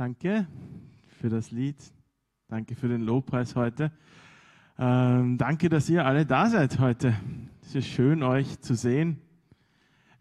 Danke 0.00 0.46
für 1.18 1.28
das 1.28 1.50
Lied. 1.50 1.76
Danke 2.48 2.74
für 2.74 2.88
den 2.88 3.02
Lobpreis 3.02 3.54
heute. 3.54 3.92
Ähm, 4.78 5.36
danke, 5.36 5.68
dass 5.68 5.90
ihr 5.90 6.06
alle 6.06 6.24
da 6.24 6.48
seid 6.48 6.78
heute. 6.78 7.14
Es 7.60 7.74
ist 7.74 7.86
schön, 7.86 8.22
euch 8.22 8.60
zu 8.60 8.74
sehen. 8.74 9.20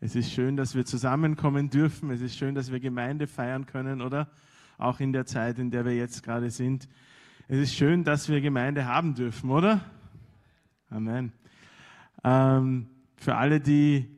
Es 0.01 0.17
ist 0.17 0.33
schön, 0.33 0.57
dass 0.57 0.75
wir 0.75 0.83
zusammenkommen 0.83 1.69
dürfen. 1.69 2.11
Es 2.11 2.19
ist 2.19 2.35
schön, 2.35 2.55
dass 2.55 2.73
wir 2.73 2.81
Gemeinde 2.81 3.25
feiern 3.25 3.67
können, 3.67 4.01
oder? 4.01 4.29
Auch 4.77 4.99
in 4.99 5.13
der 5.13 5.25
Zeit, 5.25 5.59
in 5.59 5.71
der 5.71 5.85
wir 5.85 5.95
jetzt 5.95 6.23
gerade 6.23 6.49
sind. 6.49 6.89
Es 7.47 7.57
ist 7.57 7.73
schön, 7.73 8.03
dass 8.03 8.27
wir 8.27 8.41
Gemeinde 8.41 8.85
haben 8.85 9.15
dürfen, 9.15 9.49
oder? 9.49 9.79
Amen. 10.89 11.31
Ähm, 12.25 12.89
für 13.15 13.35
alle, 13.35 13.61
die 13.61 14.09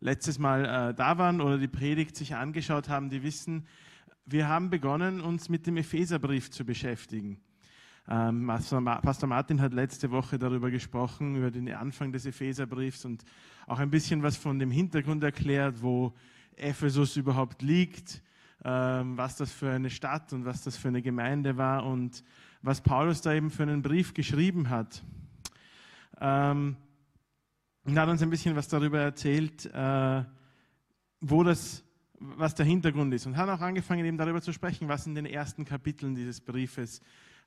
letztes 0.00 0.40
Mal 0.40 0.64
äh, 0.64 0.92
da 0.92 1.18
waren 1.18 1.40
oder 1.40 1.58
die 1.58 1.68
Predigt 1.68 2.16
sich 2.16 2.34
angeschaut 2.34 2.88
haben, 2.88 3.10
die 3.10 3.22
wissen, 3.22 3.64
wir 4.32 4.48
haben 4.48 4.70
begonnen, 4.70 5.20
uns 5.20 5.48
mit 5.48 5.66
dem 5.66 5.76
Epheserbrief 5.76 6.50
zu 6.50 6.64
beschäftigen. 6.64 7.38
Ähm, 8.08 8.46
Pastor 8.46 8.80
Martin 9.28 9.60
hat 9.60 9.74
letzte 9.74 10.10
Woche 10.10 10.38
darüber 10.38 10.70
gesprochen, 10.70 11.36
über 11.36 11.50
den 11.50 11.72
Anfang 11.72 12.12
des 12.12 12.26
Epheserbriefs 12.26 13.04
und 13.04 13.24
auch 13.66 13.78
ein 13.78 13.90
bisschen 13.90 14.22
was 14.22 14.36
von 14.36 14.58
dem 14.58 14.70
Hintergrund 14.70 15.22
erklärt, 15.22 15.82
wo 15.82 16.14
Ephesus 16.56 17.16
überhaupt 17.16 17.62
liegt, 17.62 18.22
ähm, 18.64 19.16
was 19.16 19.36
das 19.36 19.52
für 19.52 19.70
eine 19.70 19.90
Stadt 19.90 20.32
und 20.32 20.44
was 20.44 20.62
das 20.62 20.76
für 20.76 20.88
eine 20.88 21.02
Gemeinde 21.02 21.56
war 21.56 21.84
und 21.84 22.24
was 22.62 22.80
Paulus 22.80 23.20
da 23.20 23.34
eben 23.34 23.50
für 23.50 23.62
einen 23.62 23.82
Brief 23.82 24.14
geschrieben 24.14 24.70
hat. 24.70 25.02
Ähm, 26.20 26.76
und 27.84 27.98
hat 27.98 28.08
uns 28.08 28.22
ein 28.22 28.30
bisschen 28.30 28.56
was 28.56 28.68
darüber 28.68 29.00
erzählt, 29.00 29.66
äh, 29.66 30.24
wo 31.20 31.42
das 31.44 31.84
was 32.36 32.54
der 32.54 32.66
Hintergrund 32.66 33.12
ist 33.14 33.26
und 33.26 33.36
hat 33.36 33.48
auch 33.48 33.60
angefangen, 33.60 34.04
eben 34.04 34.18
darüber 34.18 34.40
zu 34.40 34.52
sprechen, 34.52 34.88
was 34.88 35.06
in 35.06 35.14
den 35.14 35.26
ersten 35.26 35.64
Kapiteln 35.64 36.14
dieses 36.14 36.40
Briefes 36.40 37.00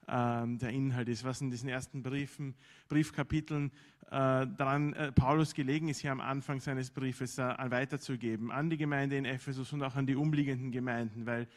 ähm, 0.07 0.57
der 0.59 0.69
Inhalt 0.69 1.09
ist, 1.09 1.23
was 1.23 1.41
in 1.41 1.49
diesen 1.49 1.69
ersten 1.69 2.03
Briefen, 2.03 2.55
Briefkapiteln 2.89 3.71
äh, 4.07 4.45
daran 4.45 4.93
äh, 4.93 5.11
Paulus 5.11 5.53
gelegen 5.53 5.87
ist, 5.87 5.99
hier 5.99 6.11
am 6.11 6.21
Anfang 6.21 6.59
seines 6.59 6.91
Briefes 6.91 7.37
äh, 7.37 7.55
weiterzugeben 7.57 8.51
an 8.51 8.69
die 8.69 8.77
Gemeinde 8.77 9.17
in 9.17 9.25
Ephesus 9.25 9.73
und 9.73 9.81
auch 9.81 9.95
an 9.95 10.05
die 10.05 10.15
umliegenden 10.15 10.71
Gemeinden, 10.71 11.25
weil, 11.25 11.47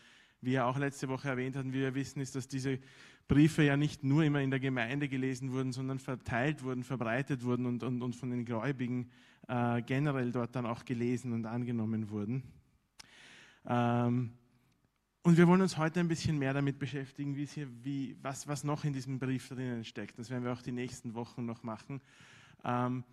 wie 0.41 0.55
er 0.55 0.66
auch 0.66 0.78
letzte 0.78 1.08
Woche 1.08 1.28
erwähnt 1.28 1.56
hat, 1.56 1.66
wie 1.66 1.72
wir 1.72 1.94
wissen, 1.94 2.20
ist, 2.20 2.36
dass 2.36 2.48
diese 2.48 2.78
Briefe 3.27 3.62
ja 3.62 3.77
nicht 3.77 4.03
nur 4.03 4.25
immer 4.25 4.41
in 4.41 4.50
der 4.50 4.60
Gemeinde 4.60 5.08
gelesen 5.08 5.53
wurden, 5.53 5.72
sondern 5.72 5.98
verteilt 5.98 6.62
wurden, 6.62 6.84
verbreitet 6.84 7.44
wurden 7.44 7.66
und, 7.66 7.82
und, 7.82 8.00
und 8.00 8.16
von 8.16 8.30
den 8.30 8.47
Gläubigen 8.47 9.10
äh, 9.48 9.82
generell 9.82 10.32
dort 10.32 10.56
dann 10.56 10.64
auch 10.64 10.86
gelesen 10.86 11.34
und 11.34 11.44
angenommen 11.44 12.08
wurden. 12.08 12.42
Ähm, 13.67 14.33
und 15.23 15.37
wir 15.37 15.47
wollen 15.47 15.61
uns 15.61 15.77
heute 15.77 16.01
ein 16.01 16.09
bisschen 16.09 16.39
mehr 16.39 16.55
damit 16.55 16.78
beschäftigen, 16.78 17.37
wie 17.37 17.47
hier, 17.47 17.69
wie, 17.84 18.17
was, 18.23 18.48
was 18.48 18.65
noch 18.65 18.84
in 18.84 18.92
diesem 18.92 19.19
Brief 19.19 19.48
drinnen 19.48 19.84
steckt. 19.84 20.19
Das 20.19 20.31
werden 20.31 20.45
wir 20.45 20.53
auch 20.53 20.62
die 20.62 20.73
nächsten 20.73 21.15
Wochen 21.15 21.45
noch 21.45 21.62
machen. 21.62 22.00
Ähm, 22.65 23.05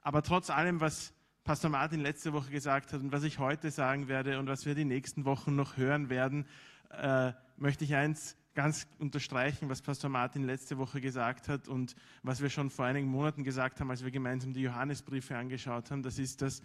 aber 0.00 0.22
trotz 0.22 0.50
allem, 0.50 0.80
was 0.80 1.14
Pastor 1.42 1.70
Martin 1.70 2.00
letzte 2.00 2.32
Woche 2.32 2.50
gesagt 2.50 2.92
hat 2.92 3.00
und 3.00 3.12
was 3.12 3.22
ich 3.22 3.38
heute 3.38 3.70
sagen 3.70 4.08
werde 4.08 4.38
und 4.38 4.46
was 4.46 4.66
wir 4.66 4.74
die 4.74 4.84
nächsten 4.84 5.24
Wochen 5.24 5.56
noch 5.56 5.76
hören 5.76 6.10
werden, 6.10 6.46
äh, 6.90 7.32
möchte 7.56 7.84
ich 7.84 7.94
eins 7.94 8.36
ganz 8.54 8.86
unterstreichen, 8.98 9.68
was 9.68 9.82
Pastor 9.82 10.10
Martin 10.10 10.44
letzte 10.44 10.78
Woche 10.78 11.00
gesagt 11.00 11.48
hat 11.48 11.68
und 11.68 11.96
was 12.22 12.40
wir 12.40 12.50
schon 12.50 12.70
vor 12.70 12.84
einigen 12.84 13.08
Monaten 13.08 13.42
gesagt 13.44 13.80
haben, 13.80 13.90
als 13.90 14.04
wir 14.04 14.10
gemeinsam 14.10 14.52
die 14.52 14.62
Johannesbriefe 14.62 15.36
angeschaut 15.36 15.90
haben. 15.90 16.02
Das 16.02 16.18
ist, 16.18 16.40
dass 16.40 16.62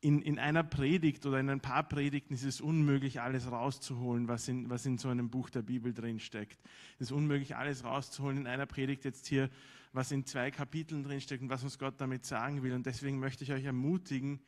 in, 0.00 0.20
in 0.22 0.38
einer 0.38 0.62
Predigt 0.62 1.24
oder 1.26 1.40
in 1.40 1.48
ein 1.48 1.60
paar 1.60 1.88
Predigten 1.88 2.34
ist 2.34 2.44
es 2.44 2.60
unmöglich, 2.60 3.20
alles 3.20 3.50
rauszuholen, 3.50 4.28
was 4.28 4.46
in, 4.48 4.68
was 4.68 4.86
in 4.86 4.98
so 4.98 5.08
einem 5.08 5.30
Buch 5.30 5.50
der 5.50 5.62
Bibel 5.62 5.92
drinsteckt. 5.92 6.60
Es 6.98 7.08
ist 7.08 7.12
unmöglich, 7.12 7.56
alles 7.56 7.84
rauszuholen 7.84 8.38
in 8.38 8.46
einer 8.46 8.66
Predigt 8.66 9.04
jetzt 9.04 9.26
hier, 9.26 9.50
was 9.92 10.12
in 10.12 10.26
zwei 10.26 10.50
Kapiteln 10.50 11.02
drinsteckt 11.02 11.42
und 11.42 11.48
was 11.48 11.62
uns 11.62 11.78
Gott 11.78 12.00
damit 12.00 12.24
sagen 12.24 12.62
will. 12.62 12.74
Und 12.74 12.86
deswegen 12.86 13.18
möchte 13.18 13.44
ich 13.44 13.52
euch 13.52 13.64
ermutigen, 13.64 14.40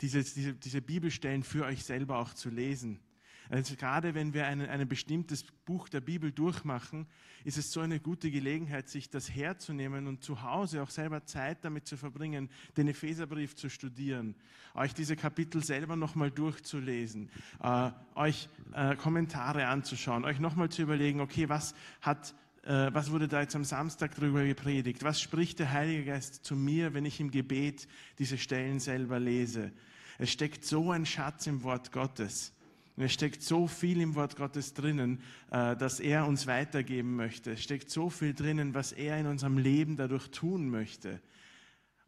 diese, 0.00 0.24
diese, 0.24 0.54
diese 0.54 0.82
Bibelstellen 0.82 1.42
für 1.42 1.64
euch 1.64 1.84
selber 1.84 2.18
auch 2.18 2.32
zu 2.32 2.50
lesen 2.50 3.00
also 3.48 3.76
gerade 3.76 4.14
wenn 4.14 4.34
wir 4.34 4.46
ein, 4.46 4.60
ein 4.60 4.88
bestimmtes 4.88 5.44
Buch 5.64 5.88
der 5.88 6.00
Bibel 6.00 6.32
durchmachen, 6.32 7.06
ist 7.44 7.58
es 7.58 7.72
so 7.72 7.80
eine 7.80 8.00
gute 8.00 8.30
Gelegenheit, 8.30 8.88
sich 8.88 9.10
das 9.10 9.34
herzunehmen 9.34 10.06
und 10.06 10.22
zu 10.22 10.42
Hause 10.42 10.82
auch 10.82 10.90
selber 10.90 11.24
Zeit 11.24 11.64
damit 11.64 11.86
zu 11.86 11.96
verbringen, 11.96 12.48
den 12.76 12.88
Epheserbrief 12.88 13.56
zu 13.56 13.68
studieren, 13.68 14.34
euch 14.74 14.94
diese 14.94 15.16
Kapitel 15.16 15.62
selber 15.62 15.96
nochmal 15.96 16.30
durchzulesen, 16.30 17.30
äh, 17.62 17.90
euch 18.14 18.48
äh, 18.72 18.96
Kommentare 18.96 19.66
anzuschauen, 19.66 20.24
euch 20.24 20.38
nochmal 20.38 20.68
zu 20.68 20.82
überlegen, 20.82 21.20
okay, 21.20 21.48
was 21.48 21.74
hat 22.00 22.34
äh, 22.64 22.90
was 22.92 23.10
wurde 23.10 23.26
da 23.26 23.40
jetzt 23.40 23.56
am 23.56 23.64
Samstag 23.64 24.14
drüber 24.14 24.44
gepredigt? 24.44 25.02
Was 25.02 25.20
spricht 25.20 25.58
der 25.58 25.72
Heilige 25.72 26.04
Geist 26.04 26.44
zu 26.44 26.54
mir, 26.54 26.94
wenn 26.94 27.04
ich 27.04 27.18
im 27.18 27.30
Gebet 27.30 27.88
diese 28.18 28.38
Stellen 28.38 28.78
selber 28.78 29.18
lese? 29.18 29.72
Es 30.18 30.30
steckt 30.30 30.64
so 30.64 30.92
ein 30.92 31.04
Schatz 31.04 31.46
im 31.46 31.64
Wort 31.64 31.90
Gottes. 31.90 32.52
Und 32.96 33.04
es 33.04 33.12
steckt 33.12 33.42
so 33.42 33.66
viel 33.66 34.00
im 34.00 34.14
Wort 34.14 34.36
Gottes 34.36 34.74
drinnen, 34.74 35.22
äh, 35.50 35.76
dass 35.76 35.98
er 35.98 36.26
uns 36.26 36.46
weitergeben 36.46 37.16
möchte. 37.16 37.52
Es 37.52 37.62
steckt 37.62 37.90
so 37.90 38.10
viel 38.10 38.34
drinnen, 38.34 38.74
was 38.74 38.92
er 38.92 39.18
in 39.18 39.26
unserem 39.26 39.58
Leben 39.58 39.96
dadurch 39.96 40.28
tun 40.30 40.68
möchte. 40.68 41.20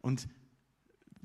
Und 0.01 0.29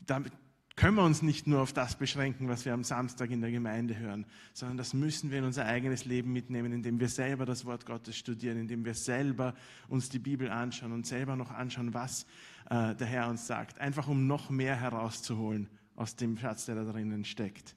damit 0.06 0.32
können 0.80 0.96
wir 0.96 1.04
uns 1.04 1.22
nicht 1.22 1.46
nur 1.46 1.60
auf 1.60 1.74
das 1.74 1.98
beschränken, 1.98 2.48
was 2.48 2.64
wir 2.64 2.74
am 2.74 2.86
Samstag 2.86 3.32
in 3.32 3.42
der 3.42 3.52
Gemeinde 3.52 3.98
hören, 3.98 4.26
sondern 4.54 4.78
das 4.78 4.94
müssen 4.94 5.30
wir 5.30 5.40
in 5.40 5.44
unser 5.44 5.66
eigenes 5.66 6.06
Leben 6.06 6.32
mitnehmen, 6.32 6.72
indem 6.72 7.02
wir 7.02 7.10
selber 7.10 7.46
das 7.46 7.66
Wort 7.66 7.86
Gottes 7.86 8.16
studieren, 8.16 8.58
indem 8.58 8.86
wir 8.86 8.94
selber 8.94 9.56
uns 9.90 10.08
die 10.08 10.20
Bibel 10.20 10.50
anschauen 10.50 10.94
und 10.94 11.06
selber 11.06 11.36
noch 11.36 11.52
anschauen, 11.52 11.94
was 11.94 12.26
äh, 12.70 12.96
der 12.96 13.08
Herr 13.08 13.28
uns 13.28 13.46
sagt. 13.46 13.82
Einfach 13.82 14.08
um 14.08 14.26
noch 14.26 14.50
mehr 14.50 14.78
herauszuholen 14.78 15.68
aus 15.98 16.16
dem 16.16 16.38
Schatz, 16.38 16.66
der 16.66 16.76
da 16.76 16.86
drinnen 16.86 17.26
steckt. 17.26 17.76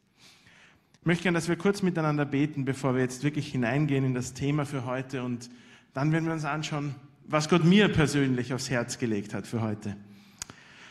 Ich 1.02 1.06
möchte 1.06 1.24
gerne, 1.24 1.36
dass 1.36 1.48
wir 1.48 1.56
kurz 1.56 1.82
miteinander 1.82 2.24
beten, 2.24 2.64
bevor 2.64 2.94
wir 2.94 3.02
jetzt 3.02 3.24
wirklich 3.24 3.50
hineingehen 3.50 4.04
in 4.04 4.14
das 4.14 4.34
Thema 4.34 4.64
für 4.64 4.84
heute. 4.84 5.24
Und 5.24 5.50
dann 5.94 6.12
werden 6.12 6.26
wir 6.26 6.32
uns 6.32 6.44
anschauen, 6.44 6.94
was 7.26 7.48
Gott 7.48 7.64
mir 7.64 7.88
persönlich 7.88 8.54
aufs 8.54 8.70
Herz 8.70 8.98
gelegt 8.98 9.34
hat 9.34 9.48
für 9.48 9.62
heute. 9.62 9.96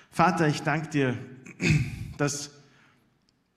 Vater, 0.10 0.50
ich 0.50 0.64
danke 0.64 0.90
dir, 0.90 1.18
dass 2.18 2.52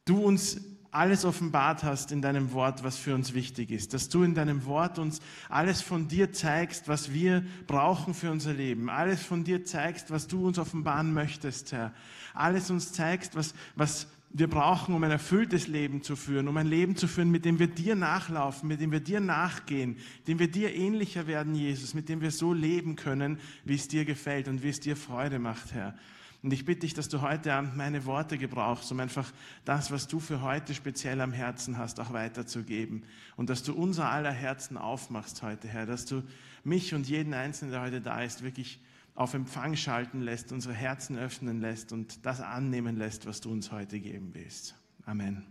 du 0.05 0.19
uns 0.19 0.61
alles 0.93 1.25
offenbart 1.25 1.83
hast 1.83 2.13
in 2.13 2.23
deinem 2.23 2.53
Wort, 2.53 2.85
was 2.85 2.99
für 2.99 3.17
uns 3.17 3.35
wichtig 3.35 3.73
ist. 3.73 3.93
Dass 3.93 4.09
du 4.09 4.23
in 4.23 4.37
deinem 4.37 4.65
Wort 4.65 5.01
uns 5.01 5.19
alles 5.49 5.83
von 5.83 6.07
dir 6.07 6.33
zeigst, 6.33 6.87
was 6.87 7.13
wir 7.13 7.45
brauchen 7.67 8.15
für 8.15 8.31
unser 8.31 8.53
Leben. 8.53 8.89
Alles 8.91 9.21
von 9.25 9.43
dir 9.43 9.65
zeigst, 9.65 10.13
was 10.13 10.29
du 10.29 10.47
uns 10.47 10.61
offenbaren 10.61 11.13
möchtest, 11.15 11.73
Herr. 11.73 11.93
Alles 12.33 12.71
uns 12.71 12.93
zeigst, 12.93 13.35
was, 13.35 13.55
was 13.75 14.07
wir 14.37 14.49
brauchen, 14.51 14.95
um 14.97 15.05
ein 15.05 15.13
erfülltes 15.13 15.69
Leben 15.69 16.03
zu 16.03 16.17
führen, 16.17 16.49
um 16.49 16.57
ein 16.57 16.67
Leben 16.67 16.97
zu 16.97 17.07
führen, 17.07 17.31
mit 17.31 17.45
dem 17.45 17.61
wir 17.61 17.69
dir 17.69 17.95
nachlaufen, 17.95 18.69
mit 18.69 18.81
dem 18.81 18.91
wir 18.91 18.99
dir 18.99 19.21
nachgehen, 19.21 19.97
dem 20.27 20.41
wir 20.41 20.51
dir 20.51 20.75
ähnlicher 20.75 21.29
werden, 21.29 21.55
Jesus, 21.55 21.95
mit 21.95 22.09
dem 22.09 22.21
wir 22.21 22.33
so 22.33 22.53
leben 22.53 22.97
können, 22.97 23.39
wie 23.65 23.77
es 23.77 23.87
dir 23.87 24.05
gefällt 24.05 24.49
und 24.49 24.65
wie 24.65 24.71
es 24.71 24.81
dir 24.81 24.97
Freude 24.97 25.39
macht, 25.39 25.73
Herr. 25.73 25.95
Und 26.43 26.53
ich 26.53 26.65
bitte 26.65 26.81
dich, 26.81 26.95
dass 26.95 27.09
du 27.09 27.23
heute 27.23 27.55
Abend 27.55 27.77
meine 27.77 28.05
Worte 28.07 28.37
gebrauchst, 28.37 28.91
um 28.91 28.99
einfach 28.99 29.33
das, 29.65 29.93
was 29.93 30.09
du 30.09 30.19
für 30.19 30.43
heute 30.43 30.75
speziell 30.75 31.21
am 31.21 31.33
Herzen 31.33 31.79
hast, 31.79 32.01
auch 32.01 32.13
weiterzugeben. 32.13 33.05
Und 33.37 33.51
dass 33.51 33.63
du 33.63 33.73
unser 33.73 34.11
aller 34.11 34.33
Herzen 34.33 34.77
aufmachst 34.77 35.43
heute, 35.43 35.69
Herr, 35.69 35.87
dass 35.87 36.07
du 36.07 36.25
mich 36.65 36.93
und 36.93 37.09
jeden 37.09 37.35
Einzelnen, 37.35 37.71
der 37.71 37.83
heute 37.83 38.01
da 38.01 38.21
ist, 38.21 38.43
wirklich 38.43 38.81
auf 39.15 39.35
Empfang 39.35 39.77
schalten 39.77 40.21
lässt, 40.23 40.53
unsere 40.53 40.75
Herzen 40.75 41.17
öffnen 41.17 41.61
lässt 41.61 41.93
und 41.93 42.27
das 42.27 42.41
annehmen 42.41 42.97
lässt, 42.97 43.27
was 43.27 43.41
du 43.41 43.51
uns 43.51 43.71
heute 43.71 44.01
geben 44.01 44.35
willst. 44.35 44.75
Amen. 45.07 45.45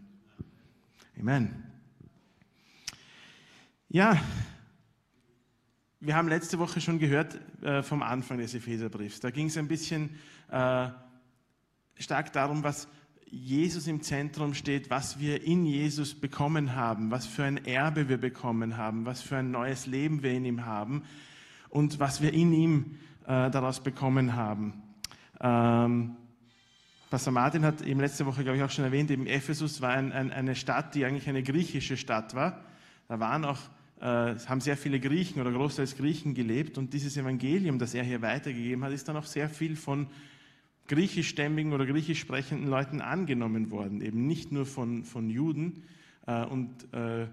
Amen. 1.18 1.64
Ja, 3.88 4.20
wir 6.00 6.16
haben 6.16 6.28
letzte 6.28 6.60
Woche 6.60 6.82
schon 6.82 7.00
gehört 7.00 7.40
äh, 7.62 7.82
vom 7.82 8.02
Anfang 8.02 8.38
des 8.38 8.54
Epheserbriefs. 8.54 9.22
Da 9.22 9.30
ging 9.30 9.48
es 9.48 9.58
ein 9.58 9.70
bisschen 9.70 10.10
äh, 10.50 10.90
stark 11.96 12.34
darum, 12.34 12.64
was 12.64 12.90
Jesus 13.28 13.88
im 13.88 14.02
Zentrum 14.02 14.54
steht, 14.54 14.90
was 14.90 15.20
wir 15.20 15.44
in 15.44 15.66
Jesus 15.66 16.14
bekommen 16.14 16.76
haben, 16.76 17.10
was 17.10 17.26
für 17.26 17.46
ein 17.46 17.66
Erbe 17.66 18.10
wir 18.10 18.18
bekommen 18.18 18.76
haben, 18.76 19.06
was 19.06 19.22
für 19.22 19.38
ein 19.38 19.52
neues 19.52 19.86
Leben 19.86 20.24
wir 20.24 20.34
in 20.34 20.44
ihm 20.44 20.66
haben 20.66 21.04
und 21.70 22.00
was 22.00 22.22
wir 22.22 22.34
in 22.34 22.52
ihm 22.52 23.00
äh, 23.26 23.50
daraus 23.50 23.82
bekommen 23.82 24.36
haben. 24.36 24.74
Ähm, 25.40 26.16
Pastor 27.10 27.32
Martin 27.32 27.64
hat 27.64 27.82
eben 27.82 28.00
letzte 28.00 28.26
Woche, 28.26 28.44
glaube 28.44 28.58
ich, 28.58 28.64
auch 28.64 28.72
schon 28.72 28.86
erwähnt, 28.86 29.12
eben 29.12 29.28
Ephesus 29.28 29.82
war 29.82 29.92
ein, 29.92 30.12
ein, 30.12 30.32
eine 30.32 30.56
Stadt, 30.56 30.96
die 30.96 31.06
eigentlich 31.06 31.30
eine 31.30 31.44
griechische 31.44 31.96
Stadt 31.96 32.34
war. 32.34 32.62
Da 33.08 33.20
waren 33.20 33.46
auch, 33.46 33.60
äh, 34.00 34.36
haben 34.48 34.62
sehr 34.62 34.78
viele 34.78 35.00
Griechen 35.00 35.40
oder 35.40 35.52
großteils 35.52 35.96
Griechen 35.96 36.34
gelebt 36.34 36.78
und 36.78 36.94
dieses 36.94 37.16
Evangelium, 37.16 37.78
das 37.78 37.94
er 37.94 38.04
hier 38.04 38.22
weitergegeben 38.22 38.84
hat, 38.84 38.94
ist 38.94 39.08
dann 39.08 39.16
auch 39.16 39.26
sehr 39.26 39.48
viel 39.48 39.76
von 39.76 40.08
griechischstämmigen 40.88 41.72
oder 41.74 41.86
griechisch 41.86 42.20
sprechenden 42.20 42.68
Leuten 42.68 43.00
angenommen 43.00 43.72
worden, 43.72 44.02
eben 44.02 44.26
nicht 44.26 44.52
nur 44.52 44.66
von, 44.66 45.04
von 45.04 45.30
Juden 45.30 45.84
äh, 46.26 46.44
und 46.46 46.92
äh, 46.94 47.28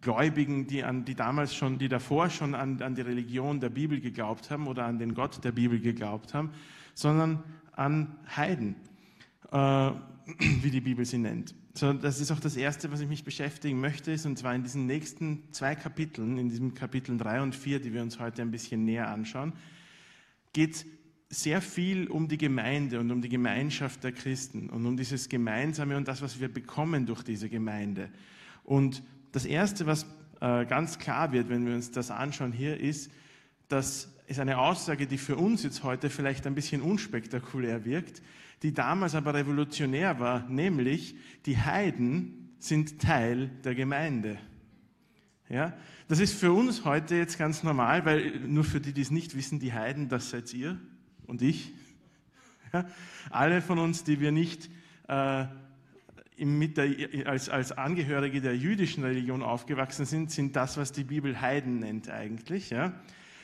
Gläubigen, 0.00 0.66
die, 0.66 0.82
an, 0.82 1.04
die 1.04 1.14
damals 1.14 1.54
schon, 1.54 1.78
die 1.78 1.88
davor 1.88 2.30
schon 2.30 2.54
an, 2.54 2.80
an 2.80 2.94
die 2.94 3.02
Religion 3.02 3.60
der 3.60 3.68
Bibel 3.68 4.00
geglaubt 4.00 4.50
haben 4.50 4.66
oder 4.66 4.86
an 4.86 4.98
den 4.98 5.14
Gott 5.14 5.44
der 5.44 5.52
Bibel 5.52 5.78
geglaubt 5.80 6.32
haben, 6.32 6.50
sondern 6.94 7.42
an 7.72 8.16
Heiden, 8.34 8.76
äh, 9.52 9.56
wie 10.62 10.70
die 10.70 10.80
Bibel 10.80 11.04
sie 11.04 11.18
nennt. 11.18 11.54
So, 11.74 11.92
das 11.92 12.20
ist 12.20 12.32
auch 12.32 12.40
das 12.40 12.56
Erste, 12.56 12.90
was 12.90 13.00
ich 13.00 13.08
mich 13.08 13.24
beschäftigen 13.24 13.80
möchte, 13.80 14.12
und 14.24 14.36
zwar 14.36 14.54
in 14.54 14.62
diesen 14.62 14.86
nächsten 14.86 15.44
zwei 15.52 15.74
Kapiteln, 15.74 16.36
in 16.36 16.48
diesen 16.48 16.74
Kapiteln 16.74 17.16
3 17.16 17.42
und 17.42 17.54
4, 17.54 17.80
die 17.80 17.92
wir 17.92 18.02
uns 18.02 18.18
heute 18.18 18.42
ein 18.42 18.50
bisschen 18.50 18.84
näher 18.84 19.08
anschauen, 19.08 19.52
geht 20.52 20.84
sehr 21.28 21.62
viel 21.62 22.08
um 22.08 22.26
die 22.26 22.38
Gemeinde 22.38 22.98
und 22.98 23.10
um 23.12 23.22
die 23.22 23.28
Gemeinschaft 23.28 24.02
der 24.02 24.10
Christen 24.10 24.68
und 24.68 24.84
um 24.84 24.96
dieses 24.96 25.28
Gemeinsame 25.28 25.96
und 25.96 26.08
das, 26.08 26.22
was 26.22 26.40
wir 26.40 26.52
bekommen 26.52 27.06
durch 27.06 27.22
diese 27.22 27.48
Gemeinde. 27.48 28.10
Und 28.64 29.02
das 29.32 29.44
Erste, 29.44 29.86
was 29.86 30.06
äh, 30.40 30.64
ganz 30.66 30.98
klar 30.98 31.32
wird, 31.32 31.48
wenn 31.48 31.66
wir 31.66 31.74
uns 31.74 31.90
das 31.90 32.10
anschauen 32.10 32.52
hier, 32.52 32.78
ist, 32.78 33.10
dass 33.68 34.12
es 34.26 34.38
eine 34.38 34.58
Aussage, 34.58 35.06
die 35.06 35.18
für 35.18 35.36
uns 35.36 35.62
jetzt 35.62 35.82
heute 35.82 36.10
vielleicht 36.10 36.46
ein 36.46 36.54
bisschen 36.54 36.82
unspektakulär 36.82 37.84
wirkt, 37.84 38.22
die 38.62 38.72
damals 38.72 39.14
aber 39.14 39.34
revolutionär 39.34 40.20
war, 40.20 40.48
nämlich 40.48 41.16
die 41.46 41.58
Heiden 41.58 42.54
sind 42.58 43.00
Teil 43.00 43.50
der 43.64 43.74
Gemeinde. 43.74 44.38
Ja, 45.48 45.72
das 46.06 46.20
ist 46.20 46.34
für 46.34 46.52
uns 46.52 46.84
heute 46.84 47.16
jetzt 47.16 47.38
ganz 47.38 47.64
normal, 47.64 48.04
weil 48.04 48.38
nur 48.40 48.62
für 48.62 48.80
die, 48.80 48.92
die 48.92 49.00
es 49.00 49.10
nicht 49.10 49.36
wissen, 49.36 49.58
die 49.58 49.72
Heiden, 49.72 50.08
das 50.08 50.30
seid 50.30 50.52
ihr 50.54 50.78
und 51.26 51.42
ich. 51.42 51.72
Ja, 52.72 52.86
alle 53.30 53.62
von 53.62 53.80
uns, 53.80 54.04
die 54.04 54.20
wir 54.20 54.30
nicht 54.30 54.70
äh, 55.08 55.46
der, 56.76 57.26
als, 57.26 57.48
als 57.48 57.72
Angehörige 57.72 58.40
der 58.40 58.56
jüdischen 58.56 59.04
Religion 59.04 59.42
aufgewachsen 59.42 60.06
sind, 60.06 60.30
sind 60.30 60.56
das, 60.56 60.76
was 60.76 60.92
die 60.92 61.04
Bibel 61.04 61.40
Heiden 61.40 61.80
nennt 61.80 62.08
eigentlich. 62.08 62.70
Ja? 62.70 62.94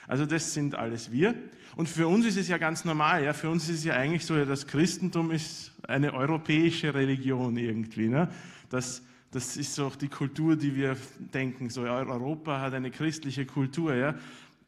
Also 0.08 0.25
das 0.25 0.54
sind 0.54 0.75
alles 0.75 1.12
wir. 1.12 1.34
Und 1.76 1.88
für 1.88 2.08
uns 2.08 2.25
ist 2.25 2.37
es 2.37 2.48
ja 2.48 2.58
ganz 2.58 2.84
normal. 2.84 3.25
Ja? 3.25 3.32
Für 3.32 3.50
uns 3.50 3.69
ist 3.69 3.78
es 3.78 3.84
ja 3.84 3.94
eigentlich 3.94 4.25
so, 4.25 4.37
ja, 4.37 4.44
das 4.44 4.66
Christentum 4.66 5.31
ist 5.31 5.72
eine 5.87 6.14
europäische 6.14 6.94
Religion 6.94 7.56
irgendwie. 7.56 8.08
Ne? 8.08 8.28
Das, 8.70 9.02
das 9.31 9.56
ist 9.56 9.78
auch 9.78 9.96
die 9.96 10.08
Kultur, 10.08 10.56
die 10.56 10.75
wir 10.75 10.96
denken. 11.34 11.69
So 11.69 11.82
Europa 11.82 12.60
hat 12.60 12.75
eine 12.75 12.90
christliche 12.90 13.44
Kultur. 13.44 13.94
Ja? 13.94 14.14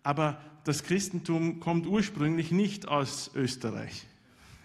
Aber 0.03 0.41
das 0.65 0.83
Christentum 0.83 1.61
kommt 1.61 1.87
ursprünglich 1.87 2.51
nicht 2.51 2.87
aus 2.87 3.31
Österreich. 3.35 4.07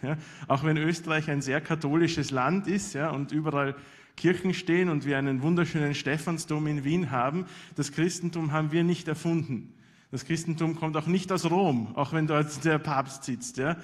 Ja, 0.04 0.18
auch 0.48 0.64
wenn 0.64 0.78
Österreich 0.78 1.30
ein 1.30 1.42
sehr 1.42 1.62
katholisches 1.62 2.30
Land 2.32 2.68
ist 2.68 2.94
ja, 2.94 3.10
und 3.10 3.32
überall 3.32 3.76
Kirchen 4.16 4.54
stehen 4.54 4.90
und 4.90 5.06
wir 5.06 5.18
einen 5.18 5.42
wunderschönen 5.42 5.96
Stephansdom 5.96 6.68
in 6.68 6.84
Wien 6.84 7.10
haben, 7.10 7.46
das 7.76 7.92
Christentum 7.92 8.52
haben 8.52 8.72
wir 8.72 8.84
nicht 8.84 9.08
erfunden. 9.08 9.74
Das 10.12 10.26
Christentum 10.26 10.76
kommt 10.76 10.96
auch 10.96 11.08
nicht 11.08 11.32
aus 11.32 11.50
Rom, 11.50 11.96
auch 11.96 12.14
wenn 12.14 12.28
dort 12.28 12.64
der 12.64 12.78
Papst 12.78 13.24
sitzt. 13.24 13.58
Ja. 13.58 13.78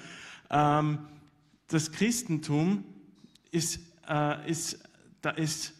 Ähm, 0.50 0.98
das 1.66 1.90
Christentum 1.90 2.84
ist, 3.50 3.80
äh, 4.08 4.48
ist, 4.48 4.78
da 5.22 5.30
ist 5.30 5.74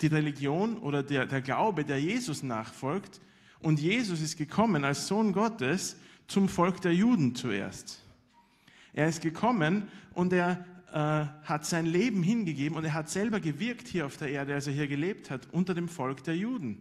die 0.00 0.08
Religion 0.08 0.78
oder 0.78 1.02
der, 1.02 1.26
der 1.26 1.42
Glaube, 1.42 1.84
der 1.84 2.00
Jesus 2.00 2.42
nachfolgt. 2.42 3.20
Und 3.60 3.80
Jesus 3.80 4.20
ist 4.20 4.36
gekommen 4.36 4.84
als 4.84 5.06
Sohn 5.06 5.32
Gottes 5.32 5.96
zum 6.26 6.48
Volk 6.48 6.80
der 6.80 6.94
Juden 6.94 7.34
zuerst. 7.34 8.04
Er 8.98 9.08
ist 9.08 9.22
gekommen 9.22 9.86
und 10.12 10.32
er 10.32 10.64
äh, 10.92 10.96
hat 11.48 11.64
sein 11.64 11.86
Leben 11.86 12.24
hingegeben 12.24 12.76
und 12.76 12.82
er 12.84 12.94
hat 12.94 13.08
selber 13.08 13.38
gewirkt 13.38 13.86
hier 13.86 14.04
auf 14.04 14.16
der 14.16 14.28
Erde, 14.28 14.54
als 14.54 14.66
er 14.66 14.72
hier 14.72 14.88
gelebt 14.88 15.30
hat, 15.30 15.46
unter 15.52 15.72
dem 15.72 15.86
Volk 15.86 16.24
der 16.24 16.36
Juden. 16.36 16.80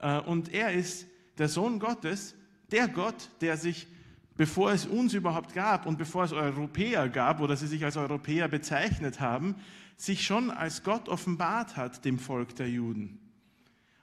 Äh, 0.00 0.18
und 0.20 0.50
er 0.54 0.72
ist 0.72 1.06
der 1.36 1.48
Sohn 1.48 1.78
Gottes, 1.78 2.34
der 2.72 2.88
Gott, 2.88 3.28
der 3.42 3.58
sich, 3.58 3.86
bevor 4.38 4.72
es 4.72 4.86
uns 4.86 5.12
überhaupt 5.12 5.52
gab 5.52 5.84
und 5.84 5.98
bevor 5.98 6.24
es 6.24 6.32
Europäer 6.32 7.10
gab 7.10 7.42
oder 7.42 7.54
sie 7.54 7.66
sich 7.66 7.84
als 7.84 7.98
Europäer 7.98 8.48
bezeichnet 8.48 9.20
haben, 9.20 9.56
sich 9.98 10.24
schon 10.24 10.50
als 10.50 10.84
Gott 10.84 11.06
offenbart 11.06 11.76
hat 11.76 12.06
dem 12.06 12.18
Volk 12.18 12.56
der 12.56 12.70
Juden. 12.70 13.18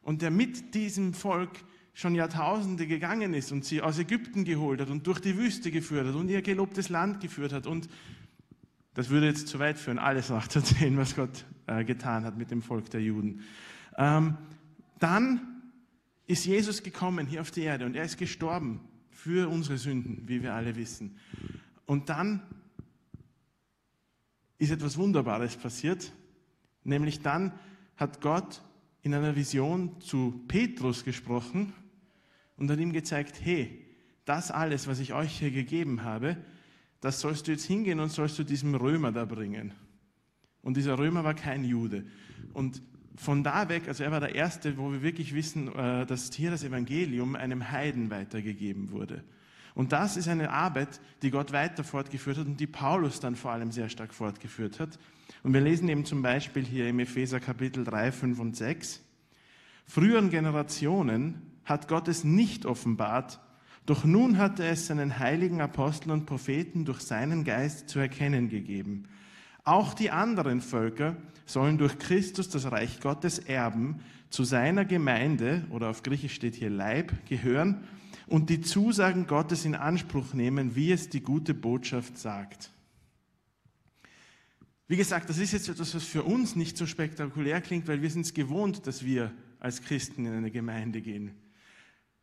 Und 0.03 0.21
der 0.21 0.29
mit 0.29 0.75
diesem 0.75 1.15
Volk 1.15 1.63
schon 1.93 2.15
Jahrtausende 2.15 2.87
gegangen 2.87 3.33
ist 3.33 3.51
und 3.51 3.65
sie 3.65 3.81
aus 3.81 3.99
Ägypten 3.99 4.45
geholt 4.45 4.81
hat 4.81 4.89
und 4.89 5.05
durch 5.05 5.19
die 5.19 5.37
Wüste 5.37 5.71
geführt 5.71 6.07
hat 6.07 6.15
und 6.15 6.27
ihr 6.27 6.41
gelobtes 6.41 6.89
Land 6.89 7.21
geführt 7.21 7.53
hat. 7.53 7.67
Und 7.67 7.87
das 8.95 9.09
würde 9.09 9.27
jetzt 9.27 9.47
zu 9.47 9.59
weit 9.59 9.77
führen, 9.77 9.99
alles 9.99 10.29
nachzusehen, 10.29 10.97
was 10.97 11.15
Gott 11.15 11.45
äh, 11.67 11.83
getan 11.83 12.25
hat 12.25 12.37
mit 12.37 12.51
dem 12.51 12.61
Volk 12.61 12.89
der 12.89 13.01
Juden. 13.01 13.41
Ähm, 13.97 14.37
dann 14.99 15.41
ist 16.25 16.45
Jesus 16.45 16.81
gekommen 16.81 17.27
hier 17.27 17.41
auf 17.41 17.51
die 17.51 17.61
Erde 17.61 17.85
und 17.85 17.95
er 17.95 18.05
ist 18.05 18.17
gestorben 18.17 18.79
für 19.11 19.49
unsere 19.49 19.77
Sünden, 19.77 20.27
wie 20.27 20.41
wir 20.41 20.53
alle 20.53 20.75
wissen. 20.75 21.17
Und 21.85 22.09
dann 22.09 22.41
ist 24.57 24.71
etwas 24.71 24.97
Wunderbares 24.97 25.57
passiert, 25.57 26.11
nämlich 26.83 27.21
dann 27.21 27.53
hat 27.97 28.21
Gott 28.21 28.61
in 29.01 29.13
einer 29.13 29.35
Vision 29.35 29.99
zu 29.99 30.43
Petrus 30.47 31.03
gesprochen 31.03 31.73
und 32.57 32.69
hat 32.69 32.79
ihm 32.79 32.93
gezeigt, 32.93 33.41
hey, 33.43 33.85
das 34.25 34.51
alles, 34.51 34.87
was 34.87 34.99
ich 34.99 35.13
euch 35.13 35.39
hier 35.39 35.51
gegeben 35.51 36.03
habe, 36.03 36.37
das 37.01 37.19
sollst 37.19 37.47
du 37.47 37.51
jetzt 37.51 37.65
hingehen 37.65 37.99
und 37.99 38.09
sollst 38.09 38.39
du 38.39 38.43
diesem 38.43 38.75
Römer 38.75 39.11
da 39.11 39.25
bringen. 39.25 39.73
Und 40.61 40.77
dieser 40.77 40.97
Römer 40.97 41.23
war 41.23 41.33
kein 41.33 41.65
Jude. 41.65 42.05
Und 42.53 42.81
von 43.15 43.43
da 43.43 43.67
weg, 43.69 43.87
also 43.87 44.03
er 44.03 44.11
war 44.11 44.21
der 44.21 44.35
Erste, 44.35 44.77
wo 44.77 44.91
wir 44.91 45.01
wirklich 45.01 45.35
wissen, 45.35 45.67
äh, 45.75 46.05
dass 46.05 46.33
hier 46.33 46.51
das 46.51 46.63
Evangelium 46.63 47.35
einem 47.35 47.71
Heiden 47.71 48.09
weitergegeben 48.09 48.91
wurde. 48.91 49.23
Und 49.75 49.91
das 49.91 50.17
ist 50.17 50.27
eine 50.27 50.51
Arbeit, 50.51 51.01
die 51.21 51.31
Gott 51.31 51.51
weiter 51.51 51.83
fortgeführt 51.83 52.37
hat 52.37 52.45
und 52.45 52.59
die 52.59 52.67
Paulus 52.67 53.19
dann 53.19 53.35
vor 53.35 53.51
allem 53.51 53.71
sehr 53.71 53.89
stark 53.89 54.13
fortgeführt 54.13 54.79
hat. 54.79 54.99
Und 55.41 55.53
wir 55.53 55.61
lesen 55.61 55.89
eben 55.89 56.05
zum 56.05 56.21
Beispiel 56.21 56.63
hier 56.63 56.87
im 56.87 56.99
Epheser 56.99 57.39
Kapitel 57.39 57.83
3, 57.83 58.11
5 58.11 58.39
und 58.39 58.55
6. 58.55 59.03
Früheren 59.85 60.29
Generationen 60.29 61.52
hat 61.65 61.87
Gott 61.87 62.07
es 62.07 62.23
nicht 62.23 62.65
offenbart, 62.65 63.39
doch 63.85 64.05
nun 64.05 64.37
hat 64.37 64.59
er 64.59 64.71
es 64.71 64.87
seinen 64.87 65.19
heiligen 65.19 65.59
Aposteln 65.59 66.11
und 66.11 66.25
Propheten 66.25 66.85
durch 66.85 67.01
seinen 67.01 67.43
Geist 67.43 67.89
zu 67.89 67.99
erkennen 67.99 68.49
gegeben. 68.49 69.05
Auch 69.65 69.93
die 69.93 70.11
anderen 70.11 70.61
Völker 70.61 71.17
sollen 71.45 71.77
durch 71.77 71.97
Christus 71.99 72.49
das 72.49 72.71
Reich 72.71 73.01
Gottes 73.01 73.39
erben, 73.39 73.99
zu 74.29 74.43
seiner 74.43 74.85
Gemeinde, 74.85 75.65
oder 75.69 75.89
auf 75.89 76.01
Griechisch 76.01 76.33
steht 76.33 76.55
hier 76.55 76.69
Leib, 76.69 77.13
gehören 77.27 77.83
und 78.25 78.49
die 78.49 78.61
Zusagen 78.61 79.27
Gottes 79.27 79.63
in 79.63 79.75
Anspruch 79.75 80.33
nehmen, 80.33 80.75
wie 80.75 80.91
es 80.91 81.09
die 81.09 81.21
gute 81.21 81.53
Botschaft 81.53 82.17
sagt. 82.17 82.71
Wie 84.87 84.97
gesagt, 84.97 85.29
das 85.29 85.37
ist 85.37 85.51
jetzt 85.51 85.69
etwas, 85.69 85.93
was 85.93 86.03
für 86.03 86.23
uns 86.23 86.55
nicht 86.55 86.77
so 86.77 86.85
spektakulär 86.85 87.61
klingt, 87.61 87.87
weil 87.87 88.01
wir 88.01 88.09
sind 88.09 88.25
es 88.25 88.33
gewohnt, 88.33 88.87
dass 88.87 89.05
wir 89.05 89.31
als 89.59 89.81
Christen 89.81 90.25
in 90.25 90.33
eine 90.33 90.51
Gemeinde 90.51 91.01
gehen 91.01 91.31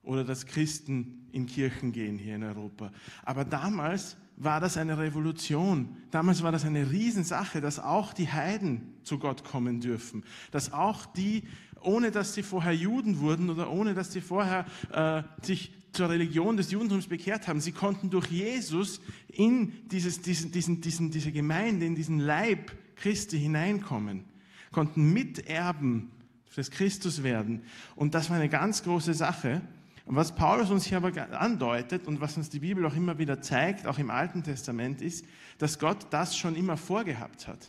oder 0.02 0.24
dass 0.24 0.46
Christen 0.46 1.26
in 1.32 1.46
Kirchen 1.46 1.92
gehen 1.92 2.18
hier 2.18 2.36
in 2.36 2.42
Europa. 2.42 2.92
Aber 3.24 3.44
damals 3.44 4.16
war 4.36 4.58
das 4.58 4.78
eine 4.78 4.96
Revolution. 4.96 5.96
Damals 6.10 6.42
war 6.42 6.50
das 6.50 6.64
eine 6.64 6.90
Riesensache, 6.90 7.60
dass 7.60 7.78
auch 7.78 8.14
die 8.14 8.32
Heiden 8.32 8.94
zu 9.02 9.18
Gott 9.18 9.44
kommen 9.44 9.80
dürfen. 9.80 10.24
Dass 10.50 10.72
auch 10.72 11.04
die, 11.04 11.42
ohne 11.82 12.10
dass 12.10 12.34
sie 12.34 12.42
vorher 12.42 12.74
Juden 12.74 13.20
wurden 13.20 13.50
oder 13.50 13.70
ohne 13.70 13.92
dass 13.94 14.12
sie 14.12 14.22
vorher 14.22 14.64
äh, 14.92 15.22
sich 15.44 15.72
zur 15.92 16.08
Religion 16.08 16.56
des 16.56 16.70
Judentums 16.70 17.08
bekehrt 17.08 17.48
haben, 17.48 17.60
sie 17.60 17.72
konnten 17.72 18.10
durch 18.10 18.28
Jesus 18.28 19.00
in 19.28 19.72
dieses, 19.88 20.22
diesen, 20.22 20.52
diesen, 20.52 20.80
diesen, 20.80 21.10
diese 21.10 21.32
Gemeinde, 21.32 21.84
in 21.84 21.94
diesen 21.94 22.18
Leib 22.20 22.72
Christi 22.96 23.38
hineinkommen, 23.38 24.24
konnten 24.72 25.12
Miterben 25.12 26.10
des 26.56 26.70
Christus 26.70 27.22
werden. 27.22 27.62
Und 27.96 28.14
das 28.14 28.30
war 28.30 28.36
eine 28.36 28.48
ganz 28.48 28.82
große 28.82 29.14
Sache. 29.14 29.62
Und 30.10 30.16
was 30.16 30.34
Paulus 30.34 30.70
uns 30.70 30.86
hier 30.86 30.96
aber 30.96 31.12
andeutet 31.40 32.08
und 32.08 32.20
was 32.20 32.36
uns 32.36 32.50
die 32.50 32.58
Bibel 32.58 32.84
auch 32.84 32.96
immer 32.96 33.18
wieder 33.18 33.40
zeigt, 33.42 33.86
auch 33.86 33.96
im 33.96 34.10
Alten 34.10 34.42
Testament, 34.42 35.00
ist, 35.02 35.24
dass 35.58 35.78
Gott 35.78 36.08
das 36.10 36.36
schon 36.36 36.56
immer 36.56 36.76
vorgehabt 36.76 37.46
hat. 37.46 37.68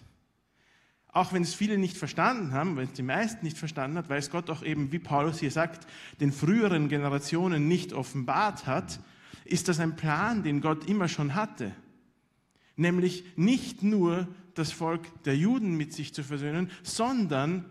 Auch 1.09 1.33
wenn 1.33 1.43
es 1.43 1.53
viele 1.53 1.77
nicht 1.77 1.97
verstanden 1.97 2.51
haben, 2.53 2.77
wenn 2.77 2.87
es 2.87 2.93
die 2.93 3.03
meisten 3.03 3.45
nicht 3.45 3.59
verstanden 3.59 3.95
hat, 3.95 4.09
weil 4.09 4.17
es 4.17 4.31
Gott 4.31 4.49
auch 4.49 4.63
eben, 4.63 4.91
wie 4.91 4.97
Paulus 4.97 5.39
hier 5.39 5.51
sagt, 5.51 5.85
den 6.19 6.31
früheren 6.31 6.89
Generationen 6.89 7.67
nicht 7.67 7.93
offenbart 7.93 8.65
hat, 8.65 8.99
ist 9.45 9.67
das 9.67 9.79
ein 9.79 9.95
Plan, 9.95 10.41
den 10.41 10.61
Gott 10.61 10.89
immer 10.89 11.09
schon 11.09 11.35
hatte. 11.35 11.75
Nämlich 12.75 13.23
nicht 13.35 13.83
nur 13.83 14.27
das 14.55 14.71
Volk 14.71 15.23
der 15.25 15.37
Juden 15.37 15.77
mit 15.77 15.93
sich 15.93 16.11
zu 16.15 16.23
versöhnen, 16.23 16.71
sondern 16.81 17.65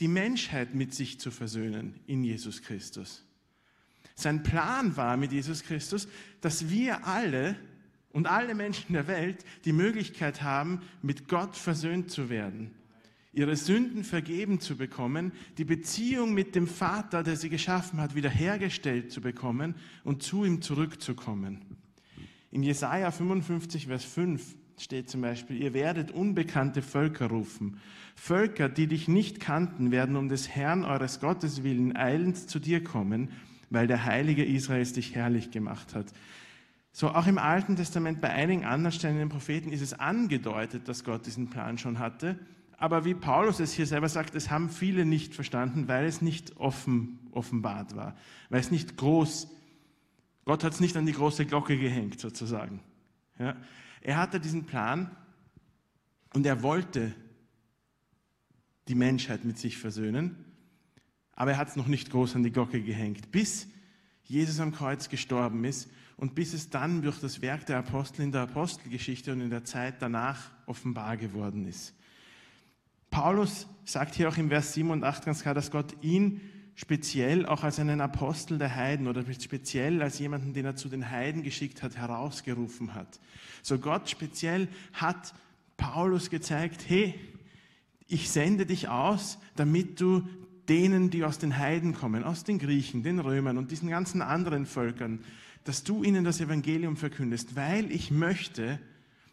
die 0.00 0.08
Menschheit 0.08 0.74
mit 0.74 0.92
sich 0.94 1.20
zu 1.20 1.30
versöhnen 1.30 2.00
in 2.08 2.24
Jesus 2.24 2.60
Christus. 2.62 3.22
Sein 4.16 4.42
Plan 4.42 4.96
war 4.96 5.16
mit 5.18 5.30
Jesus 5.32 5.62
Christus, 5.62 6.08
dass 6.40 6.70
wir 6.70 7.06
alle 7.06 7.54
und 8.12 8.26
alle 8.26 8.54
Menschen 8.54 8.94
der 8.94 9.06
Welt 9.08 9.44
die 9.66 9.74
Möglichkeit 9.74 10.42
haben, 10.42 10.80
mit 11.02 11.28
Gott 11.28 11.54
versöhnt 11.54 12.10
zu 12.10 12.30
werden. 12.30 12.74
ihre 13.34 13.54
Sünden 13.54 14.02
vergeben 14.02 14.60
zu 14.60 14.78
bekommen, 14.78 15.30
die 15.58 15.66
Beziehung 15.66 16.32
mit 16.32 16.54
dem 16.54 16.66
Vater, 16.66 17.22
der 17.22 17.36
sie 17.36 17.50
geschaffen 17.50 18.00
hat, 18.00 18.14
wiederhergestellt 18.14 19.12
zu 19.12 19.20
bekommen 19.20 19.74
und 20.04 20.22
zu 20.22 20.46
ihm 20.46 20.62
zurückzukommen. 20.62 21.60
In 22.50 22.62
Jesaja 22.62 23.10
55, 23.10 23.88
Vers 23.88 24.04
5 24.04 24.56
steht 24.78 25.10
zum 25.10 25.20
Beispiel, 25.20 25.60
ihr 25.60 25.74
werdet 25.74 26.10
unbekannte 26.10 26.80
Völker 26.80 27.26
rufen. 27.26 27.78
Völker, 28.14 28.70
die 28.70 28.86
dich 28.86 29.08
nicht 29.08 29.40
kannten, 29.40 29.90
werden 29.90 30.16
um 30.16 30.30
des 30.30 30.48
Herrn 30.48 30.86
eures 30.86 31.20
Gottes 31.20 31.62
willen 31.62 31.94
eilend 31.94 32.48
zu 32.48 32.58
dir 32.58 32.82
kommen, 32.82 33.28
weil 33.70 33.86
der 33.86 34.04
Heilige 34.04 34.44
Israels 34.44 34.92
dich 34.92 35.14
herrlich 35.14 35.50
gemacht 35.50 35.94
hat. 35.94 36.06
So 36.92 37.10
auch 37.10 37.26
im 37.26 37.38
Alten 37.38 37.76
Testament 37.76 38.20
bei 38.20 38.30
einigen 38.30 38.64
anderen 38.64 38.92
Stellen 38.92 39.14
in 39.14 39.20
den 39.20 39.28
Propheten 39.28 39.70
ist 39.70 39.82
es 39.82 39.92
angedeutet, 39.92 40.88
dass 40.88 41.04
Gott 41.04 41.26
diesen 41.26 41.50
Plan 41.50 41.76
schon 41.78 41.98
hatte. 41.98 42.38
Aber 42.78 43.04
wie 43.04 43.14
Paulus 43.14 43.60
es 43.60 43.72
hier 43.72 43.86
selber 43.86 44.08
sagt, 44.08 44.34
es 44.34 44.50
haben 44.50 44.70
viele 44.70 45.04
nicht 45.04 45.34
verstanden, 45.34 45.88
weil 45.88 46.06
es 46.06 46.22
nicht 46.22 46.56
offen 46.56 47.18
offenbart 47.36 47.94
war, 47.94 48.16
weil 48.48 48.60
es 48.60 48.70
nicht 48.70 48.96
groß, 48.96 49.48
Gott 50.46 50.64
hat 50.64 50.72
es 50.72 50.80
nicht 50.80 50.96
an 50.96 51.06
die 51.06 51.12
große 51.12 51.44
Glocke 51.46 51.76
gehängt 51.76 52.18
sozusagen. 52.18 52.80
Ja. 53.38 53.56
Er 54.00 54.16
hatte 54.16 54.40
diesen 54.40 54.64
Plan 54.64 55.10
und 56.32 56.46
er 56.46 56.62
wollte 56.62 57.14
die 58.88 58.94
Menschheit 58.94 59.44
mit 59.44 59.58
sich 59.58 59.76
versöhnen, 59.76 60.45
aber 61.36 61.52
er 61.52 61.58
hat 61.58 61.68
es 61.68 61.76
noch 61.76 61.86
nicht 61.86 62.10
groß 62.10 62.34
an 62.34 62.42
die 62.42 62.50
Glocke 62.50 62.82
gehängt, 62.82 63.30
bis 63.30 63.68
Jesus 64.24 64.58
am 64.58 64.72
Kreuz 64.72 65.08
gestorben 65.08 65.64
ist 65.64 65.88
und 66.16 66.34
bis 66.34 66.54
es 66.54 66.70
dann 66.70 67.02
durch 67.02 67.20
das 67.20 67.42
Werk 67.42 67.66
der 67.66 67.78
Apostel 67.78 68.22
in 68.22 68.32
der 68.32 68.42
Apostelgeschichte 68.42 69.32
und 69.32 69.40
in 69.40 69.50
der 69.50 69.64
Zeit 69.64 69.96
danach 70.00 70.50
offenbar 70.66 71.16
geworden 71.16 71.66
ist. 71.66 71.94
Paulus 73.10 73.68
sagt 73.84 74.14
hier 74.14 74.28
auch 74.28 74.36
im 74.36 74.48
Vers 74.48 74.74
7 74.74 74.90
und 74.90 75.04
8 75.04 75.26
ganz 75.26 75.42
klar, 75.42 75.54
dass 75.54 75.70
Gott 75.70 75.94
ihn 76.02 76.40
speziell 76.74 77.46
auch 77.46 77.64
als 77.64 77.78
einen 77.78 78.00
Apostel 78.00 78.58
der 78.58 78.74
Heiden 78.74 79.06
oder 79.06 79.24
speziell 79.40 80.02
als 80.02 80.18
jemanden, 80.18 80.52
den 80.52 80.66
er 80.66 80.76
zu 80.76 80.88
den 80.88 81.10
Heiden 81.10 81.42
geschickt 81.42 81.82
hat, 81.82 81.96
herausgerufen 81.96 82.94
hat. 82.94 83.20
So 83.62 83.78
Gott 83.78 84.10
speziell 84.10 84.68
hat 84.92 85.34
Paulus 85.76 86.30
gezeigt, 86.30 86.84
hey, 86.88 87.14
ich 88.08 88.30
sende 88.30 88.66
dich 88.66 88.88
aus, 88.88 89.38
damit 89.56 90.00
du 90.00 90.28
denen, 90.68 91.10
die 91.10 91.24
aus 91.24 91.38
den 91.38 91.58
Heiden 91.58 91.94
kommen, 91.94 92.24
aus 92.24 92.44
den 92.44 92.58
Griechen, 92.58 93.02
den 93.02 93.18
Römern 93.18 93.58
und 93.58 93.70
diesen 93.70 93.88
ganzen 93.88 94.22
anderen 94.22 94.66
Völkern, 94.66 95.20
dass 95.64 95.82
du 95.82 96.02
ihnen 96.02 96.24
das 96.24 96.40
Evangelium 96.40 96.96
verkündest, 96.96 97.56
weil 97.56 97.90
ich 97.90 98.10
möchte, 98.10 98.78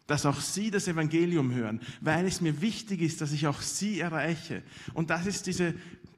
dass 0.06 0.26
auch 0.26 0.40
sie 0.40 0.70
das 0.70 0.88
Evangelium 0.88 1.54
hören, 1.54 1.80
weil 2.00 2.26
es 2.26 2.40
mir 2.40 2.60
wichtig 2.60 3.00
ist, 3.00 3.20
dass 3.20 3.32
ich 3.32 3.46
auch 3.46 3.60
sie 3.60 4.00
erreiche. 4.00 4.62
Und 4.92 5.10
das 5.10 5.26
ist 5.26 5.46
diese, 5.46 5.74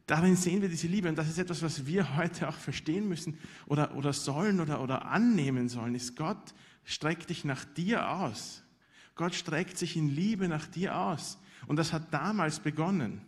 darin 0.06 0.37
sehen 0.37 0.62
wir 0.62 0.68
diese 0.68 0.88
Liebe. 0.88 1.08
Und 1.08 1.16
das 1.16 1.28
ist 1.28 1.38
etwas, 1.38 1.62
was 1.62 1.87
wir 1.87 2.16
heute 2.16 2.49
auch 2.49 2.56
verstehen 2.56 3.08
müssen 3.08 3.38
oder, 3.66 3.94
oder 3.96 4.12
sollen 4.12 4.61
oder, 4.61 4.82
oder 4.82 5.06
annehmen 5.06 5.68
sollen, 5.68 5.94
ist 5.94 6.16
Gott 6.16 6.54
streckt 6.85 7.30
dich 7.30 7.44
nach 7.44 7.64
dir 7.64 8.11
aus. 8.11 8.62
Gott 9.16 9.35
streckt 9.35 9.76
sich 9.76 9.96
in 9.96 10.08
Liebe 10.08 10.49
nach 10.49 10.66
dir 10.66 10.96
aus. 10.96 11.38
Und 11.66 11.76
das 11.76 11.92
hat 11.92 12.14
damals 12.14 12.61
begonnen. 12.61 13.20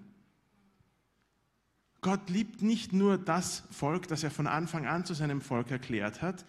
Gott 2.01 2.31
liebt 2.31 2.63
nicht 2.63 2.93
nur 2.93 3.19
das 3.19 3.65
Volk, 3.71 4.09
das 4.09 4.23
er 4.23 4.31
von 4.31 4.47
Anfang 4.47 4.87
an 4.87 5.05
zu 5.05 5.15
seinem 5.15 5.41
Volk 5.41 5.71
erklärt 5.71 6.23
hat. 6.23 6.45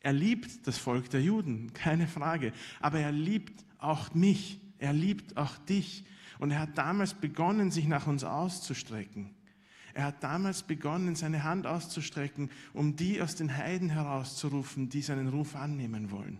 Er 0.00 0.12
liebt 0.12 0.66
das 0.66 0.78
Volk 0.78 1.10
der 1.10 1.22
Juden, 1.22 1.72
keine 1.72 2.06
Frage. 2.06 2.52
Aber 2.80 3.00
er 3.00 3.12
liebt 3.12 3.64
auch 3.78 4.14
mich. 4.14 4.60
Er 4.78 4.92
liebt 4.92 5.36
auch 5.36 5.58
dich. 5.58 6.04
Und 6.38 6.50
er 6.50 6.60
hat 6.60 6.78
damals 6.78 7.14
begonnen, 7.14 7.70
sich 7.70 7.86
nach 7.86 8.06
uns 8.06 8.24
auszustrecken. 8.24 9.34
Er 9.94 10.04
hat 10.04 10.22
damals 10.22 10.62
begonnen, 10.62 11.14
seine 11.14 11.44
Hand 11.44 11.66
auszustrecken, 11.66 12.50
um 12.72 12.96
die 12.96 13.20
aus 13.20 13.36
den 13.36 13.56
Heiden 13.56 13.90
herauszurufen, 13.90 14.88
die 14.88 15.02
seinen 15.02 15.28
Ruf 15.28 15.54
annehmen 15.54 16.10
wollen. 16.10 16.38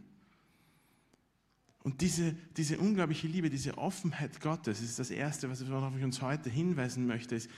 Und 1.83 2.00
diese, 2.00 2.35
diese 2.57 2.78
unglaubliche 2.78 3.26
Liebe, 3.26 3.50
diese 3.50 3.76
Offenheit 3.76 4.40
Gottes, 4.40 4.81
ist 4.81 4.99
das 4.99 5.11
Erste, 5.11 5.50
worauf 5.69 5.97
ich 5.97 6.04
uns 6.04 6.23
heute 6.23 6.49
hinweisen 6.49 7.07
möchte, 7.07 7.35
ist, 7.35 7.50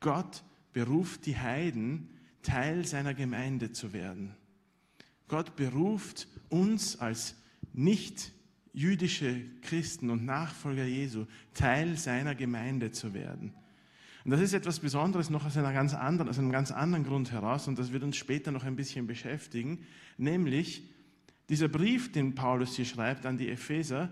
Gott 0.00 0.42
beruft 0.72 1.26
die 1.26 1.38
Heiden, 1.38 2.08
Teil 2.42 2.84
seiner 2.86 3.14
Gemeinde 3.14 3.72
zu 3.72 3.92
werden. 3.92 4.34
Gott 5.28 5.56
beruft 5.56 6.28
uns 6.48 6.98
als 6.98 7.36
nicht 7.72 8.32
jüdische 8.72 9.42
Christen 9.62 10.10
und 10.10 10.24
Nachfolger 10.24 10.84
Jesu, 10.84 11.26
Teil 11.54 11.96
seiner 11.96 12.34
Gemeinde 12.34 12.90
zu 12.90 13.14
werden. 13.14 13.54
Und 14.24 14.30
das 14.30 14.40
ist 14.40 14.52
etwas 14.52 14.80
Besonderes 14.80 15.30
noch 15.30 15.44
aus, 15.44 15.56
einer 15.56 15.72
ganz 15.72 15.94
anderen, 15.94 16.28
aus 16.28 16.38
einem 16.38 16.52
ganz 16.52 16.70
anderen 16.70 17.04
Grund 17.04 17.32
heraus 17.32 17.66
und 17.66 17.78
das 17.78 17.92
wird 17.92 18.04
uns 18.04 18.16
später 18.16 18.52
noch 18.52 18.64
ein 18.64 18.76
bisschen 18.76 19.06
beschäftigen, 19.06 19.84
nämlich 20.16 20.82
dieser 21.48 21.68
Brief, 21.68 22.12
den 22.12 22.34
Paulus 22.34 22.76
hier 22.76 22.84
schreibt 22.84 23.26
an 23.26 23.36
die 23.36 23.48
Epheser, 23.48 24.10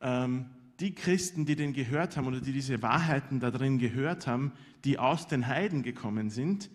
ähm, 0.00 0.46
die 0.82 0.94
Christen, 0.94 1.46
die 1.46 1.54
den 1.54 1.72
gehört 1.72 2.16
haben 2.16 2.26
oder 2.26 2.40
die 2.40 2.52
diese 2.52 2.82
Wahrheiten 2.82 3.38
da 3.38 3.52
drin 3.52 3.78
gehört 3.78 4.26
haben, 4.26 4.52
die 4.84 4.98
aus 4.98 5.28
den 5.28 5.46
Heiden 5.46 5.82
gekommen 5.82 6.28
sind, 6.28 6.70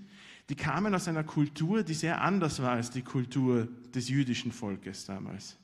die 0.50 0.56
kamen 0.56 0.96
aus 0.96 1.10
einer 1.10 1.26
Kultur, 1.26 1.84
die 1.84 1.94
sehr 1.94 2.22
anders 2.22 2.62
war 2.62 2.72
als 2.72 2.90
die 2.90 3.02
Kultur 3.02 3.68
des 3.94 4.08
jüdischen 4.08 4.54
Volkes 4.54 5.06
damals. 5.06 5.58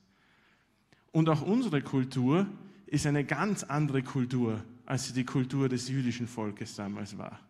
Und 1.10 1.30
auch 1.30 1.40
unsere 1.40 1.80
Kultur 1.80 2.46
ist 2.86 3.06
eine 3.06 3.24
ganz 3.24 3.64
andere 3.64 4.02
Kultur, 4.02 4.62
als 4.84 5.12
die 5.14 5.24
Kultur 5.24 5.70
des 5.70 5.88
jüdischen 5.88 6.26
Volkes 6.26 6.76
damals 6.76 7.16
war. 7.16 7.40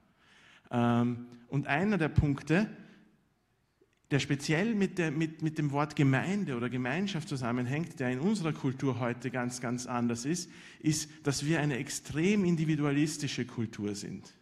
Ähm, 0.71 1.27
und 1.49 1.67
einer 1.67 1.99
der 1.99 2.09
Punkte, 2.09 2.69
der 4.11 4.19
speziell 4.19 4.75
mit, 4.75 4.99
der, 4.99 5.11
mit, 5.11 5.43
mit 5.43 5.59
dem 5.59 5.73
Wort 5.73 5.97
Gemeinde 5.97 6.57
oder 6.57 6.69
Gemeinschaft 6.69 7.29
zusammenhängt, 7.29 8.01
der 8.01 8.11
in 8.11 8.21
unserer 8.21 8.53
Kultur 8.53 9.01
heute 9.01 9.31
ganz, 9.31 9.61
ganz 9.61 9.87
anders 9.87 10.25
ist, 10.25 10.51
ist, 10.81 11.11
dass 11.27 11.47
wir 11.47 11.61
eine 11.61 11.79
extrem 11.79 12.45
individualistische 12.45 13.47
Kultur 13.47 13.95
sind. 13.95 14.33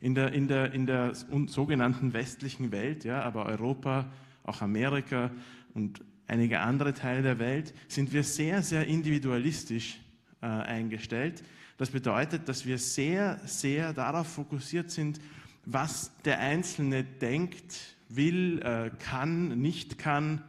In 0.00 0.14
der, 0.14 0.32
in 0.32 0.48
der, 0.48 0.72
in 0.72 0.86
der 0.86 1.14
sogenannten 1.46 2.12
westlichen 2.12 2.72
Welt, 2.72 3.04
ja, 3.04 3.22
aber 3.22 3.46
Europa, 3.46 4.12
auch 4.44 4.60
Amerika 4.60 5.30
und 5.74 6.02
einige 6.26 6.60
andere 6.60 6.92
Teile 6.92 7.22
der 7.22 7.38
Welt, 7.38 7.72
sind 7.88 8.12
wir 8.12 8.24
sehr, 8.24 8.62
sehr 8.62 8.86
individualistisch 8.86 10.00
äh, 10.40 10.46
eingestellt. 10.46 11.42
Das 11.78 11.90
bedeutet, 11.90 12.48
dass 12.48 12.66
wir 12.66 12.78
sehr, 12.78 13.40
sehr 13.44 13.92
darauf 13.92 14.26
fokussiert 14.26 14.90
sind, 14.90 15.20
was 15.64 16.12
der 16.24 16.40
Einzelne 16.40 17.04
denkt, 17.04 17.96
will, 18.16 18.60
äh, 18.62 18.90
kann, 18.98 19.60
nicht 19.60 19.98
kann, 19.98 20.42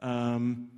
ähm, 0.00 0.68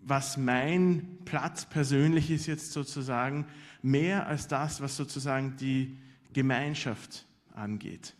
was 0.00 0.36
mein 0.36 1.18
Platz 1.24 1.66
persönlich 1.66 2.30
ist 2.30 2.46
jetzt 2.46 2.72
sozusagen, 2.72 3.46
mehr 3.82 4.26
als 4.26 4.48
das, 4.48 4.80
was 4.80 4.96
sozusagen 4.96 5.56
die 5.56 5.98
Gemeinschaft 6.32 7.26
angeht. 7.54 8.14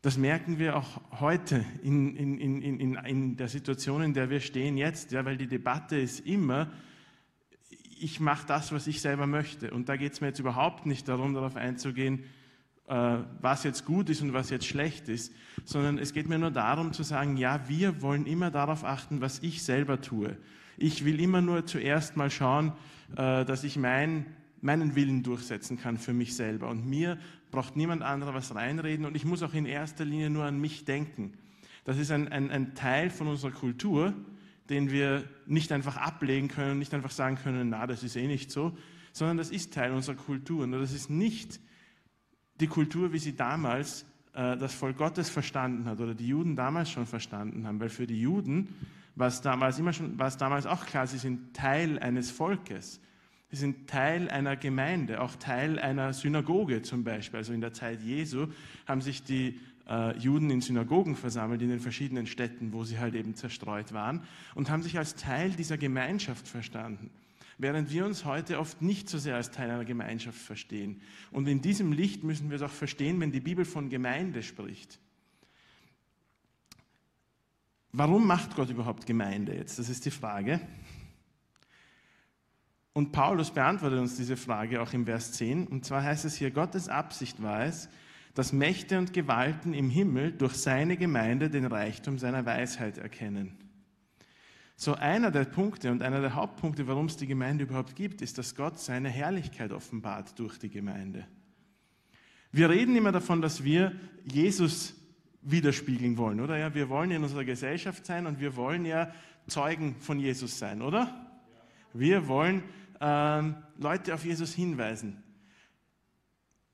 Das 0.00 0.16
merken 0.16 0.58
wir 0.58 0.76
auch 0.76 1.00
heute 1.20 1.64
in, 1.82 2.14
in, 2.14 2.38
in, 2.38 2.94
in, 2.94 3.36
der 3.36 3.48
Situation, 3.48 4.02
in 4.02 4.14
der 4.14 4.30
wir 4.30 4.40
stehen 4.40 4.76
jetzt, 4.76 5.10
ja, 5.10 5.24
weil 5.24 5.36
die 5.36 5.48
Debatte 5.48 5.96
ist 5.98 6.20
immer, 6.20 6.70
ich 8.00 8.20
mache 8.20 8.46
das, 8.46 8.70
was 8.70 8.86
ich 8.86 9.00
selber 9.00 9.26
möchte. 9.26 9.72
Und 9.72 9.88
da 9.88 9.96
geht 9.96 10.12
es 10.12 10.20
mir 10.20 10.28
jetzt 10.28 10.38
überhaupt 10.38 10.86
nicht 10.86 11.08
darum, 11.08 11.34
darauf 11.34 11.56
einzugehen, 11.56 12.24
was 12.88 13.64
jetzt 13.64 13.84
gut 13.84 14.08
ist 14.08 14.22
und 14.22 14.32
was 14.32 14.48
jetzt 14.48 14.66
schlecht 14.66 15.08
ist, 15.08 15.34
sondern 15.64 15.98
es 15.98 16.14
geht 16.14 16.28
mir 16.28 16.38
nur 16.38 16.50
darum 16.50 16.92
zu 16.92 17.02
sagen, 17.02 17.36
ja, 17.36 17.68
wir 17.68 18.00
wollen 18.00 18.26
immer 18.26 18.50
darauf 18.50 18.84
achten, 18.84 19.20
was 19.20 19.40
ich 19.42 19.62
selber 19.62 20.00
tue. 20.00 20.36
Ich 20.78 21.04
will 21.04 21.20
immer 21.20 21.42
nur 21.42 21.66
zuerst 21.66 22.16
mal 22.16 22.30
schauen, 22.30 22.72
äh, 23.16 23.44
dass 23.44 23.64
ich 23.64 23.76
mein, 23.76 24.26
meinen 24.62 24.94
Willen 24.94 25.22
durchsetzen 25.22 25.78
kann 25.78 25.98
für 25.98 26.12
mich 26.12 26.34
selber. 26.34 26.68
Und 26.68 26.86
mir 26.86 27.18
braucht 27.50 27.76
niemand 27.76 28.02
anderer 28.02 28.32
was 28.32 28.54
reinreden 28.54 29.04
und 29.04 29.16
ich 29.16 29.24
muss 29.24 29.42
auch 29.42 29.54
in 29.54 29.66
erster 29.66 30.04
Linie 30.04 30.30
nur 30.30 30.44
an 30.44 30.58
mich 30.58 30.84
denken. 30.84 31.32
Das 31.84 31.98
ist 31.98 32.10
ein, 32.10 32.28
ein, 32.28 32.50
ein 32.50 32.74
Teil 32.74 33.10
von 33.10 33.28
unserer 33.28 33.50
Kultur, 33.50 34.14
den 34.70 34.90
wir 34.90 35.24
nicht 35.46 35.72
einfach 35.72 35.96
ablegen 35.96 36.48
können, 36.48 36.78
nicht 36.78 36.94
einfach 36.94 37.10
sagen 37.10 37.36
können, 37.36 37.70
na, 37.70 37.86
das 37.86 38.02
ist 38.02 38.16
eh 38.16 38.26
nicht 38.26 38.50
so, 38.50 38.76
sondern 39.12 39.36
das 39.36 39.50
ist 39.50 39.72
Teil 39.74 39.92
unserer 39.92 40.16
Kultur. 40.16 40.64
Und 40.64 40.72
das 40.72 40.92
ist 40.92 41.10
nicht 41.10 41.60
die 42.60 42.66
Kultur, 42.66 43.12
wie 43.12 43.18
sie 43.18 43.36
damals 43.36 44.04
äh, 44.34 44.56
das 44.56 44.74
Volk 44.74 44.96
Gottes 44.96 45.30
verstanden 45.30 45.84
hat 45.86 46.00
oder 46.00 46.14
die 46.14 46.28
Juden 46.28 46.56
damals 46.56 46.90
schon 46.90 47.06
verstanden 47.06 47.66
haben. 47.66 47.80
Weil 47.80 47.88
für 47.88 48.06
die 48.06 48.20
Juden 48.20 48.68
war 49.16 49.28
es 49.28 49.40
damals, 49.40 49.78
immer 49.78 49.92
schon, 49.92 50.18
war 50.18 50.28
es 50.28 50.36
damals 50.36 50.66
auch 50.66 50.86
klar, 50.86 51.06
sie 51.06 51.18
sind 51.18 51.54
Teil 51.54 51.98
eines 51.98 52.30
Volkes. 52.30 53.00
Sie 53.50 53.56
sind 53.56 53.88
Teil 53.88 54.28
einer 54.28 54.56
Gemeinde, 54.56 55.22
auch 55.22 55.34
Teil 55.36 55.78
einer 55.78 56.12
Synagoge 56.12 56.82
zum 56.82 57.02
Beispiel. 57.02 57.38
Also 57.38 57.52
in 57.52 57.62
der 57.62 57.72
Zeit 57.72 58.02
Jesu 58.02 58.48
haben 58.86 59.00
sich 59.00 59.22
die 59.22 59.58
äh, 59.88 60.16
Juden 60.18 60.50
in 60.50 60.60
Synagogen 60.60 61.16
versammelt, 61.16 61.62
in 61.62 61.70
den 61.70 61.80
verschiedenen 61.80 62.26
Städten, 62.26 62.72
wo 62.72 62.84
sie 62.84 62.98
halt 62.98 63.14
eben 63.14 63.34
zerstreut 63.34 63.92
waren, 63.92 64.22
und 64.54 64.70
haben 64.70 64.82
sich 64.82 64.98
als 64.98 65.14
Teil 65.14 65.50
dieser 65.50 65.78
Gemeinschaft 65.78 66.46
verstanden. 66.46 67.10
Während 67.58 67.90
wir 67.90 68.06
uns 68.06 68.24
heute 68.24 68.58
oft 68.58 68.80
nicht 68.80 69.08
so 69.10 69.18
sehr 69.18 69.34
als 69.34 69.50
Teil 69.50 69.70
einer 69.70 69.84
Gemeinschaft 69.84 70.38
verstehen. 70.38 71.02
Und 71.30 71.48
in 71.48 71.60
diesem 71.60 71.92
Licht 71.92 72.22
müssen 72.24 72.50
wir 72.50 72.56
es 72.56 72.62
auch 72.62 72.70
verstehen, 72.70 73.20
wenn 73.20 73.32
die 73.32 73.40
Bibel 73.40 73.64
von 73.64 73.90
Gemeinde 73.90 74.42
spricht. 74.42 74.98
Warum 77.92 78.26
macht 78.26 78.54
Gott 78.54 78.70
überhaupt 78.70 79.06
Gemeinde 79.06 79.54
jetzt? 79.54 79.78
Das 79.78 79.88
ist 79.88 80.04
die 80.04 80.10
Frage. 80.10 80.60
Und 82.92 83.12
Paulus 83.12 83.50
beantwortet 83.50 83.98
uns 83.98 84.16
diese 84.16 84.36
Frage 84.36 84.80
auch 84.80 84.92
im 84.92 85.06
Vers 85.06 85.32
10. 85.32 85.66
Und 85.66 85.84
zwar 85.84 86.02
heißt 86.02 86.24
es 86.24 86.36
hier, 86.36 86.50
Gottes 86.50 86.88
Absicht 86.88 87.42
war 87.42 87.64
es, 87.64 87.88
dass 88.34 88.52
Mächte 88.52 88.98
und 88.98 89.12
Gewalten 89.12 89.74
im 89.74 89.90
Himmel 89.90 90.32
durch 90.32 90.54
seine 90.54 90.96
Gemeinde 90.96 91.50
den 91.50 91.64
Reichtum 91.64 92.18
seiner 92.18 92.46
Weisheit 92.46 92.98
erkennen. 92.98 93.67
So 94.80 94.94
einer 94.94 95.32
der 95.32 95.42
Punkte 95.44 95.90
und 95.90 96.04
einer 96.04 96.20
der 96.20 96.36
Hauptpunkte, 96.36 96.86
warum 96.86 97.06
es 97.06 97.16
die 97.16 97.26
Gemeinde 97.26 97.64
überhaupt 97.64 97.96
gibt, 97.96 98.22
ist, 98.22 98.38
dass 98.38 98.54
Gott 98.54 98.78
seine 98.78 99.08
Herrlichkeit 99.08 99.72
offenbart 99.72 100.38
durch 100.38 100.56
die 100.56 100.68
Gemeinde. 100.68 101.26
Wir 102.52 102.70
reden 102.70 102.94
immer 102.94 103.10
davon, 103.10 103.42
dass 103.42 103.64
wir 103.64 103.98
Jesus 104.24 104.94
widerspiegeln 105.42 106.16
wollen, 106.16 106.38
oder? 106.38 106.56
Ja, 106.58 106.72
wir 106.76 106.88
wollen 106.88 107.10
in 107.10 107.24
unserer 107.24 107.44
Gesellschaft 107.44 108.06
sein 108.06 108.28
und 108.28 108.38
wir 108.38 108.54
wollen 108.54 108.84
ja 108.84 109.12
Zeugen 109.48 109.96
von 109.96 110.20
Jesus 110.20 110.60
sein, 110.60 110.80
oder? 110.80 111.26
Wir 111.92 112.28
wollen 112.28 112.62
ähm, 113.00 113.56
Leute 113.78 114.14
auf 114.14 114.24
Jesus 114.24 114.54
hinweisen. 114.54 115.24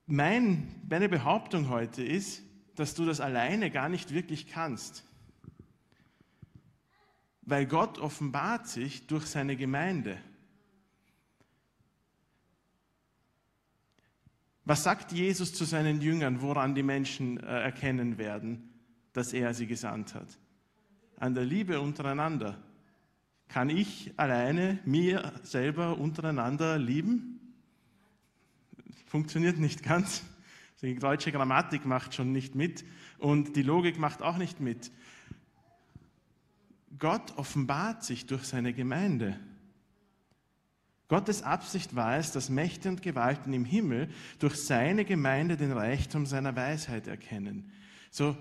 Mein, 0.04 0.68
meine 0.90 1.08
Behauptung 1.08 1.70
heute 1.70 2.04
ist, 2.04 2.42
dass 2.74 2.94
du 2.94 3.06
das 3.06 3.20
alleine 3.20 3.70
gar 3.70 3.88
nicht 3.88 4.12
wirklich 4.12 4.48
kannst. 4.48 5.06
Weil 7.46 7.66
Gott 7.66 7.98
offenbart 7.98 8.66
sich 8.68 9.06
durch 9.06 9.26
seine 9.26 9.56
Gemeinde. 9.56 10.18
Was 14.64 14.82
sagt 14.82 15.12
Jesus 15.12 15.52
zu 15.52 15.64
seinen 15.64 16.00
Jüngern, 16.00 16.40
woran 16.40 16.74
die 16.74 16.82
Menschen 16.82 17.38
äh, 17.38 17.62
erkennen 17.64 18.16
werden, 18.16 18.70
dass 19.12 19.34
er 19.34 19.52
sie 19.52 19.66
gesandt 19.66 20.14
hat? 20.14 20.38
An 21.18 21.34
der 21.34 21.44
Liebe 21.44 21.80
untereinander. 21.80 22.62
Kann 23.48 23.68
ich 23.68 24.12
alleine 24.16 24.78
mir 24.86 25.32
selber 25.42 25.98
untereinander 25.98 26.78
lieben? 26.78 27.40
Funktioniert 29.04 29.58
nicht 29.58 29.82
ganz. 29.82 30.24
Die 30.80 30.98
deutsche 30.98 31.30
Grammatik 31.30 31.84
macht 31.84 32.14
schon 32.14 32.32
nicht 32.32 32.54
mit 32.54 32.84
und 33.18 33.56
die 33.56 33.62
Logik 33.62 33.98
macht 33.98 34.22
auch 34.22 34.38
nicht 34.38 34.60
mit. 34.60 34.90
Gott 36.98 37.36
offenbart 37.36 38.04
sich 38.04 38.26
durch 38.26 38.44
seine 38.44 38.72
Gemeinde. 38.72 39.38
Gottes 41.08 41.42
Absicht 41.42 41.94
war 41.94 42.16
es, 42.16 42.32
dass 42.32 42.48
Mächte 42.48 42.88
und 42.88 43.02
Gewalten 43.02 43.52
im 43.52 43.64
Himmel 43.64 44.08
durch 44.38 44.56
seine 44.56 45.04
Gemeinde 45.04 45.56
den 45.56 45.72
Reichtum 45.72 46.26
seiner 46.26 46.56
Weisheit 46.56 47.06
erkennen. 47.06 47.70
So, 48.10 48.36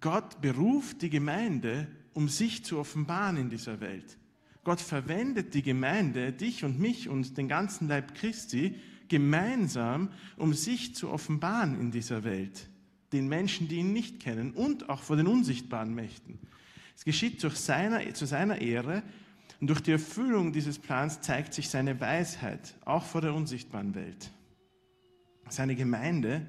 Gott 0.00 0.40
beruft 0.40 1.02
die 1.02 1.10
Gemeinde, 1.10 1.88
um 2.14 2.28
sich 2.28 2.64
zu 2.64 2.78
offenbaren 2.78 3.36
in 3.36 3.50
dieser 3.50 3.80
Welt. 3.80 4.18
Gott 4.62 4.80
verwendet 4.80 5.54
die 5.54 5.62
Gemeinde, 5.62 6.32
dich 6.32 6.64
und 6.64 6.78
mich 6.78 7.08
und 7.08 7.36
den 7.36 7.48
ganzen 7.48 7.88
Leib 7.88 8.14
Christi 8.14 8.76
gemeinsam, 9.08 10.10
um 10.36 10.54
sich 10.54 10.94
zu 10.94 11.10
offenbaren 11.10 11.80
in 11.80 11.90
dieser 11.90 12.24
Welt, 12.24 12.68
den 13.12 13.26
Menschen, 13.26 13.68
die 13.68 13.76
ihn 13.76 13.92
nicht 13.92 14.20
kennen 14.20 14.52
und 14.52 14.88
auch 14.88 15.02
vor 15.02 15.16
den 15.16 15.26
unsichtbaren 15.26 15.94
Mächten. 15.94 16.38
Es 17.00 17.04
geschieht 17.06 17.42
durch 17.42 17.56
seiner, 17.56 18.12
zu 18.12 18.26
seiner 18.26 18.60
Ehre 18.60 19.02
und 19.58 19.68
durch 19.68 19.80
die 19.80 19.92
Erfüllung 19.92 20.52
dieses 20.52 20.78
Plans 20.78 21.22
zeigt 21.22 21.54
sich 21.54 21.70
seine 21.70 21.98
Weisheit, 21.98 22.76
auch 22.84 23.06
vor 23.06 23.22
der 23.22 23.32
unsichtbaren 23.32 23.94
Welt. 23.94 24.30
Seine 25.48 25.76
Gemeinde 25.76 26.46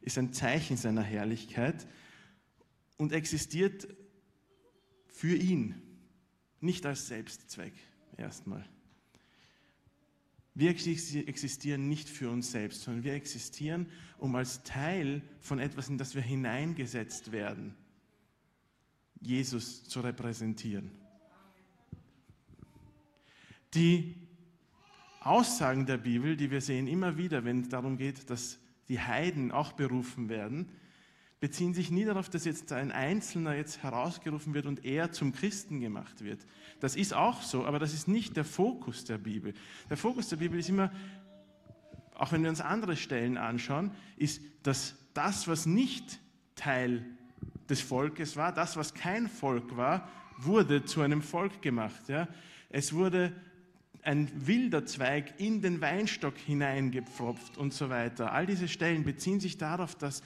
ist 0.00 0.16
ein 0.16 0.32
Zeichen 0.32 0.78
seiner 0.78 1.02
Herrlichkeit 1.02 1.86
und 2.96 3.12
existiert 3.12 3.88
für 5.06 5.36
ihn, 5.36 5.82
nicht 6.60 6.86
als 6.86 7.08
Selbstzweck 7.08 7.74
erstmal. 8.16 8.64
Wir 10.54 10.70
existieren 10.70 11.90
nicht 11.90 12.08
für 12.08 12.30
uns 12.30 12.52
selbst, 12.52 12.84
sondern 12.84 13.04
wir 13.04 13.12
existieren, 13.12 13.86
um 14.16 14.34
als 14.34 14.62
Teil 14.62 15.20
von 15.40 15.58
etwas, 15.58 15.90
in 15.90 15.98
das 15.98 16.14
wir 16.14 16.22
hineingesetzt 16.22 17.32
werden, 17.32 17.76
Jesus 19.20 19.84
zu 19.84 20.00
repräsentieren. 20.00 20.90
Die 23.74 24.16
Aussagen 25.20 25.86
der 25.86 25.98
Bibel, 25.98 26.36
die 26.36 26.50
wir 26.50 26.60
sehen 26.60 26.86
immer 26.86 27.16
wieder, 27.16 27.44
wenn 27.44 27.60
es 27.60 27.68
darum 27.68 27.98
geht, 27.98 28.30
dass 28.30 28.58
die 28.88 29.00
Heiden 29.00 29.52
auch 29.52 29.72
berufen 29.72 30.28
werden, 30.28 30.70
beziehen 31.40 31.72
sich 31.72 31.90
nie 31.90 32.04
darauf, 32.04 32.28
dass 32.28 32.44
jetzt 32.44 32.72
ein 32.72 32.92
Einzelner 32.92 33.54
jetzt 33.54 33.82
herausgerufen 33.82 34.52
wird 34.52 34.66
und 34.66 34.84
er 34.84 35.12
zum 35.12 35.32
Christen 35.32 35.80
gemacht 35.80 36.22
wird. 36.22 36.46
Das 36.80 36.96
ist 36.96 37.14
auch 37.14 37.42
so, 37.42 37.64
aber 37.64 37.78
das 37.78 37.94
ist 37.94 38.08
nicht 38.08 38.36
der 38.36 38.44
Fokus 38.44 39.04
der 39.04 39.18
Bibel. 39.18 39.54
Der 39.88 39.96
Fokus 39.96 40.28
der 40.28 40.36
Bibel 40.36 40.58
ist 40.58 40.68
immer, 40.68 40.92
auch 42.14 42.32
wenn 42.32 42.42
wir 42.42 42.50
uns 42.50 42.60
andere 42.60 42.96
Stellen 42.96 43.38
anschauen, 43.38 43.92
ist, 44.16 44.42
dass 44.62 44.96
das, 45.14 45.48
was 45.48 45.64
nicht 45.64 46.20
Teil 46.56 47.04
des 47.70 47.80
Volkes 47.80 48.36
war, 48.36 48.52
das, 48.52 48.76
was 48.76 48.92
kein 48.94 49.28
Volk 49.28 49.76
war, 49.76 50.08
wurde 50.36 50.84
zu 50.84 51.00
einem 51.00 51.22
Volk 51.22 51.62
gemacht. 51.62 52.08
Ja? 52.08 52.28
Es 52.68 52.92
wurde 52.92 53.32
ein 54.02 54.30
wilder 54.46 54.86
Zweig 54.86 55.34
in 55.38 55.60
den 55.60 55.80
Weinstock 55.80 56.36
hineingepfropft 56.38 57.58
und 57.58 57.74
so 57.74 57.90
weiter. 57.90 58.32
All 58.32 58.46
diese 58.46 58.68
Stellen 58.68 59.04
beziehen 59.04 59.40
sich 59.40 59.58
darauf, 59.58 59.94
dass 59.94 60.22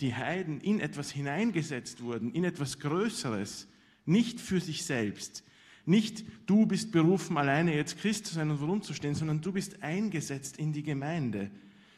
die 0.00 0.14
Heiden 0.14 0.60
in 0.60 0.80
etwas 0.80 1.10
hineingesetzt 1.10 2.02
wurden, 2.02 2.32
in 2.32 2.44
etwas 2.44 2.78
Größeres, 2.78 3.68
nicht 4.04 4.40
für 4.40 4.60
sich 4.60 4.84
selbst. 4.84 5.42
Nicht 5.84 6.24
du 6.46 6.66
bist 6.66 6.92
berufen, 6.92 7.36
alleine 7.36 7.74
jetzt 7.74 7.98
Christ 7.98 8.26
zu 8.26 8.34
sein 8.34 8.50
und 8.50 8.60
worum 8.60 8.82
zu 8.82 8.92
stehen, 8.92 9.14
sondern 9.14 9.40
du 9.40 9.52
bist 9.52 9.82
eingesetzt 9.82 10.58
in 10.58 10.72
die 10.72 10.82
Gemeinde. 10.82 11.50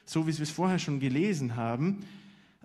So 0.04 0.26
wie 0.26 0.36
wir 0.36 0.42
es 0.42 0.50
vorher 0.50 0.78
schon 0.78 1.00
gelesen 1.00 1.56
haben, 1.56 2.04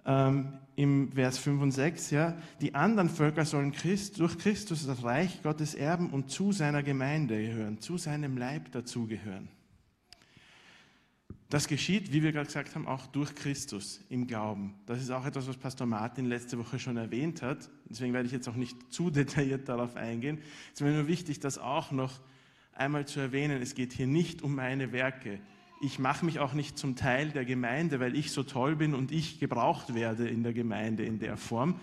ähm, 0.05 0.53
im 0.75 1.11
Vers 1.11 1.37
5 1.37 1.61
und 1.61 1.71
6, 1.71 2.11
ja, 2.11 2.37
die 2.61 2.75
anderen 2.75 3.09
Völker 3.09 3.45
sollen 3.45 3.71
Christ, 3.71 4.19
durch 4.19 4.37
Christus 4.37 4.85
das 4.85 5.03
Reich 5.03 5.41
Gottes 5.43 5.75
erben 5.75 6.09
und 6.09 6.31
zu 6.31 6.51
seiner 6.51 6.83
Gemeinde 6.83 7.39
gehören, 7.39 7.79
zu 7.79 7.97
seinem 7.97 8.37
Leib 8.37 8.71
dazugehören. 8.71 9.49
Das 11.53 11.67
geschieht, 11.67 12.11
wie 12.11 12.23
wir 12.23 12.31
gerade 12.31 12.47
gesagt 12.47 12.73
haben, 12.73 12.87
auch 12.87 13.05
durch 13.05 13.35
Christus 13.35 14.01
im 14.09 14.25
Glauben. 14.25 14.73
Das 14.87 14.99
ist 14.99 15.11
auch 15.11 15.23
etwas, 15.23 15.47
was 15.47 15.55
Pastor 15.55 15.85
Martin 15.85 16.25
letzte 16.25 16.57
Woche 16.57 16.79
schon 16.79 16.97
erwähnt 16.97 17.43
hat. 17.43 17.69
Deswegen 17.85 18.11
werde 18.11 18.25
ich 18.25 18.31
jetzt 18.31 18.49
auch 18.49 18.55
nicht 18.55 18.75
zu 18.91 19.11
detailliert 19.11 19.69
darauf 19.69 19.95
eingehen. 19.95 20.39
Es 20.73 20.81
ist 20.81 20.81
mir 20.81 20.93
nur 20.93 21.07
wichtig, 21.07 21.39
das 21.39 21.59
auch 21.59 21.91
noch 21.91 22.21
einmal 22.73 23.05
zu 23.05 23.19
erwähnen. 23.19 23.61
Es 23.61 23.75
geht 23.75 23.93
hier 23.93 24.07
nicht 24.07 24.41
um 24.41 24.55
meine 24.55 24.91
Werke 24.91 25.39
ich 25.83 25.99
mache 25.99 26.23
mich 26.25 26.39
auch 26.39 26.53
nicht 26.53 26.77
zum 26.77 26.95
Teil 26.95 27.31
der 27.31 27.43
Gemeinde, 27.43 27.99
weil 27.99 28.15
ich 28.15 28.31
so 28.31 28.43
toll 28.43 28.77
bin 28.77 28.95
und 28.95 29.11
ich 29.11 29.39
gebraucht 29.39 29.93
werde 29.93 30.27
in 30.27 30.41
der 30.41 30.53
Gemeinde 30.53 31.03
in 31.03 31.19
der 31.19 31.35
Form. 31.35 31.79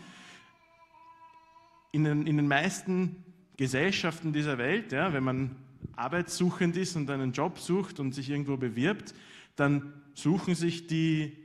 In 1.92 2.04
den, 2.04 2.26
in 2.26 2.38
den 2.38 2.48
meisten 2.48 3.16
Gesellschaften 3.58 4.32
dieser 4.32 4.56
Welt, 4.56 4.92
ja, 4.92 5.12
wenn 5.12 5.22
man 5.22 5.56
arbeitssuchend 5.96 6.78
ist 6.78 6.96
und 6.96 7.10
einen 7.10 7.32
Job 7.32 7.58
sucht 7.58 8.00
und 8.00 8.14
sich 8.14 8.30
irgendwo 8.30 8.56
bewirbt, 8.56 9.14
dann 9.56 9.92
suchen 10.14 10.54
sich 10.54 10.86
die, 10.86 11.36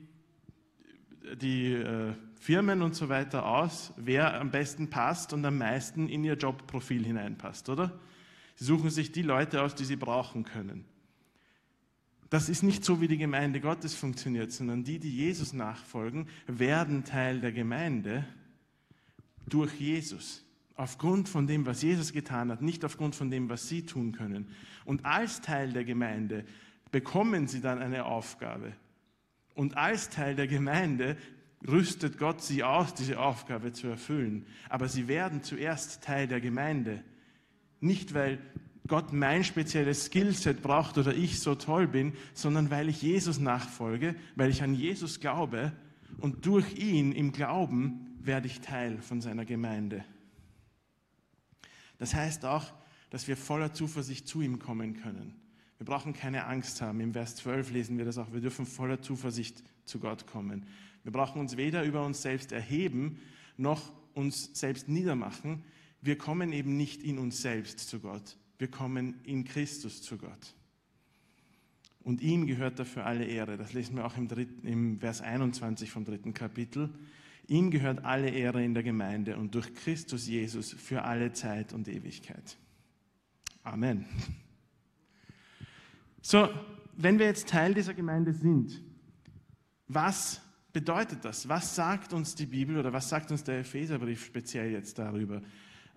die 1.42 1.74
äh, 1.74 2.14
Firmen 2.40 2.82
und 2.82 2.96
so 2.96 3.10
weiter 3.10 3.46
aus, 3.46 3.94
wer 3.98 4.40
am 4.40 4.52
besten 4.52 4.90
passt 4.90 5.34
und 5.34 5.44
am 5.46 5.58
meisten 5.58 6.08
in 6.08 6.24
ihr 6.24 6.36
Jobprofil 6.36 7.04
hineinpasst, 7.04 7.68
oder? 7.68 8.00
Sie 8.56 8.64
suchen 8.64 8.92
sich 8.92 9.12
die 9.12 9.24
Leute 9.24 9.62
aus, 9.62 9.76
die 9.76 9.84
sie 9.84 9.98
brauchen 9.98 10.46
können. 10.46 10.86
Das 12.30 12.50
ist 12.50 12.64
nicht 12.64 12.84
so, 12.84 13.02
wie 13.02 13.08
die 13.08 13.18
Gemeinde 13.18 13.62
Gottes 13.62 13.94
funktioniert, 13.94 14.52
sondern 14.52 14.84
die, 14.84 15.00
die 15.00 15.16
Jesus 15.16 15.54
nachfolgen, 15.54 16.28
werden 16.48 17.04
Teil 17.04 17.40
der 17.40 17.52
Gemeinde 17.52 18.26
durch 19.48 19.74
Jesus. 19.80 20.44
Aufgrund 20.76 21.30
von 21.30 21.48
dem, 21.48 21.66
was 21.66 21.82
Jesus 21.82 22.12
getan 22.12 22.52
hat, 22.52 22.62
nicht 22.62 22.84
aufgrund 22.84 23.16
von 23.16 23.30
dem, 23.30 23.50
was 23.50 23.70
sie 23.70 23.86
tun 23.86 24.12
können. 24.12 24.50
Und 24.84 25.06
als 25.06 25.42
Teil 25.42 25.72
der 25.72 25.86
Gemeinde 25.86 26.46
bekommen 26.92 27.48
sie 27.48 27.62
dann 27.62 27.80
eine 27.80 28.06
Aufgabe. 28.06 28.74
Und 29.54 29.78
als 29.78 30.10
Teil 30.10 30.36
der 30.36 30.48
Gemeinde 30.48 31.18
rüstet 31.66 32.18
Gott 32.18 32.42
sie 32.42 32.64
aus, 32.64 32.94
diese 32.94 33.20
Aufgabe 33.20 33.72
zu 33.72 33.88
erfüllen. 33.88 34.46
Aber 34.70 34.90
sie 34.90 35.08
werden 35.08 35.44
zuerst 35.44 36.04
Teil 36.04 36.28
der 36.28 36.42
Gemeinde. 36.42 37.04
Nicht, 37.80 38.14
weil 38.14 38.40
Gott 38.88 39.14
mein 39.14 39.44
spezielles 39.44 40.06
Skillset 40.06 40.62
braucht 40.62 40.98
oder 40.98 41.14
ich 41.14 41.40
so 41.40 41.56
toll 41.56 41.88
bin, 41.88 42.14
sondern 42.34 42.70
weil 42.70 42.90
ich 42.90 43.02
Jesus 43.02 43.40
nachfolge, 43.40 44.16
weil 44.36 44.50
ich 44.50 44.62
an 44.62 44.76
Jesus 44.76 45.20
glaube 45.20 45.74
und 46.20 46.46
durch 46.46 46.76
ihn 46.78 47.12
im 47.12 47.32
Glauben 47.32 48.18
werde 48.20 48.48
ich 48.48 48.62
Teil 48.62 49.02
von 49.02 49.22
seiner 49.22 49.46
Gemeinde. 49.46 50.06
Das 51.98 52.14
heißt 52.14 52.46
auch, 52.46 52.74
dass 53.10 53.28
wir 53.28 53.38
voller 53.38 53.74
Zuversicht 53.74 54.28
zu 54.28 54.42
ihm 54.42 54.60
kommen 54.60 54.96
können. 54.96 55.36
Wir 55.78 55.86
brauchen 55.86 56.14
keine 56.14 56.46
Angst 56.46 56.82
haben. 56.82 57.00
Im 57.00 57.14
Vers 57.14 57.36
12 57.38 57.72
lesen 57.72 57.98
wir 57.98 58.06
das 58.06 58.18
auch. 58.18 58.32
Wir 58.32 58.42
dürfen 58.42 58.66
voller 58.66 59.02
Zuversicht 59.02 59.64
zu 59.86 60.00
Gott 60.00 60.26
kommen. 60.28 60.66
Wir 61.04 61.12
brauchen 61.12 61.40
uns 61.40 61.58
weder 61.58 61.84
über 61.84 62.06
uns 62.06 62.22
selbst 62.22 62.52
erheben, 62.52 63.20
noch 63.58 63.94
uns 64.14 64.50
selbst 64.54 64.88
niedermachen. 64.90 65.64
Wir 66.02 66.18
kommen 66.18 66.52
eben 66.54 66.78
nicht 66.78 67.04
in 67.04 67.20
uns 67.20 67.42
selbst 67.42 67.80
zu 67.90 68.00
Gott. 68.00 68.38
Wir 68.58 68.70
kommen 68.70 69.20
in 69.24 69.44
Christus 69.44 70.02
zu 70.02 70.18
Gott. 70.18 70.56
Und 72.06 72.22
ihm 72.22 72.46
gehört 72.46 72.78
dafür 72.78 73.06
alle 73.06 73.26
Ehre. 73.26 73.58
Das 73.58 73.74
lesen 73.74 73.96
wir 73.96 74.06
auch 74.06 74.16
im, 74.16 74.28
dritten, 74.28 74.68
im 74.68 75.00
Vers 75.00 75.22
21 75.22 75.90
vom 75.90 76.06
dritten 76.06 76.34
Kapitel. 76.34 76.94
Ihm 77.48 77.72
gehört 77.72 78.06
alle 78.06 78.30
Ehre 78.30 78.64
in 78.64 78.74
der 78.74 78.84
Gemeinde 78.84 79.38
und 79.38 79.56
durch 79.56 79.74
Christus 79.74 80.28
Jesus 80.28 80.72
für 80.72 81.04
alle 81.04 81.34
Zeit 81.34 81.74
und 81.74 81.88
Ewigkeit. 81.88 82.58
Amen. 83.64 84.06
So, 86.22 86.50
wenn 86.96 87.20
wir 87.20 87.26
jetzt 87.26 87.50
Teil 87.50 87.74
dieser 87.74 87.94
Gemeinde 87.94 88.34
sind, 88.34 88.82
was 89.88 90.42
bedeutet 90.74 91.24
das? 91.24 91.50
Was 91.50 91.76
sagt 91.76 92.14
uns 92.14 92.36
die 92.36 92.46
Bibel 92.46 92.78
oder 92.78 92.94
was 92.94 93.10
sagt 93.10 93.32
uns 93.32 93.44
der 93.44 93.60
Epheserbrief 93.60 94.26
speziell 94.26 94.72
jetzt 94.72 95.00
darüber, 95.00 95.38
äh, 95.38 95.42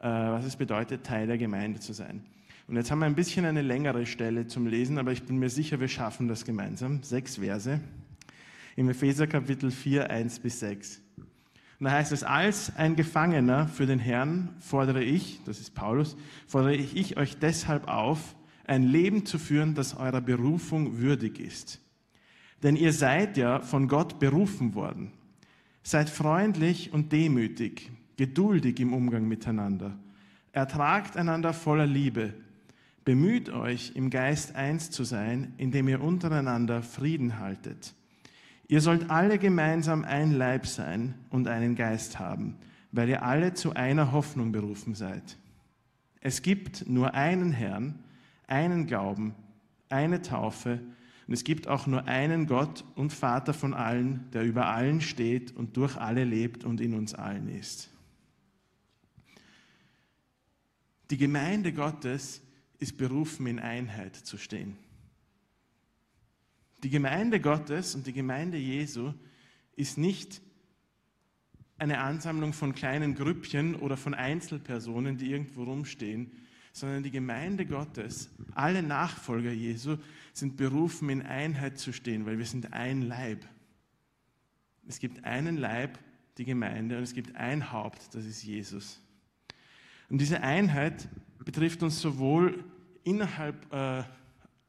was 0.03 0.45
es 0.45 0.57
bedeutet, 0.57 1.05
Teil 1.05 1.27
der 1.27 1.39
Gemeinde 1.39 1.81
zu 1.81 1.93
sein? 1.93 2.25
Und 2.69 2.77
jetzt 2.77 2.91
haben 2.91 2.99
wir 2.99 3.07
ein 3.07 3.15
bisschen 3.15 3.47
eine 3.47 3.63
längere 3.63 4.05
Stelle 4.05 4.47
zum 4.47 4.67
Lesen, 4.67 4.99
aber 4.99 5.11
ich 5.11 5.23
bin 5.23 5.39
mir 5.39 5.49
sicher, 5.49 5.81
wir 5.81 5.89
schaffen 5.89 6.29
das 6.29 6.45
gemeinsam. 6.45 7.03
Sechs 7.03 7.37
Verse 7.37 7.81
im 8.77 8.91
Epheser 8.91 9.27
Kapitel 9.27 9.71
4, 9.71 10.11
1 10.11 10.39
bis 10.41 10.61
6. 10.61 11.01
Und 11.17 11.85
da 11.87 11.93
heißt 11.93 12.13
es, 12.13 12.25
als 12.25 12.77
ein 12.77 12.95
Gefangener 12.95 13.69
für 13.69 13.87
den 13.87 13.99
Herrn 13.99 14.51
fordere 14.61 15.03
ich, 15.03 15.41
das 15.47 15.61
ist 15.61 15.75
Paulus, 15.75 16.15
fordere 16.47 16.75
ich 16.75 17.17
euch 17.17 17.39
deshalb 17.39 17.89
auf, 17.89 18.37
ein 18.67 18.83
Leben 18.83 19.25
zu 19.25 19.39
führen, 19.39 19.75
das 19.75 19.97
eurer 19.97 20.21
Berufung 20.21 20.99
würdig 20.99 21.41
ist. 21.41 21.81
Denn 22.63 22.77
ihr 22.77 22.93
seid 22.93 23.39
ja 23.39 23.61
von 23.61 23.89
Gott 23.89 24.19
berufen 24.21 24.75
worden. 24.75 25.13
Seid 25.83 26.11
freundlich 26.11 26.93
und 26.93 27.13
demütig, 27.13 27.91
geduldig 28.19 28.79
im 28.79 28.93
Umgang 28.93 29.27
miteinander. 29.27 29.99
Ertragt 30.53 31.17
einander 31.17 31.55
voller 31.55 31.87
Liebe. 31.87 32.35
Bemüht 33.05 33.49
euch, 33.51 33.93
im 33.95 34.11
Geist 34.11 34.55
eins 34.55 34.91
zu 34.91 35.05
sein, 35.05 35.55
indem 35.57 35.89
ihr 35.89 36.03
untereinander 36.03 36.83
Frieden 36.83 37.39
haltet. 37.39 37.95
Ihr 38.67 38.81
sollt 38.81 39.11
alle 39.11 39.39
gemeinsam 39.39 40.05
ein 40.05 40.33
Leib 40.33 40.67
sein 40.67 41.15
und 41.31 41.49
einen 41.49 41.75
Geist 41.75 42.19
haben, 42.19 42.57
weil 42.93 43.09
ihr 43.09 43.23
alle 43.23 43.55
zu 43.55 43.75
einer 43.75 44.13
Hoffnung 44.13 44.53
berufen 44.53 44.95
seid. 44.95 45.39
Es 46.21 46.43
gibt 46.43 46.89
nur 46.89 47.15
einen 47.15 47.53
Herrn, 47.53 47.99
einen 48.47 48.87
Glauben, 48.87 49.35
eine 49.89 50.21
Taufe 50.21 50.81
und 51.29 51.35
es 51.35 51.45
gibt 51.45 51.69
auch 51.69 51.87
nur 51.87 52.09
einen 52.09 52.47
Gott 52.47 52.85
und 52.95 53.13
Vater 53.13 53.53
von 53.53 53.75
allen, 53.75 54.31
der 54.33 54.45
über 54.45 54.67
allen 54.67 55.03
steht 55.03 55.55
und 55.55 55.77
durch 55.77 55.99
alle 55.99 56.25
lebt 56.25 56.65
und 56.65 56.81
in 56.81 56.95
uns 56.95 57.15
allen 57.15 57.49
ist. 57.49 57.91
Die 61.11 61.19
Gemeinde 61.19 61.75
Gottes 61.75 62.41
ist 62.79 62.97
berufen, 62.97 63.47
in 63.47 63.59
Einheit 63.59 64.17
zu 64.17 64.39
stehen. 64.39 64.77
Die 66.83 66.91
Gemeinde 66.91 67.41
Gottes 67.41 67.95
und 67.95 68.07
die 68.07 68.13
Gemeinde 68.13 68.57
Jesu 68.57 69.13
ist 69.75 69.99
nicht 69.99 70.41
eine 71.77 71.99
Ansammlung 71.99 72.53
von 72.53 72.75
kleinen 72.75 73.15
Grüppchen 73.15 73.75
oder 73.77 73.97
von 73.97 74.15
Einzelpersonen, 74.15 75.17
die 75.17 75.31
irgendwo 75.31 75.65
rumstehen, 75.65 76.33
sondern 76.73 77.03
die 77.03 77.11
Gemeinde 77.11 77.67
Gottes, 77.67 78.31
alle 78.55 78.83
Nachfolger 78.83 79.53
Jesu 79.53 79.97
sind 80.33 80.57
berufen, 80.57 81.09
in 81.11 81.23
Einheit 81.23 81.79
zu 81.79 81.93
stehen, 81.93 82.27
weil 82.27 82.39
wir 82.39 82.47
sind 82.47 82.73
ein 82.73 83.03
Leib. 83.03 83.45
Es 84.87 85.01
gibt 85.01 85.25
einen 85.25 85.57
Leib, 85.57 85.99
die 86.39 86.45
Gemeinde, 86.45 86.97
und 86.97 87.03
es 87.03 87.15
gibt 87.15 87.35
ein 87.37 87.73
Haupt, 87.73 88.15
das 88.15 88.25
ist 88.25 88.43
Jesus. 88.43 89.01
Und 90.09 90.21
diese 90.21 90.43
Einheit 90.43 91.09
betrifft 91.49 91.83
uns 91.83 92.03
sowohl 92.03 92.63
innerhalb 93.05 93.73
äh, 93.73 94.03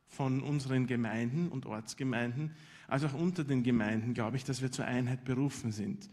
von 0.08 0.42
unseren 0.42 0.88
Gemeinden 0.88 1.50
und 1.50 1.66
Ortsgemeinden, 1.66 2.56
als 2.88 3.04
auch 3.04 3.14
unter 3.14 3.44
den 3.44 3.64
Gemeinden, 3.64 4.14
glaube 4.14 4.38
ich, 4.38 4.46
dass 4.46 4.62
wir 4.62 4.72
zur 4.72 4.86
Einheit 4.86 5.26
berufen 5.26 5.74
sind. 5.74 6.10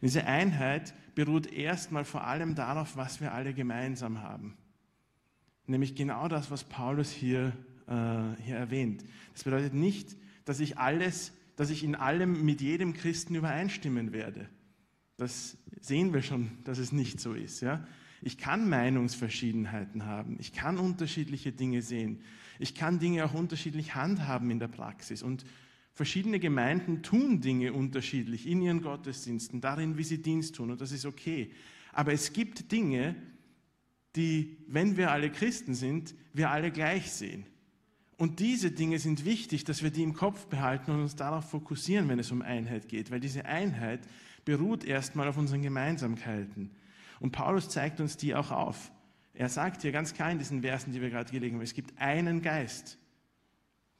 Diese 0.00 0.24
Einheit 0.24 0.94
beruht 1.14 1.52
erstmal 1.52 2.06
vor 2.06 2.24
allem 2.24 2.54
darauf, 2.54 2.96
was 2.96 3.20
wir 3.20 3.34
alle 3.34 3.52
gemeinsam 3.52 4.22
haben. 4.22 4.56
Nämlich 5.66 5.94
genau 5.94 6.28
das, 6.28 6.50
was 6.50 6.64
Paulus 6.64 7.10
hier, 7.10 7.52
äh, 7.86 8.42
hier 8.42 8.56
erwähnt. 8.56 9.04
Das 9.34 9.44
bedeutet 9.44 9.74
nicht, 9.74 10.16
dass 10.46 10.60
ich 10.60 10.78
alles, 10.78 11.34
dass 11.56 11.68
ich 11.68 11.84
in 11.84 11.94
allem 11.94 12.42
mit 12.42 12.62
jedem 12.62 12.94
Christen 12.94 13.34
übereinstimmen 13.34 14.14
werde. 14.14 14.48
Das 15.18 15.58
sehen 15.78 16.14
wir 16.14 16.22
schon, 16.22 16.52
dass 16.64 16.78
es 16.78 16.90
nicht 16.90 17.20
so 17.20 17.34
ist. 17.34 17.60
Ja? 17.60 17.86
Ich 18.22 18.38
kann 18.38 18.68
Meinungsverschiedenheiten 18.68 20.06
haben. 20.06 20.36
Ich 20.40 20.52
kann 20.52 20.78
unterschiedliche 20.78 21.52
Dinge 21.52 21.82
sehen. 21.82 22.20
Ich 22.58 22.74
kann 22.74 22.98
Dinge 22.98 23.24
auch 23.24 23.34
unterschiedlich 23.34 23.94
handhaben 23.94 24.50
in 24.50 24.58
der 24.58 24.68
Praxis. 24.68 25.22
Und 25.22 25.44
verschiedene 25.92 26.38
Gemeinden 26.40 27.02
tun 27.02 27.40
Dinge 27.40 27.72
unterschiedlich 27.72 28.46
in 28.46 28.62
ihren 28.62 28.82
Gottesdiensten, 28.82 29.60
darin, 29.60 29.98
wie 29.98 30.04
sie 30.04 30.22
Dienst 30.22 30.56
tun. 30.56 30.70
Und 30.70 30.80
das 30.80 30.92
ist 30.92 31.06
okay. 31.06 31.50
Aber 31.92 32.12
es 32.12 32.32
gibt 32.32 32.72
Dinge, 32.72 33.16
die, 34.16 34.56
wenn 34.66 34.96
wir 34.96 35.10
alle 35.10 35.30
Christen 35.30 35.74
sind, 35.74 36.14
wir 36.32 36.50
alle 36.50 36.70
gleich 36.70 37.12
sehen. 37.12 37.46
Und 38.18 38.40
diese 38.40 38.70
Dinge 38.70 38.98
sind 38.98 39.26
wichtig, 39.26 39.64
dass 39.64 39.82
wir 39.82 39.90
die 39.90 40.02
im 40.02 40.14
Kopf 40.14 40.46
behalten 40.46 40.90
und 40.90 41.02
uns 41.02 41.16
darauf 41.16 41.50
fokussieren, 41.50 42.08
wenn 42.08 42.18
es 42.18 42.30
um 42.30 42.40
Einheit 42.40 42.88
geht, 42.88 43.10
weil 43.10 43.20
diese 43.20 43.44
Einheit 43.44 44.00
beruht 44.46 44.84
erstmal 44.84 45.28
auf 45.28 45.36
unseren 45.36 45.60
Gemeinsamkeiten. 45.60 46.70
Und 47.20 47.32
Paulus 47.32 47.68
zeigt 47.68 48.00
uns 48.00 48.16
die 48.16 48.34
auch 48.34 48.50
auf. 48.50 48.90
Er 49.34 49.48
sagt 49.48 49.82
hier 49.82 49.92
ganz 49.92 50.14
klar 50.14 50.30
in 50.30 50.38
diesen 50.38 50.62
Versen, 50.62 50.92
die 50.92 51.00
wir 51.00 51.10
gerade 51.10 51.30
gelegen 51.30 51.56
haben, 51.56 51.62
es 51.62 51.74
gibt 51.74 51.98
einen 52.00 52.42
Geist. 52.42 52.98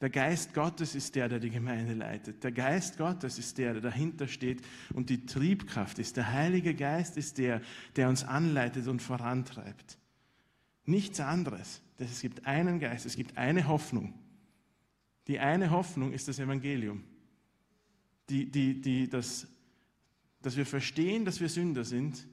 Der 0.01 0.09
Geist 0.09 0.53
Gottes 0.53 0.93
ist 0.93 1.15
der, 1.15 1.27
der 1.27 1.39
die 1.39 1.49
Gemeinde 1.49 1.93
leitet. 1.93 2.43
Der 2.43 2.51
Geist 2.51 2.97
Gottes 2.97 3.39
ist 3.39 3.57
der, 3.57 3.73
der 3.73 3.81
dahinter 3.81 4.27
steht 4.27 4.61
und 4.93 5.09
die 5.09 5.25
Triebkraft 5.25 5.97
ist. 5.97 6.17
Der 6.17 6.31
Heilige 6.31 6.75
Geist 6.75 7.17
ist 7.17 7.39
der, 7.39 7.61
der 7.95 8.09
uns 8.09 8.23
anleitet 8.23 8.87
und 8.87 9.01
vorantreibt. 9.01 9.97
Nichts 10.85 11.19
anderes. 11.19 11.81
Es 11.97 12.21
gibt 12.21 12.45
einen 12.45 12.79
Geist, 12.79 13.07
es 13.07 13.15
gibt 13.15 13.37
eine 13.37 13.67
Hoffnung. 13.67 14.13
Die 15.27 15.39
eine 15.39 15.71
Hoffnung 15.71 16.13
ist 16.13 16.27
das 16.27 16.39
Evangelium. 16.39 17.03
Die, 18.29 18.49
die, 18.51 18.79
die, 18.79 19.09
das, 19.09 19.47
dass 20.41 20.57
wir 20.57 20.65
verstehen, 20.65 21.25
dass 21.25 21.41
wir 21.41 21.49
Sünder 21.49 21.83
sind 21.83 22.27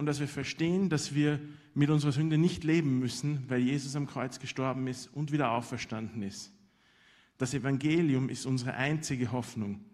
und 0.00 0.06
dass 0.06 0.18
wir 0.18 0.28
verstehen, 0.28 0.88
dass 0.88 1.14
wir 1.14 1.38
mit 1.74 1.90
unserer 1.90 2.12
Sünde 2.12 2.38
nicht 2.38 2.64
leben 2.64 2.98
müssen, 2.98 3.44
weil 3.48 3.60
Jesus 3.60 3.94
am 3.96 4.06
Kreuz 4.06 4.38
gestorben 4.40 4.86
ist 4.86 5.08
und 5.08 5.30
wieder 5.30 5.50
auferstanden 5.50 6.22
ist. 6.22 6.52
Das 7.36 7.52
Evangelium 7.52 8.30
ist 8.30 8.46
unsere 8.46 8.72
einzige 8.72 9.30
Hoffnung. 9.30 9.84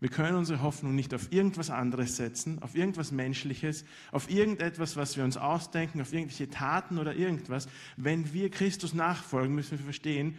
Wir 0.00 0.08
können 0.08 0.38
unsere 0.38 0.62
Hoffnung 0.62 0.94
nicht 0.94 1.12
auf 1.12 1.30
irgendwas 1.32 1.68
anderes 1.68 2.16
setzen, 2.16 2.62
auf 2.62 2.74
irgendwas 2.74 3.12
Menschliches, 3.12 3.84
auf 4.10 4.30
irgendetwas, 4.30 4.96
was 4.96 5.18
wir 5.18 5.24
uns 5.24 5.36
ausdenken, 5.36 6.00
auf 6.00 6.14
irgendwelche 6.14 6.48
Taten 6.48 6.96
oder 6.96 7.14
irgendwas. 7.14 7.68
Wenn 7.98 8.32
wir 8.32 8.50
Christus 8.50 8.94
nachfolgen, 8.94 9.54
müssen 9.54 9.72
wir 9.72 9.84
verstehen, 9.84 10.38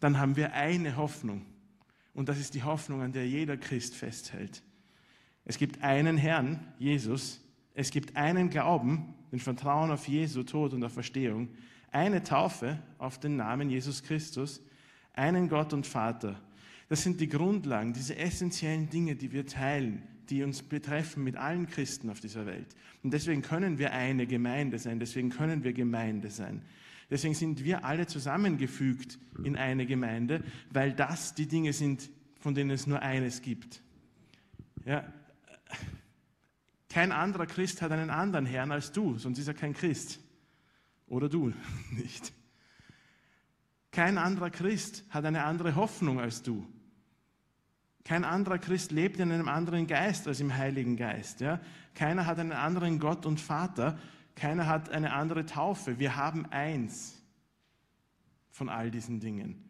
dann 0.00 0.18
haben 0.18 0.36
wir 0.36 0.54
eine 0.54 0.96
Hoffnung. 0.96 1.44
Und 2.14 2.30
das 2.30 2.40
ist 2.40 2.54
die 2.54 2.62
Hoffnung, 2.62 3.02
an 3.02 3.12
der 3.12 3.28
jeder 3.28 3.58
Christ 3.58 3.94
festhält. 3.94 4.62
Es 5.44 5.58
gibt 5.58 5.82
einen 5.82 6.16
Herrn, 6.16 6.66
Jesus. 6.78 7.43
Es 7.74 7.90
gibt 7.90 8.16
einen 8.16 8.50
Glauben, 8.50 9.14
den 9.32 9.40
Vertrauen 9.40 9.90
auf 9.90 10.08
Jesu 10.08 10.42
Tod 10.44 10.72
und 10.72 10.84
Auferstehung. 10.84 11.48
Eine 11.90 12.22
Taufe 12.22 12.78
auf 12.98 13.18
den 13.18 13.36
Namen 13.36 13.68
Jesus 13.68 14.02
Christus. 14.02 14.62
Einen 15.12 15.48
Gott 15.48 15.72
und 15.72 15.86
Vater 15.86 16.40
das 16.88 17.02
sind 17.02 17.20
die 17.20 17.28
Grundlagen, 17.28 17.92
diese 17.92 18.16
essentiellen 18.16 18.88
Dinge, 18.90 19.16
die 19.16 19.32
wir 19.32 19.46
teilen, 19.46 20.02
die 20.28 20.42
uns 20.42 20.62
betreffen 20.62 21.24
mit 21.24 21.36
allen 21.36 21.66
Christen 21.66 22.10
auf 22.10 22.20
dieser 22.20 22.46
Welt. 22.46 22.68
Und 23.02 23.12
deswegen 23.12 23.42
können 23.42 23.78
wir 23.78 23.92
eine 23.92 24.26
Gemeinde 24.26 24.78
sein, 24.78 24.98
deswegen 24.98 25.30
können 25.30 25.64
wir 25.64 25.72
Gemeinde 25.72 26.30
sein. 26.30 26.62
Deswegen 27.10 27.34
sind 27.34 27.64
wir 27.64 27.84
alle 27.84 28.06
zusammengefügt 28.06 29.18
in 29.44 29.56
eine 29.56 29.86
Gemeinde, 29.86 30.42
weil 30.70 30.92
das 30.92 31.34
die 31.34 31.46
Dinge 31.46 31.72
sind, 31.72 32.10
von 32.40 32.54
denen 32.54 32.70
es 32.70 32.86
nur 32.86 33.00
eines 33.00 33.42
gibt. 33.42 33.82
Ja, 34.86 35.04
kein 36.94 37.10
anderer 37.10 37.46
Christ 37.46 37.82
hat 37.82 37.90
einen 37.90 38.08
anderen 38.08 38.46
Herrn 38.46 38.70
als 38.70 38.92
du, 38.92 39.18
sonst 39.18 39.40
ist 39.40 39.48
er 39.48 39.54
kein 39.54 39.74
Christ. 39.74 40.20
Oder 41.08 41.28
du 41.28 41.52
nicht. 41.90 42.32
Kein 43.90 44.16
anderer 44.16 44.48
Christ 44.48 45.02
hat 45.10 45.24
eine 45.24 45.42
andere 45.42 45.74
Hoffnung 45.74 46.20
als 46.20 46.44
du. 46.44 46.64
Kein 48.04 48.22
anderer 48.24 48.58
Christ 48.58 48.92
lebt 48.92 49.18
in 49.18 49.32
einem 49.32 49.48
anderen 49.48 49.88
Geist 49.88 50.28
als 50.28 50.38
im 50.38 50.56
Heiligen 50.56 50.96
Geist. 50.96 51.40
Ja? 51.40 51.60
Keiner 51.96 52.26
hat 52.26 52.38
einen 52.38 52.52
anderen 52.52 53.00
Gott 53.00 53.26
und 53.26 53.40
Vater. 53.40 53.98
Keiner 54.36 54.68
hat 54.68 54.90
eine 54.90 55.14
andere 55.14 55.46
Taufe. 55.46 55.98
Wir 55.98 56.14
haben 56.14 56.46
eins 56.52 57.20
von 58.50 58.68
all 58.68 58.92
diesen 58.92 59.18
Dingen. 59.18 59.68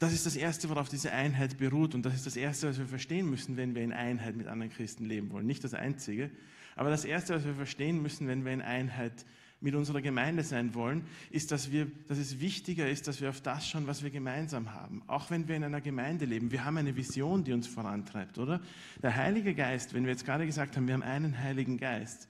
Das 0.00 0.14
ist 0.14 0.24
das 0.24 0.34
Erste, 0.34 0.70
worauf 0.70 0.88
diese 0.88 1.12
Einheit 1.12 1.58
beruht. 1.58 1.94
Und 1.94 2.06
das 2.06 2.14
ist 2.14 2.24
das 2.24 2.34
Erste, 2.34 2.68
was 2.68 2.78
wir 2.78 2.86
verstehen 2.86 3.28
müssen, 3.28 3.58
wenn 3.58 3.74
wir 3.74 3.82
in 3.82 3.92
Einheit 3.92 4.34
mit 4.34 4.46
anderen 4.46 4.72
Christen 4.72 5.04
leben 5.04 5.30
wollen. 5.30 5.46
Nicht 5.46 5.62
das 5.62 5.74
Einzige, 5.74 6.30
aber 6.74 6.88
das 6.88 7.04
Erste, 7.04 7.34
was 7.34 7.44
wir 7.44 7.54
verstehen 7.54 8.00
müssen, 8.00 8.26
wenn 8.26 8.46
wir 8.46 8.52
in 8.52 8.62
Einheit 8.62 9.26
mit 9.60 9.74
unserer 9.74 10.00
Gemeinde 10.00 10.42
sein 10.42 10.74
wollen, 10.74 11.04
ist, 11.30 11.52
dass, 11.52 11.70
wir, 11.70 11.86
dass 12.08 12.16
es 12.16 12.40
wichtiger 12.40 12.88
ist, 12.88 13.08
dass 13.08 13.20
wir 13.20 13.28
auf 13.28 13.42
das 13.42 13.68
schauen, 13.68 13.86
was 13.86 14.02
wir 14.02 14.08
gemeinsam 14.08 14.72
haben. 14.72 15.02
Auch 15.06 15.30
wenn 15.30 15.48
wir 15.48 15.56
in 15.56 15.64
einer 15.64 15.82
Gemeinde 15.82 16.24
leben. 16.24 16.50
Wir 16.50 16.64
haben 16.64 16.78
eine 16.78 16.96
Vision, 16.96 17.44
die 17.44 17.52
uns 17.52 17.66
vorantreibt, 17.66 18.38
oder? 18.38 18.62
Der 19.02 19.14
Heilige 19.14 19.54
Geist, 19.54 19.92
wenn 19.92 20.04
wir 20.04 20.12
jetzt 20.12 20.24
gerade 20.24 20.46
gesagt 20.46 20.78
haben, 20.78 20.86
wir 20.86 20.94
haben 20.94 21.02
einen 21.02 21.38
Heiligen 21.38 21.76
Geist, 21.76 22.26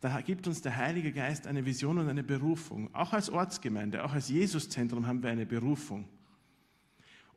da 0.00 0.22
gibt 0.22 0.46
uns 0.46 0.62
der 0.62 0.74
Heilige 0.74 1.12
Geist 1.12 1.46
eine 1.46 1.66
Vision 1.66 1.98
und 1.98 2.08
eine 2.08 2.22
Berufung. 2.22 2.88
Auch 2.94 3.12
als 3.12 3.28
Ortsgemeinde, 3.28 4.02
auch 4.02 4.14
als 4.14 4.30
Jesuszentrum 4.30 5.06
haben 5.06 5.22
wir 5.22 5.28
eine 5.28 5.44
Berufung. 5.44 6.08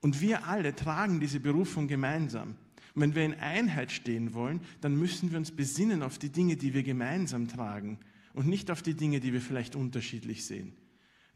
Und 0.04 0.20
wir 0.20 0.48
alle 0.48 0.76
tragen 0.76 1.22
diese 1.22 1.40
Berufung 1.40 1.88
gemeinsam. 1.88 2.56
Und 2.94 3.02
wenn 3.02 3.16
wir 3.16 3.24
in 3.24 3.36
Einheit 3.36 3.90
stehen 3.90 4.34
wollen, 4.34 4.60
dann 4.82 4.98
müssen 4.98 5.32
wir 5.32 5.38
uns 5.38 5.52
besinnen 5.52 6.04
auf 6.04 6.18
die 6.18 6.30
Dinge, 6.30 6.58
die 6.58 6.74
wir 6.74 6.84
gemeinsam 6.84 7.48
tragen 7.48 7.98
und 8.34 8.46
nicht 8.46 8.70
auf 8.70 8.82
die 8.82 8.96
Dinge, 8.96 9.22
die 9.22 9.32
wir 9.32 9.40
vielleicht 9.40 9.78
unterschiedlich 9.78 10.46
sehen. 10.46 10.74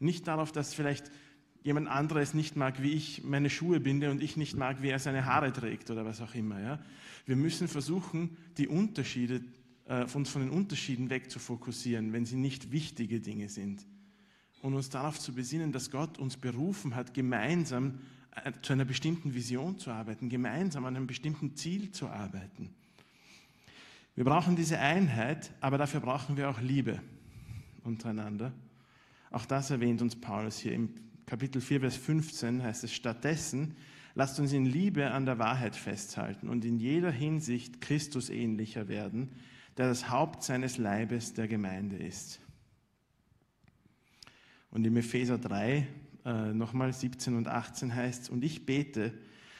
Nicht 0.00 0.28
darauf, 0.28 0.52
dass 0.52 0.74
vielleicht 0.74 1.10
jemand 1.62 1.88
anderes 1.88 2.34
nicht 2.34 2.56
mag, 2.56 2.82
wie 2.82 2.92
ich 2.92 3.24
meine 3.24 3.48
Schuhe 3.48 3.80
binde 3.80 4.10
und 4.10 4.22
ich 4.22 4.36
nicht 4.36 4.54
mag, 4.54 4.82
wie 4.82 4.90
er 4.90 4.98
seine 4.98 5.24
Haare 5.24 5.50
trägt 5.50 5.90
oder 5.90 6.04
was 6.04 6.20
auch 6.20 6.34
immer. 6.34 6.60
Ja? 6.60 6.78
Wir 7.24 7.36
müssen 7.36 7.68
versuchen, 7.68 8.36
die 8.58 8.68
Unterschiede, 8.68 9.40
äh, 9.86 10.04
uns 10.12 10.28
von 10.28 10.42
den 10.42 10.50
Unterschieden 10.50 11.08
weg 11.08 11.30
zu 11.30 11.38
fokussieren, 11.38 12.12
wenn 12.12 12.26
sie 12.26 12.36
nicht 12.36 12.70
wichtige 12.70 13.20
Dinge 13.20 13.48
sind. 13.48 13.86
Und 14.60 14.74
uns 14.74 14.90
darauf 14.90 15.18
zu 15.18 15.32
besinnen, 15.32 15.72
dass 15.72 15.90
Gott 15.90 16.18
uns 16.18 16.36
berufen 16.36 16.94
hat, 16.94 17.14
gemeinsam 17.14 18.00
zu 18.62 18.72
einer 18.72 18.84
bestimmten 18.84 19.34
Vision 19.34 19.78
zu 19.78 19.90
arbeiten, 19.90 20.28
gemeinsam 20.28 20.84
an 20.84 20.96
einem 20.96 21.06
bestimmten 21.06 21.56
Ziel 21.56 21.92
zu 21.92 22.08
arbeiten. 22.08 22.70
Wir 24.14 24.24
brauchen 24.24 24.56
diese 24.56 24.78
Einheit, 24.78 25.52
aber 25.60 25.78
dafür 25.78 26.00
brauchen 26.00 26.36
wir 26.36 26.50
auch 26.50 26.60
Liebe 26.60 27.00
untereinander. 27.84 28.52
Auch 29.30 29.46
das 29.46 29.70
erwähnt 29.70 30.02
uns 30.02 30.16
Paulus 30.16 30.58
hier 30.58 30.72
im 30.72 30.94
Kapitel 31.26 31.60
4, 31.60 31.80
Vers 31.80 31.96
15 31.96 32.62
heißt 32.62 32.84
es, 32.84 32.92
stattdessen 32.92 33.76
lasst 34.14 34.40
uns 34.40 34.52
in 34.52 34.66
Liebe 34.66 35.10
an 35.10 35.26
der 35.26 35.38
Wahrheit 35.38 35.76
festhalten 35.76 36.48
und 36.48 36.64
in 36.64 36.78
jeder 36.78 37.10
Hinsicht 37.10 37.80
Christus 37.80 38.30
ähnlicher 38.30 38.88
werden, 38.88 39.30
der 39.76 39.88
das 39.88 40.10
Haupt 40.10 40.42
seines 40.42 40.78
Leibes 40.78 41.34
der 41.34 41.46
Gemeinde 41.46 41.96
ist. 41.96 42.40
Und 44.70 44.86
im 44.86 44.96
Epheser 44.96 45.38
3, 45.38 45.86
äh, 46.24 46.52
nochmal 46.52 46.92
17 46.92 47.36
und 47.36 47.48
18 47.48 47.94
heißt 47.94 48.30
und 48.30 48.44
ich 48.44 48.66
bete, 48.66 49.12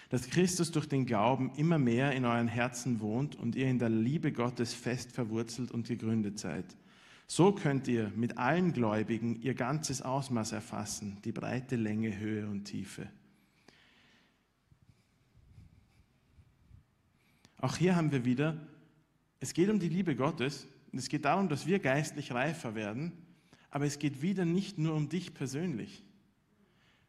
dass 0.09 0.31
Christus 0.31 0.73
durch 0.73 0.87
den 0.87 1.07
Glauben 1.07 1.53
immer 1.57 1.79
mehr 1.79 2.13
in 2.13 2.25
euren 2.25 2.49
Herzen 2.49 3.01
wohnt 3.01 3.37
und 3.37 3.57
ihr 3.57 3.69
in 3.69 3.79
der 3.79 3.91
Liebe 3.91 4.33
Gottes 4.33 4.73
fest 4.73 5.13
verwurzelt 5.13 5.71
und 5.71 5.87
gegründet 5.87 6.39
seid. 6.39 6.65
So 7.27 7.53
könnt 7.53 7.89
ihr 7.89 8.11
mit 8.17 8.39
allen 8.39 8.73
Gläubigen 8.73 9.41
ihr 9.43 9.55
ganzes 9.55 10.01
Ausmaß 10.01 10.53
erfassen, 10.53 11.19
die 11.25 11.33
breite 11.33 11.77
Länge, 11.77 12.19
Höhe 12.19 12.49
und 12.49 12.65
Tiefe. 12.65 13.07
Auch 17.61 17.77
hier 17.77 17.97
haben 17.97 18.13
wir 18.13 18.25
wieder, 18.25 18.57
es 19.41 19.53
geht 19.53 19.69
um 19.69 19.79
die 19.79 19.89
Liebe 19.89 20.17
Gottes 20.17 20.67
und 20.91 20.99
es 20.99 21.09
geht 21.09 21.27
darum, 21.27 21.51
dass 21.51 21.67
wir 21.67 21.81
geistlich 21.81 22.33
reifer 22.33 22.75
werden, 22.75 23.13
aber 23.71 23.85
es 23.85 23.99
geht 23.99 24.23
wieder 24.23 24.47
nicht 24.47 24.79
nur 24.79 24.95
um 24.95 25.11
dich 25.11 25.35
persönlich 25.35 26.03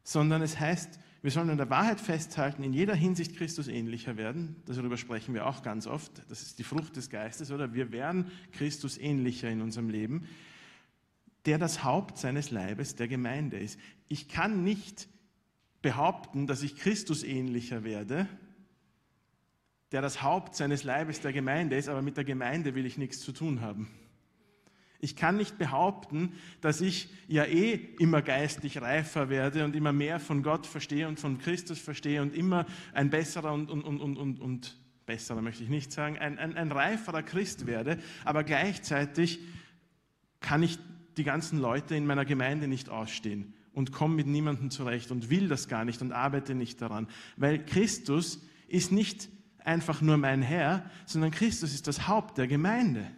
sondern 0.04 0.42
es 0.42 0.60
heißt, 0.60 1.00
wir 1.22 1.32
sollen 1.32 1.50
an 1.50 1.58
der 1.58 1.70
Wahrheit 1.70 2.00
festhalten, 2.00 2.64
in 2.64 2.72
jeder 2.72 2.96
Hinsicht 2.96 3.36
Christus 3.36 3.68
ähnlicher 3.68 4.16
werden. 4.16 4.56
Darüber 4.66 4.96
sprechen 4.96 5.34
wir 5.34 5.46
auch 5.46 5.64
ganz 5.64 5.86
oft. 5.86 6.24
Das 6.30 6.42
ist 6.42 6.60
die 6.60 6.64
Frucht 6.64 6.96
des 6.96 7.10
Geistes, 7.10 7.52
oder? 7.52 7.74
Wir 7.74 7.92
werden 7.92 8.32
Christus 8.54 8.98
ähnlicher 8.98 9.50
in 9.50 9.62
unserem 9.62 9.90
Leben, 9.90 10.28
der 11.46 11.58
das 11.58 11.84
Haupt 11.84 12.18
seines 12.18 12.52
Leibes 12.52 12.96
der 12.96 13.10
Gemeinde 13.10 13.58
ist. 13.58 13.78
Ich 14.08 14.30
kann 14.30 14.64
nicht 14.64 15.10
behaupten, 15.82 16.48
dass 16.48 16.64
ich 16.64 16.78
Christus 16.78 17.24
ähnlicher 17.24 17.84
werde, 17.84 18.28
der 19.92 20.02
das 20.02 20.22
Haupt 20.22 20.56
seines 20.56 20.84
Leibes 20.84 21.20
der 21.20 21.34
Gemeinde 21.34 21.76
ist, 21.76 21.90
aber 21.90 22.02
mit 22.02 22.16
der 22.16 22.24
Gemeinde 22.24 22.76
will 22.76 22.86
ich 22.86 22.98
nichts 22.98 23.20
zu 23.20 23.34
tun 23.34 23.60
haben. 23.60 23.90
Ich 25.02 25.16
kann 25.16 25.38
nicht 25.38 25.58
behaupten, 25.58 26.34
dass 26.60 26.82
ich 26.82 27.10
ja 27.28 27.46
eh 27.46 27.74
immer 28.00 28.22
geistlich 28.22 28.82
reifer 28.82 29.30
werde 29.30 29.64
und 29.64 29.76
immer 29.76 29.94
mehr 29.94 30.20
von 30.20 30.44
Gott 30.44 30.68
verstehe 30.68 31.08
und 31.08 31.20
von 31.20 31.38
Christus 31.38 31.80
verstehe 31.80 32.22
und 32.22 32.36
immer 32.36 32.66
ein 32.94 33.10
besserer 33.10 33.54
und, 33.54 33.72
und, 33.72 33.84
und, 33.84 34.18
und, 34.18 34.40
und 34.40 34.78
besserer 35.06 35.42
möchte 35.42 35.64
ich 35.64 35.70
nicht 35.70 35.92
sagen, 35.92 36.18
ein, 36.18 36.38
ein, 36.38 36.56
ein 36.56 36.72
reiferer 36.72 37.24
Christ 37.24 37.66
werde, 37.66 37.98
aber 38.26 38.44
gleichzeitig 38.44 39.40
kann 40.42 40.64
ich 40.64 40.78
die 41.18 41.24
ganzen 41.24 41.60
Leute 41.60 41.96
in 41.96 42.06
meiner 42.06 42.26
Gemeinde 42.26 42.68
nicht 42.68 42.90
ausstehen 42.90 43.54
und 43.74 43.92
komme 43.92 44.16
mit 44.16 44.28
niemandem 44.28 44.70
zurecht 44.70 45.12
und 45.12 45.30
will 45.30 45.48
das 45.48 45.68
gar 45.68 45.86
nicht 45.86 46.02
und 46.02 46.12
arbeite 46.12 46.56
nicht 46.56 46.82
daran, 46.82 47.08
weil 47.38 47.66
Christus 47.66 48.46
ist 48.68 48.92
nicht 48.92 49.30
einfach 49.64 50.02
nur 50.02 50.18
mein 50.18 50.42
Herr, 50.42 50.90
sondern 51.06 51.32
Christus 51.32 51.74
ist 51.74 51.88
das 51.88 52.08
Haupt 52.08 52.38
der 52.38 52.48
Gemeinde. 52.48 53.10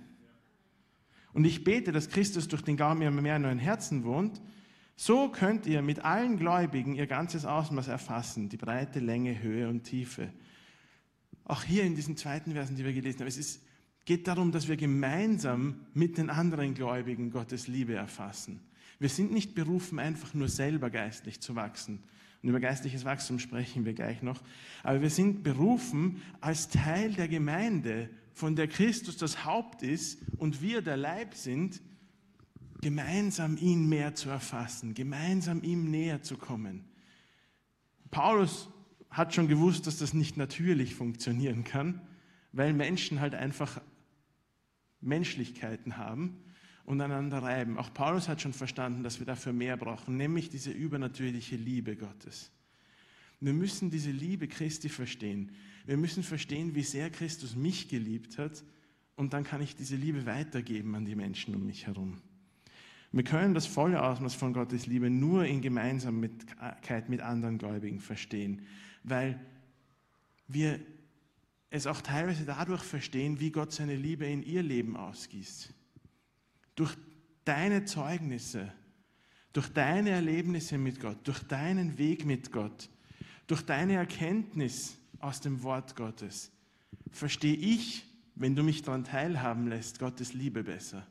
Und 1.34 1.46
ich 1.46 1.63
bete, 1.63 1.91
dass 1.91 2.10
Christus 2.10 2.48
durch 2.48 2.62
den 2.62 2.78
Glauben 2.78 3.02
immer 3.02 3.22
mehr 3.22 3.38
in 3.38 3.46
euren 3.46 3.60
Herzen 3.60 4.04
wohnt. 4.04 4.41
So 4.96 5.30
könnt 5.30 5.65
ihr 5.65 5.82
mit 5.82 6.04
allen 6.06 6.38
Gläubigen 6.38 6.96
ihr 6.96 7.08
ganzes 7.08 7.46
Ausmaß 7.46 7.88
erfassen, 7.88 8.50
die 8.50 8.58
Breite, 8.58 9.00
Länge, 9.00 9.41
Höhe 9.41 9.67
und 9.67 9.84
Tiefe. 9.84 10.30
Auch 11.46 11.63
hier 11.63 11.84
in 11.84 11.96
diesen 11.96 12.17
zweiten 12.17 12.52
Versen, 12.52 12.76
die 12.76 12.86
wir 12.86 12.94
gelesen 12.94 13.22
haben, 13.22 13.28
es 13.28 13.38
ist, 13.38 13.63
geht 14.06 14.28
darum, 14.28 14.52
dass 14.52 14.67
wir 14.67 14.78
gemeinsam 14.78 15.88
mit 15.94 16.17
den 16.17 16.30
anderen 16.30 16.74
Gläubigen 16.74 17.32
Gottes 17.32 17.67
Liebe 17.67 17.96
erfassen. 17.96 18.60
Wir 19.00 19.10
sind 19.10 19.32
nicht 19.32 19.56
berufen, 19.56 19.98
einfach 19.98 20.34
nur 20.34 20.48
selber 20.48 20.89
geistlich 20.89 21.41
zu 21.41 21.56
wachsen. 21.56 22.04
Und 22.44 22.50
über 22.50 22.60
geistliches 22.60 23.06
Wachstum 23.06 23.39
sprechen 23.39 23.86
wir 23.86 23.94
gleich 23.94 24.22
noch. 24.22 24.41
Aber 24.84 25.02
wir 25.02 25.10
sind 25.10 25.44
berufen, 25.44 26.22
als 26.39 26.70
Teil 26.70 27.13
der 27.13 27.28
Gemeinde 27.28 28.10
von 28.34 28.56
der 28.56 28.67
Christus 28.67 29.17
das 29.17 29.46
Haupt 29.46 29.84
ist 29.84 30.20
und 30.38 30.62
wir 30.62 30.82
der 30.82 30.98
Leib 30.98 31.36
sind, 31.36 31.82
gemeinsam 32.82 33.58
ihn 33.58 33.88
mehr 33.88 34.15
zu 34.15 34.30
erfassen, 34.30 34.94
gemeinsam 34.94 35.63
ihm 35.63 35.89
näher 35.91 36.22
zu 36.24 36.38
kommen. 36.38 36.86
Paulus 38.10 38.70
hat 39.10 39.34
schon 39.36 39.48
gewusst, 39.48 39.88
dass 39.88 39.98
das 39.98 40.13
nicht 40.13 40.38
natürlich 40.38 40.96
funktionieren 40.96 41.63
kann, 41.63 42.02
weil 42.52 42.74
Menschen 42.74 43.20
halt 43.20 43.36
einfach 43.36 43.82
Menschlichkeiten 45.00 45.98
haben 45.98 46.38
und 46.86 47.00
einander 47.02 47.39
reiben. 47.39 47.78
Auch 47.78 47.94
Paulus 47.94 48.28
hat 48.28 48.41
schon 48.41 48.54
verstanden, 48.54 49.04
dass 49.04 49.20
wir 49.20 49.26
dafür 49.26 49.54
mehr 49.54 49.78
brauchen, 49.78 50.17
nämlich 50.17 50.50
diese 50.50 50.72
übernatürliche 50.72 51.56
Liebe 51.56 51.96
Gottes. 51.96 52.52
Wir 53.39 53.54
müssen 53.54 53.89
diese 53.89 54.12
Liebe 54.12 54.48
Christi 54.48 54.89
verstehen. 54.89 55.52
Wir 55.86 55.98
müssen 55.98 56.24
verstehen, 56.24 56.76
wie 56.76 56.84
sehr 56.84 57.10
Christus 57.10 57.56
mich 57.56 57.88
geliebt 57.88 58.38
hat 58.38 58.63
und 59.15 59.34
dann 59.34 59.44
kann 59.44 59.62
ich 59.62 59.76
diese 59.76 59.96
Liebe 59.96 60.26
weitergeben 60.26 60.96
an 60.96 61.06
die 61.06 61.15
Menschen 61.15 61.56
um 61.56 61.65
mich 61.65 61.88
herum. 61.88 62.22
Wir 63.12 63.24
können 63.24 63.54
das 63.54 63.67
volle 63.67 64.02
Ausmaß 64.02 64.36
von 64.36 64.54
Gottes 64.54 64.86
Liebe 64.86 65.10
nur 65.10 65.46
in 65.46 65.62
Gemeinsamkeit 65.62 67.10
mit 67.10 67.22
anderen 67.22 67.58
Gläubigen 67.58 68.00
verstehen, 68.00 68.65
weil 69.04 69.39
wir 70.48 70.80
es 71.70 71.88
auch 71.88 72.02
teilweise 72.02 72.46
dadurch 72.46 72.84
verstehen, 72.84 73.39
wie 73.39 73.52
Gott 73.52 73.74
seine 73.74 73.96
Liebe 73.96 74.26
in 74.26 74.44
ihr 74.44 74.63
Leben 74.63 74.96
ausgießt. 74.96 75.74
Durch 76.76 76.96
deine 77.44 77.86
Zeugnisse, 77.86 78.72
durch 79.52 79.70
deine 79.70 80.12
Erlebnisse 80.12 80.78
mit 80.78 81.00
Gott, 81.00 81.17
durch 81.28 81.39
deinen 81.44 81.98
Weg 81.98 82.26
mit 82.26 82.52
Gott, 82.52 82.89
durch 83.48 83.62
deine 83.62 83.96
Erkenntnis 83.96 84.98
aus 85.23 85.41
dem 85.41 85.63
Wort 85.63 85.95
Gottes 85.95 86.51
verstehe 87.12 87.55
ich, 87.55 88.05
wenn 88.36 88.55
du 88.55 88.63
mich 88.63 88.81
daran 88.81 89.03
teilhaben 89.03 89.67
lässt, 89.67 89.99
Gottes 89.99 90.34
Liebe 90.34 90.63
besser. 90.63 91.05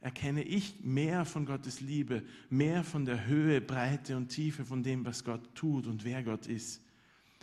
Erkenne 0.00 0.42
ich 0.42 0.80
mehr 0.84 1.24
von 1.24 1.46
Gottes 1.46 1.80
Liebe, 1.80 2.22
mehr 2.50 2.84
von 2.84 3.04
der 3.04 3.26
Höhe, 3.26 3.60
Breite 3.60 4.16
und 4.16 4.28
Tiefe 4.28 4.64
von 4.64 4.82
dem, 4.82 5.04
was 5.04 5.24
Gott 5.24 5.54
tut 5.54 5.86
und 5.86 6.04
wer 6.04 6.22
Gott 6.22 6.46
ist. 6.46 6.82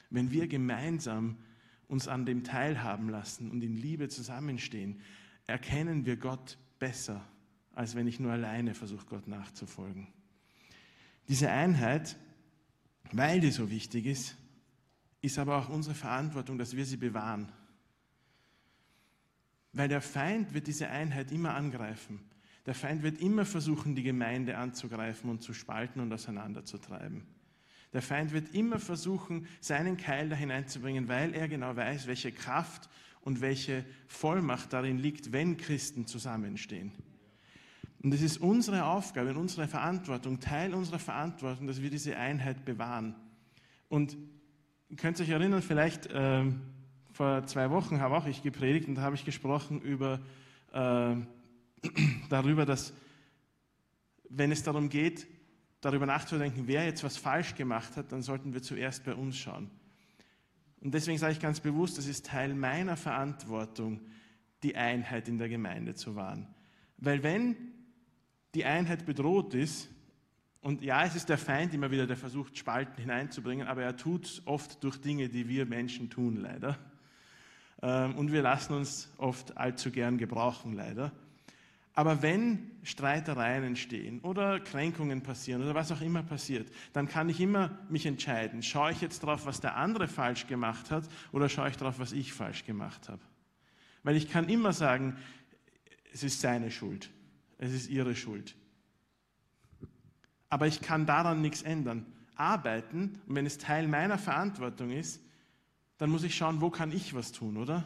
Wenn 0.09 0.31
wir 0.31 0.47
gemeinsam 0.47 1.37
uns 1.87 2.07
an 2.07 2.25
dem 2.25 2.43
teilhaben 2.43 3.09
lassen 3.09 3.49
und 3.49 3.63
in 3.63 3.75
Liebe 3.75 4.09
zusammenstehen, 4.09 5.01
erkennen 5.47 6.05
wir 6.05 6.17
Gott 6.17 6.57
besser, 6.79 7.25
als 7.73 7.95
wenn 7.95 8.07
ich 8.07 8.19
nur 8.19 8.31
alleine 8.31 8.75
versuche, 8.75 9.05
Gott 9.07 9.27
nachzufolgen. 9.27 10.07
Diese 11.27 11.49
Einheit, 11.49 12.15
weil 13.11 13.39
die 13.39 13.51
so 13.51 13.69
wichtig 13.69 14.05
ist, 14.05 14.37
ist 15.21 15.37
aber 15.37 15.57
auch 15.57 15.69
unsere 15.69 15.95
Verantwortung, 15.95 16.57
dass 16.57 16.75
wir 16.75 16.85
sie 16.85 16.97
bewahren. 16.97 17.51
Weil 19.73 19.87
der 19.87 20.01
Feind 20.01 20.53
wird 20.53 20.67
diese 20.67 20.89
Einheit 20.89 21.31
immer 21.31 21.53
angreifen. 21.53 22.19
Der 22.65 22.75
Feind 22.75 23.03
wird 23.03 23.21
immer 23.21 23.45
versuchen, 23.45 23.95
die 23.95 24.03
Gemeinde 24.03 24.57
anzugreifen 24.57 25.29
und 25.29 25.41
zu 25.41 25.53
spalten 25.53 25.99
und 25.99 26.11
auseinanderzutreiben. 26.11 27.23
Der 27.93 28.01
Feind 28.01 28.31
wird 28.31 28.53
immer 28.53 28.79
versuchen, 28.79 29.47
seinen 29.59 29.97
Keil 29.97 30.29
da 30.29 30.35
hineinzubringen, 30.35 31.07
weil 31.07 31.33
er 31.33 31.47
genau 31.47 31.75
weiß, 31.75 32.07
welche 32.07 32.31
Kraft 32.31 32.89
und 33.21 33.41
welche 33.41 33.85
Vollmacht 34.07 34.73
darin 34.73 34.97
liegt, 34.97 35.31
wenn 35.31 35.57
Christen 35.57 36.07
zusammenstehen. 36.07 36.91
Und 38.01 38.13
es 38.13 38.21
ist 38.21 38.37
unsere 38.37 38.85
Aufgabe 38.85 39.29
und 39.31 39.37
unsere 39.37 39.67
Verantwortung, 39.67 40.39
Teil 40.39 40.73
unserer 40.73 40.99
Verantwortung, 40.99 41.67
dass 41.67 41.81
wir 41.81 41.89
diese 41.89 42.17
Einheit 42.17 42.65
bewahren. 42.65 43.15
Und 43.89 44.17
ihr 44.91 44.97
könnt 44.97 45.21
euch 45.21 45.29
erinnern, 45.29 45.61
vielleicht 45.61 46.07
äh, 46.07 46.43
vor 47.13 47.45
zwei 47.45 47.69
Wochen 47.69 48.01
habe 48.01 48.17
auch 48.17 48.27
ich 48.27 48.43
gepredigt 48.43 48.89
und 48.89 48.95
da 48.95 49.03
habe 49.03 49.15
ich 49.15 49.23
gesprochen 49.23 49.81
über, 49.81 50.19
äh, 50.73 51.15
darüber, 52.29 52.65
dass 52.65 52.93
wenn 54.29 54.51
es 54.51 54.63
darum 54.63 54.89
geht, 54.89 55.27
darüber 55.79 56.05
nachzudenken, 56.05 56.67
wer 56.67 56.83
jetzt 56.83 57.05
was 57.05 57.15
falsch 57.15 57.55
gemacht 57.55 57.95
hat, 57.95 58.11
dann 58.11 58.21
sollten 58.21 58.53
wir 58.53 58.61
zuerst 58.61 59.05
bei 59.05 59.15
uns 59.15 59.37
schauen. 59.37 59.71
Und 60.81 60.93
deswegen 60.93 61.17
sage 61.17 61.33
ich 61.33 61.39
ganz 61.39 61.61
bewusst, 61.61 61.97
es 61.97 62.07
ist 62.07 62.25
Teil 62.25 62.53
meiner 62.53 62.97
Verantwortung, 62.97 64.01
die 64.61 64.75
Einheit 64.75 65.29
in 65.29 65.37
der 65.37 65.47
Gemeinde 65.47 65.95
zu 65.95 66.15
wahren. 66.15 66.53
Weil 66.97 67.23
wenn 67.23 67.55
die 68.55 68.65
Einheit 68.65 69.05
bedroht 69.05 69.53
ist, 69.53 69.89
und 70.61 70.83
ja, 70.83 71.03
es 71.05 71.15
ist 71.15 71.29
der 71.29 71.39
Feind 71.39 71.73
immer 71.73 71.89
wieder, 71.89 72.05
der 72.05 72.17
versucht, 72.17 72.57
Spalten 72.57 73.01
hineinzubringen, 73.01 73.67
aber 73.67 73.81
er 73.81 73.97
tut 73.97 74.25
es 74.25 74.41
oft 74.45 74.83
durch 74.83 74.97
Dinge, 74.97 75.27
die 75.27 75.47
wir 75.47 75.65
Menschen 75.65 76.09
tun, 76.09 76.37
leider. 76.37 76.77
Ähm, 77.81 78.15
und 78.15 78.31
wir 78.31 78.43
lassen 78.43 78.73
uns 78.73 79.11
oft 79.17 79.57
allzu 79.57 79.89
gern 79.89 80.19
gebrauchen, 80.19 80.73
leider. 80.73 81.11
Aber 81.93 82.21
wenn 82.21 82.71
Streitereien 82.83 83.63
entstehen 83.63 84.21
oder 84.21 84.59
Kränkungen 84.59 85.23
passieren 85.23 85.63
oder 85.63 85.75
was 85.75 85.91
auch 85.91 86.01
immer 86.01 86.23
passiert, 86.23 86.71
dann 86.93 87.07
kann 87.07 87.27
ich 87.27 87.41
immer 87.41 87.77
mich 87.89 88.05
entscheiden, 88.05 88.63
schaue 88.63 88.91
ich 88.91 89.01
jetzt 89.01 89.23
darauf, 89.23 89.45
was 89.45 89.59
der 89.59 89.75
andere 89.75 90.07
falsch 90.07 90.47
gemacht 90.47 90.89
hat 90.89 91.09
oder 91.31 91.49
schaue 91.49 91.69
ich 91.69 91.75
darauf, 91.75 91.99
was 91.99 92.13
ich 92.13 92.33
falsch 92.33 92.65
gemacht 92.65 93.09
habe. 93.09 93.21
Weil 94.03 94.15
ich 94.15 94.31
kann 94.31 94.47
immer 94.47 94.73
sagen, 94.73 95.17
es 96.13 96.23
ist 96.23 96.39
seine 96.39 96.71
Schuld, 96.71 97.09
es 97.57 97.73
ist 97.73 97.89
ihre 97.89 98.15
Schuld. 98.15 98.55
Aber 100.51 100.67
ich 100.67 100.81
kann 100.81 101.07
daran 101.07 101.41
nichts 101.41 101.63
ändern. 101.63 102.05
Arbeiten, 102.35 103.19
und 103.25 103.35
wenn 103.35 103.45
es 103.45 103.57
Teil 103.57 103.87
meiner 103.87 104.17
Verantwortung 104.17 104.91
ist, 104.91 105.21
dann 105.97 106.09
muss 106.09 106.23
ich 106.23 106.35
schauen, 106.35 106.61
wo 106.61 106.69
kann 106.69 106.91
ich 106.91 107.13
was 107.13 107.31
tun, 107.31 107.57
oder? 107.57 107.85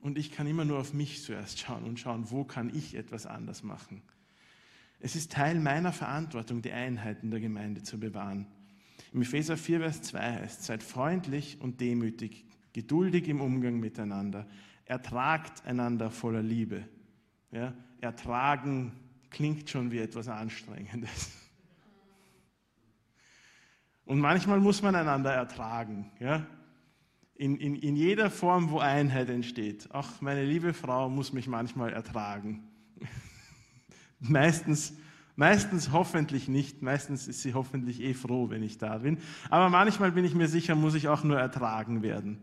Und 0.00 0.18
ich 0.18 0.32
kann 0.32 0.48
immer 0.48 0.64
nur 0.64 0.80
auf 0.80 0.92
mich 0.92 1.22
zuerst 1.22 1.60
schauen 1.60 1.84
und 1.84 2.00
schauen, 2.00 2.30
wo 2.30 2.44
kann 2.44 2.74
ich 2.74 2.96
etwas 2.96 3.24
anders 3.24 3.62
machen. 3.62 4.02
Es 4.98 5.14
ist 5.14 5.32
Teil 5.32 5.60
meiner 5.60 5.92
Verantwortung, 5.92 6.60
die 6.60 6.72
Einheit 6.72 7.22
in 7.22 7.30
der 7.30 7.40
Gemeinde 7.40 7.82
zu 7.84 8.00
bewahren. 8.00 8.46
Im 9.12 9.22
Epheser 9.22 9.56
4, 9.56 9.80
Vers 9.80 10.02
2 10.02 10.18
heißt, 10.40 10.64
seid 10.64 10.82
freundlich 10.82 11.60
und 11.60 11.80
demütig, 11.80 12.44
geduldig 12.72 13.28
im 13.28 13.40
Umgang 13.40 13.78
miteinander, 13.78 14.48
ertragt 14.86 15.64
einander 15.64 16.10
voller 16.10 16.42
Liebe. 16.42 16.88
Ja, 17.52 17.74
ertragen 18.00 18.92
klingt 19.30 19.70
schon 19.70 19.92
wie 19.92 19.98
etwas 19.98 20.26
Anstrengendes. 20.26 21.41
Und 24.04 24.18
manchmal 24.18 24.60
muss 24.60 24.82
man 24.82 24.94
einander 24.94 25.32
ertragen. 25.32 26.10
Ja? 26.18 26.46
in, 27.42 27.56
in, 27.56 27.74
in 27.74 27.96
jeder 27.96 28.30
Form, 28.30 28.70
wo 28.70 28.78
Einheit 28.78 29.28
entsteht. 29.28 29.88
Auch 29.92 30.20
meine 30.20 30.44
liebe 30.44 30.72
Frau 30.74 31.08
muss 31.08 31.32
mich 31.32 31.48
manchmal 31.48 31.92
ertragen. 31.92 32.62
meistens, 34.20 34.94
meistens 35.34 35.90
hoffentlich 35.90 36.46
nicht. 36.46 36.82
Meistens 36.82 37.26
ist 37.26 37.42
sie 37.42 37.54
hoffentlich 37.54 38.00
eh 38.00 38.14
froh, 38.14 38.50
wenn 38.50 38.62
ich 38.62 38.78
da 38.78 38.98
bin. 38.98 39.18
Aber 39.50 39.70
manchmal 39.70 40.12
bin 40.12 40.24
ich 40.24 40.36
mir 40.36 40.46
sicher, 40.46 40.76
muss 40.76 40.94
ich 40.94 41.08
auch 41.08 41.24
nur 41.24 41.36
ertragen 41.36 42.02
werden. 42.02 42.38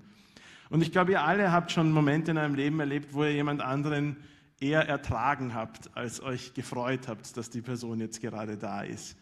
Und 0.69 0.81
ich 0.81 0.91
glaube, 0.91 1.11
ihr 1.11 1.23
alle 1.23 1.53
habt 1.53 1.71
schon 1.71 1.93
Momente 1.93 2.31
in 2.31 2.37
eurem 2.37 2.55
Leben 2.55 2.79
erlebt, 2.81 3.13
wo 3.13 3.23
ihr 3.23 3.31
jemand 3.31 3.61
anderen 3.61 4.17
eher 4.59 4.85
ertragen 4.87 5.53
habt, 5.53 5.95
als 5.95 6.21
euch 6.21 6.53
gefreut 6.53 7.07
habt, 7.07 7.37
dass 7.37 7.49
die 7.49 7.61
Person 7.61 8.01
jetzt 8.01 8.19
gerade 8.19 8.57
da 8.57 8.81
ist. 8.81 9.17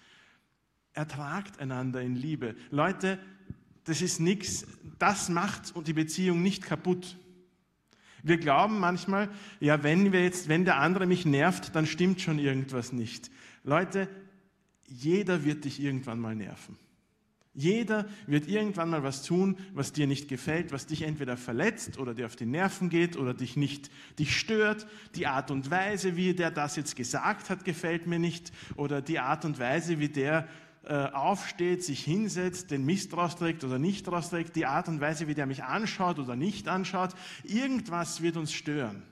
Ertragt 0.97 1.59
einander 1.59 2.01
in 2.01 2.15
Liebe. 2.15 2.55
Leute, 2.71 3.19
das 3.83 4.01
ist 4.01 4.19
nichts, 4.19 4.65
das 4.97 5.29
macht 5.29 5.73
die 5.85 5.93
Beziehung 5.93 6.41
nicht 6.41 6.63
kaputt. 6.63 7.17
Wir 8.23 8.37
glauben 8.37 8.79
manchmal, 8.79 9.29
ja, 9.59 9.83
wenn 9.83 10.11
wir 10.11 10.23
jetzt, 10.23 10.49
wenn 10.49 10.65
der 10.65 10.79
andere 10.79 11.05
mich 11.05 11.23
nervt, 11.23 11.75
dann 11.75 11.85
stimmt 11.85 12.19
schon 12.19 12.39
irgendwas 12.39 12.93
nicht. 12.93 13.29
Leute, 13.63 14.09
jeder 14.87 15.45
wird 15.45 15.65
dich 15.65 15.79
irgendwann 15.79 16.19
mal 16.19 16.35
nerven. 16.35 16.77
Jeder 17.53 18.05
wird 18.27 18.47
irgendwann 18.47 18.89
mal 18.89 19.03
was 19.03 19.23
tun, 19.23 19.57
was 19.73 19.91
dir 19.91 20.05
nicht 20.05 20.27
gefällt, 20.27 20.71
was 20.71 20.85
dich 20.85 21.01
entweder 21.03 21.37
verletzt 21.37 21.97
oder 21.97 22.13
dir 22.13 22.27
auf 22.27 22.35
die 22.35 22.45
Nerven 22.45 22.89
geht 22.89 23.17
oder 23.17 23.33
dich 23.33 23.55
nicht, 23.55 23.89
dich 24.19 24.37
stört. 24.37 24.85
Die 25.15 25.25
Art 25.25 25.49
und 25.49 25.71
Weise, 25.71 26.15
wie 26.15 26.33
der 26.33 26.51
das 26.51 26.75
jetzt 26.75 26.95
gesagt 26.95 27.49
hat, 27.49 27.65
gefällt 27.65 28.05
mir 28.05 28.19
nicht 28.19 28.51
oder 28.75 29.01
die 29.01 29.19
Art 29.19 29.43
und 29.43 29.57
Weise, 29.57 29.99
wie 29.99 30.09
der 30.09 30.47
aufsteht, 30.87 31.83
sich 31.83 32.03
hinsetzt, 32.03 32.71
den 32.71 32.85
Mist 32.85 33.15
rausträgt 33.15 33.63
oder 33.63 33.77
nicht 33.77 34.07
rausträgt, 34.07 34.55
die 34.55 34.65
Art 34.65 34.87
und 34.87 35.01
Weise, 35.01 35.27
wie 35.27 35.33
der 35.33 35.45
mich 35.45 35.63
anschaut 35.63 36.17
oder 36.19 36.35
nicht 36.35 36.67
anschaut, 36.67 37.13
irgendwas 37.43 38.21
wird 38.21 38.37
uns 38.37 38.53
stören. 38.53 39.03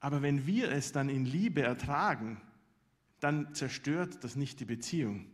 Aber 0.00 0.22
wenn 0.22 0.46
wir 0.46 0.70
es 0.72 0.92
dann 0.92 1.08
in 1.08 1.26
Liebe 1.26 1.62
ertragen, 1.62 2.40
dann 3.20 3.54
zerstört 3.54 4.24
das 4.24 4.34
nicht 4.34 4.60
die 4.60 4.64
Beziehung. 4.64 5.26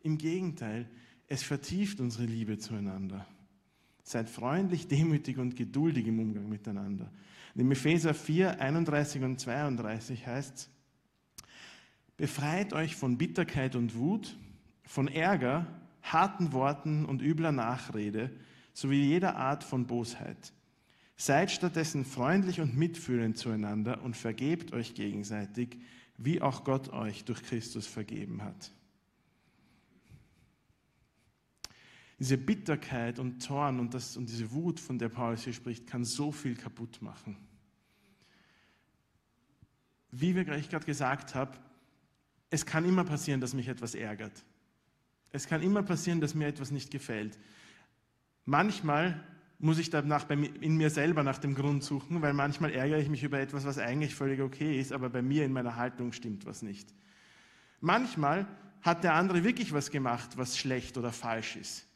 Im 0.00 0.16
Gegenteil, 0.18 0.88
es 1.26 1.42
vertieft 1.42 2.00
unsere 2.00 2.24
Liebe 2.24 2.58
zueinander. 2.58 3.26
Seid 4.02 4.28
freundlich, 4.28 4.88
demütig 4.88 5.38
und 5.38 5.56
geduldig 5.56 6.06
im 6.06 6.18
Umgang 6.18 6.48
miteinander. 6.48 7.10
In 7.54 7.70
Epheser 7.70 8.14
4, 8.14 8.60
31 8.60 9.22
und 9.22 9.40
32 9.40 10.26
heißt 10.26 10.56
es, 10.56 10.73
Befreit 12.24 12.72
euch 12.72 12.96
von 12.96 13.18
Bitterkeit 13.18 13.76
und 13.76 13.96
Wut, 13.96 14.34
von 14.86 15.08
Ärger, 15.08 15.66
harten 16.00 16.54
Worten 16.54 17.04
und 17.04 17.20
übler 17.20 17.52
Nachrede 17.52 18.30
sowie 18.72 19.02
jeder 19.02 19.36
Art 19.36 19.62
von 19.62 19.86
Bosheit. 19.86 20.54
Seid 21.18 21.50
stattdessen 21.50 22.06
freundlich 22.06 22.62
und 22.62 22.78
mitfühlend 22.78 23.36
zueinander 23.36 24.02
und 24.02 24.16
vergebt 24.16 24.72
euch 24.72 24.94
gegenseitig, 24.94 25.76
wie 26.16 26.40
auch 26.40 26.64
Gott 26.64 26.88
euch 26.94 27.26
durch 27.26 27.42
Christus 27.42 27.86
vergeben 27.86 28.42
hat. 28.42 28.72
Diese 32.18 32.38
Bitterkeit 32.38 33.18
und 33.18 33.42
Zorn 33.42 33.80
und, 33.80 33.92
das, 33.92 34.16
und 34.16 34.30
diese 34.30 34.50
Wut, 34.50 34.80
von 34.80 34.98
der 34.98 35.10
Paulus 35.10 35.44
hier 35.44 35.52
spricht, 35.52 35.86
kann 35.86 36.06
so 36.06 36.32
viel 36.32 36.56
kaputt 36.56 37.02
machen. 37.02 37.36
Wie 40.10 40.34
wir 40.34 40.46
gleich 40.46 40.70
gerade 40.70 40.86
gesagt 40.86 41.34
haben, 41.34 41.58
es 42.54 42.64
kann 42.64 42.84
immer 42.84 43.04
passieren, 43.04 43.40
dass 43.40 43.52
mich 43.52 43.66
etwas 43.66 43.96
ärgert. 43.96 44.44
Es 45.32 45.48
kann 45.48 45.60
immer 45.60 45.82
passieren, 45.82 46.20
dass 46.20 46.36
mir 46.36 46.46
etwas 46.46 46.70
nicht 46.70 46.92
gefällt. 46.92 47.36
Manchmal 48.44 49.24
muss 49.58 49.78
ich 49.78 49.90
danach 49.90 50.30
in 50.30 50.76
mir 50.76 50.90
selber 50.90 51.24
nach 51.24 51.38
dem 51.38 51.56
Grund 51.56 51.82
suchen, 51.82 52.22
weil 52.22 52.32
manchmal 52.32 52.72
ärgere 52.72 53.00
ich 53.00 53.08
mich 53.08 53.24
über 53.24 53.40
etwas, 53.40 53.64
was 53.64 53.78
eigentlich 53.78 54.14
völlig 54.14 54.40
okay 54.40 54.78
ist, 54.78 54.92
aber 54.92 55.10
bei 55.10 55.20
mir 55.20 55.44
in 55.44 55.52
meiner 55.52 55.74
Haltung 55.74 56.12
stimmt 56.12 56.46
was 56.46 56.62
nicht. 56.62 56.94
Manchmal 57.80 58.46
hat 58.82 59.02
der 59.02 59.14
andere 59.14 59.42
wirklich 59.42 59.72
was 59.72 59.90
gemacht, 59.90 60.36
was 60.36 60.56
schlecht 60.56 60.96
oder 60.96 61.10
falsch 61.10 61.56
ist. 61.56 61.88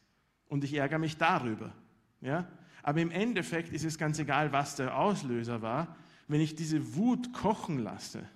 Und 0.48 0.64
ich 0.64 0.74
ärgere 0.74 0.98
mich 0.98 1.16
darüber. 1.18 1.72
Ja? 2.20 2.48
Aber 2.82 3.00
im 3.00 3.12
Endeffekt 3.12 3.72
ist 3.72 3.84
es 3.84 3.96
ganz 3.96 4.18
egal, 4.18 4.50
was 4.50 4.74
der 4.74 4.96
Auslöser 4.96 5.62
war, 5.62 5.96
wenn 6.26 6.40
ich 6.40 6.56
diese 6.56 6.96
Wut 6.96 7.32
kochen 7.32 7.78
lasse 7.78 8.26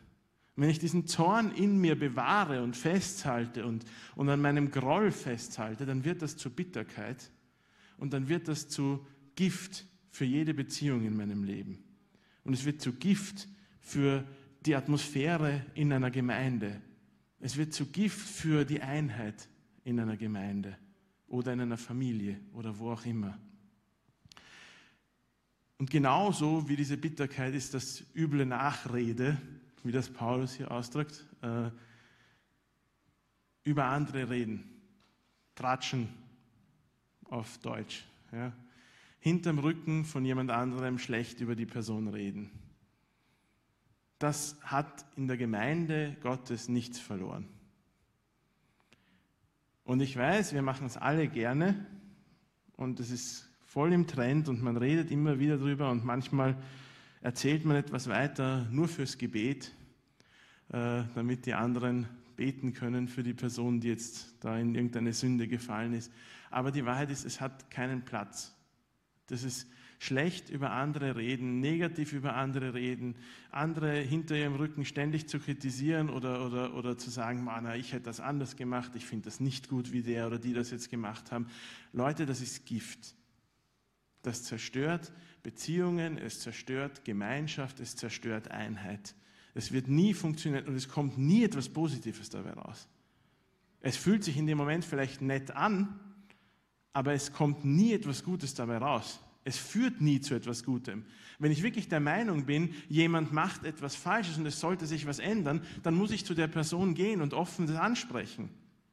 wenn 0.57 0.69
ich 0.69 0.79
diesen 0.79 1.07
Zorn 1.07 1.53
in 1.53 1.81
mir 1.81 1.99
bewahre 1.99 2.63
und 2.63 2.77
festhalte 2.77 3.65
und, 3.65 3.85
und 4.17 4.29
an 4.29 4.41
meinem 4.41 4.71
Groll 4.71 5.11
festhalte, 5.11 5.87
dann 5.87 6.05
wird 6.05 6.21
das 6.21 6.37
zu 6.37 6.51
Bitterkeit 6.51 7.31
und 7.97 8.13
dann 8.13 8.29
wird 8.29 8.49
das 8.49 8.69
zu 8.69 9.05
Gift 9.35 9.87
für 10.11 10.27
jede 10.27 10.53
Beziehung 10.53 11.05
in 11.05 11.17
meinem 11.17 11.45
Leben. 11.45 11.83
Und 12.45 12.53
es 12.53 12.65
wird 12.65 12.83
zu 12.83 12.93
Gift 12.93 13.49
für 13.81 14.25
die 14.67 14.77
Atmosphäre 14.77 15.65
in 15.75 15.93
einer 15.93 16.11
Gemeinde. 16.11 16.83
Es 17.41 17.57
wird 17.57 17.73
zu 17.73 17.87
Gift 17.87 18.29
für 18.29 18.65
die 18.65 18.83
Einheit 18.83 19.49
in 19.85 19.99
einer 19.99 20.17
Gemeinde 20.17 20.77
oder 21.27 21.53
in 21.53 21.61
einer 21.61 21.79
Familie 21.79 22.39
oder 22.53 22.79
wo 22.79 22.93
auch 22.93 23.07
immer. 23.07 23.39
Und 25.79 25.91
genauso 25.91 26.69
wie 26.69 26.77
diese 26.77 26.97
Bitterkeit 26.97 27.55
ist 27.55 27.75
das 27.75 28.05
üble 28.15 28.47
Nachrede, 28.47 29.39
wie 29.83 29.93
das 29.93 30.11
Paulus 30.11 30.55
hier 30.55 30.71
ausdrückt, 30.71 31.25
äh, 31.43 31.71
über 33.65 33.87
andere 33.87 34.31
reden, 34.31 34.65
tratschen 35.55 36.09
auf 37.25 37.59
Deutsch. 37.59 38.05
Ja. 38.33 38.53
Hinterm 39.21 39.59
Rücken 39.59 40.05
von 40.05 40.25
jemand 40.25 40.51
anderem 40.51 40.99
schlecht 40.99 41.41
über 41.41 41.55
die 41.55 41.67
Person 41.67 42.09
reden. 42.09 42.51
Das 44.19 44.57
hat 44.63 45.05
in 45.17 45.29
der 45.29 45.37
Gemeinde 45.37 46.17
Gottes 46.23 46.69
nichts 46.69 46.99
verloren. 46.99 47.49
Und 49.85 50.01
ich 50.01 50.17
weiß, 50.17 50.55
wir 50.55 50.63
machen 50.63 50.87
es 50.87 50.97
alle 50.97 51.29
gerne 51.29 51.87
und 52.77 53.01
es 53.01 53.11
ist 53.11 53.49
voll 53.65 53.93
im 53.93 54.07
Trend 54.07 54.49
und 54.49 54.63
man 54.63 54.77
redet 54.77 55.11
immer 55.11 55.39
wieder 55.39 55.59
drüber 55.59 55.91
und 55.91 56.05
manchmal 56.05 56.57
erzählt 57.23 57.65
man 57.65 57.77
etwas 57.77 58.09
weiter 58.09 58.67
nur 58.71 58.89
fürs 58.89 59.17
Gebet, 59.17 59.73
äh, 60.69 61.05
damit 61.15 61.47
die 61.47 61.55
anderen 61.55 62.09
beten 62.37 62.73
können 62.73 63.09
für 63.09 63.23
die 63.23 63.35
Person, 63.35 63.81
die 63.81 63.89
jetzt 63.89 64.35
da 64.41 64.59
in 64.59 64.75
irgendeine 64.75 65.13
Sünde 65.13 65.47
gefallen 65.47 65.95
ist. 65.95 66.13
Aber 66.51 66.73
die 66.73 66.85
Wahrheit 66.85 67.11
ist, 67.11 67.25
es 67.25 67.41
hat 67.41 67.71
keinen 67.71 68.05
Platz. 68.05 68.55
Das 69.29 69.45
ist 69.45 69.69
schlecht 70.01 70.51
über 70.51 70.73
andere 70.73 71.15
reden, 71.15 71.61
negativ 71.61 72.13
über 72.13 72.35
andere 72.35 72.75
reden, 72.75 73.15
andere 73.53 74.01
hinter 74.01 74.37
ihrem 74.37 74.57
Rücken 74.57 74.85
ständig 74.85 75.29
zu 75.29 75.39
kritisieren 75.39 76.11
oder, 76.11 76.45
oder, 76.45 76.75
oder 76.75 76.99
zu 76.99 77.09
sagen, 77.09 77.45
na, 77.45 77.77
ich 77.77 77.93
hätte 77.93 78.07
das 78.07 78.19
anders 78.19 78.57
gemacht, 78.57 78.93
ich 78.97 79.07
finde 79.07 79.27
das 79.27 79.39
nicht 79.39 79.69
gut, 79.69 79.93
wie 79.93 80.03
der 80.03 80.27
oder 80.27 80.41
die 80.41 80.55
das 80.55 80.73
jetzt 80.73 80.91
gemacht 80.91 81.31
haben. 81.31 81.47
Leute, 81.93 82.27
das 82.27 82.41
ist 82.41 82.67
Gift. 82.67 83.15
Das 84.23 84.43
zerstört 84.43 85.13
Beziehungen, 85.43 86.19
es 86.19 86.41
zerstört 86.41 87.05
Gemeinschaft, 87.05 87.81
es 87.81 87.97
zerstört 87.97 88.51
Einheit. 88.51 89.15
Es 89.55 89.73
wird 89.73 89.89
nie 89.89 90.15
funktionieren 90.15 90.67
und 90.67 90.77
es 90.77 90.89
kommt 90.89 91.19
nie 91.19 91.45
etwas 91.45 91.69
Positives 91.69 92.31
dabei 92.31 92.53
raus. 92.53 92.89
Es 93.81 93.97
fühlt 93.97 94.25
sich 94.25 94.37
in 94.37 94.47
dem 94.47 94.59
Moment 94.59 94.85
vielleicht 94.85 95.21
nett 95.21 95.51
an, 95.51 95.99
aber 96.93 97.13
es 97.13 97.33
kommt 97.33 97.65
nie 97.65 97.93
etwas 97.93 98.23
Gutes 98.23 98.55
dabei 98.55 98.79
raus. 98.79 99.21
Es 99.45 99.59
führt 99.59 100.01
nie 100.01 100.21
zu 100.21 100.35
etwas 100.35 100.63
Gutem. 100.63 101.05
Wenn 101.41 101.51
ich 101.51 101.65
wirklich 101.65 101.89
der 101.89 101.99
Meinung 101.99 102.47
bin, 102.47 102.75
jemand 102.89 103.33
macht 103.33 103.65
etwas 103.65 103.97
Falsches 103.97 104.39
und 104.39 104.47
es 104.47 104.61
sollte 104.61 104.87
sich 104.87 105.07
was 105.07 105.19
ändern, 105.19 105.67
dann 105.83 105.95
muss 105.95 106.13
ich 106.13 106.25
zu 106.25 106.35
der 106.35 106.47
Person 106.47 106.95
gehen 106.95 107.21
und 107.21 107.35
offen 107.35 107.67
das 107.67 107.77
ansprechen. 107.77 108.51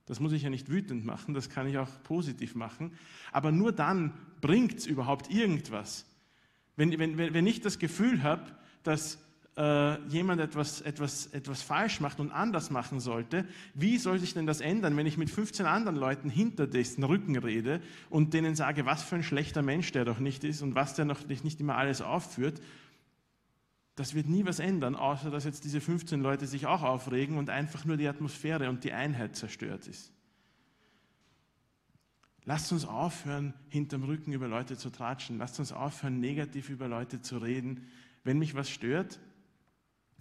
Das 0.08 0.20
muss 0.20 0.32
ich 0.32 0.42
ja 0.42 0.50
nicht 0.50 0.70
wütend 0.70 1.06
machen, 1.06 1.36
das 1.36 1.50
kann 1.50 1.68
ich 1.68 1.78
auch 1.78 2.02
positiv 2.02 2.56
machen. 2.56 2.94
Aber 3.32 3.52
nur 3.52 3.72
dann 3.72 4.14
bringt 4.42 4.80
es 4.80 4.88
überhaupt 4.88 5.30
irgendwas. 5.30 6.09
Wenn, 6.80 6.98
wenn, 6.98 7.18
wenn 7.18 7.46
ich 7.46 7.60
das 7.60 7.78
Gefühl 7.78 8.24
habe, 8.24 8.46
dass 8.84 9.20
äh, 9.58 10.02
jemand 10.08 10.40
etwas, 10.40 10.80
etwas, 10.80 11.28
etwas 11.28 11.62
falsch 11.62 12.00
macht 12.00 12.22
und 12.22 12.32
anders 12.32 12.72
machen 12.72 13.02
sollte, 13.02 13.44
wie 13.74 13.98
soll 13.98 14.18
sich 14.18 14.34
denn 14.34 14.46
das 14.46 14.62
ändern, 14.62 14.96
wenn 14.96 15.06
ich 15.06 15.18
mit 15.18 15.30
15 15.30 15.66
anderen 15.66 15.98
Leuten 15.98 16.30
hinter 16.30 16.68
dessen 16.68 17.04
Rücken 17.04 17.38
rede 17.38 17.82
und 18.10 18.34
denen 18.34 18.56
sage, 18.56 18.86
was 18.86 19.04
für 19.04 19.16
ein 19.16 19.24
schlechter 19.24 19.62
Mensch 19.62 19.92
der 19.92 20.06
doch 20.06 20.20
nicht 20.20 20.46
ist 20.46 20.62
und 20.62 20.74
was 20.74 20.94
der 20.94 21.04
noch 21.04 21.28
nicht 21.28 21.60
immer 21.60 21.76
alles 21.76 22.02
aufführt? 22.02 22.62
Das 23.96 24.16
wird 24.16 24.30
nie 24.30 24.46
was 24.46 24.60
ändern, 24.60 24.96
außer 24.96 25.32
dass 25.32 25.44
jetzt 25.44 25.66
diese 25.66 25.82
15 25.82 26.22
Leute 26.22 26.48
sich 26.48 26.66
auch 26.66 26.84
aufregen 26.84 27.38
und 27.38 27.50
einfach 27.50 27.84
nur 27.84 27.98
die 27.98 28.08
Atmosphäre 28.08 28.70
und 28.70 28.86
die 28.86 28.94
Einheit 28.94 29.36
zerstört 29.36 29.86
ist. 29.86 30.14
Lasst 32.50 32.72
uns 32.72 32.84
aufhören, 32.84 33.54
hinterm 33.68 34.02
Rücken 34.02 34.34
über 34.34 34.48
Leute 34.48 34.76
zu 34.76 34.90
tratschen. 34.90 35.38
Lasst 35.38 35.60
uns 35.60 35.72
aufhören, 35.72 36.20
negativ 36.20 36.72
über 36.72 36.88
Leute 36.88 37.22
zu 37.22 37.38
reden. 37.38 37.86
Wenn 38.24 38.40
mich 38.40 38.56
was 38.56 38.72
stört, 38.72 39.20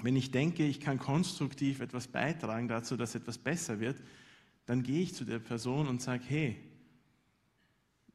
wenn 0.03 0.15
ich 0.15 0.31
denke, 0.31 0.67
ich 0.67 0.79
kann 0.79 0.99
konstruktiv 0.99 1.81
etwas 1.81 2.07
beitragen 2.07 2.69
dazu, 2.69 2.99
dass 2.99 3.15
etwas 3.15 3.39
besser 3.39 3.81
wird, 3.81 3.97
dann 4.67 4.83
gehe 4.83 5.01
ich 5.01 5.15
zu 5.15 5.25
der 5.25 5.39
Person 5.39 5.89
und 5.89 6.03
sage, 6.03 6.23
hey, 6.29 6.57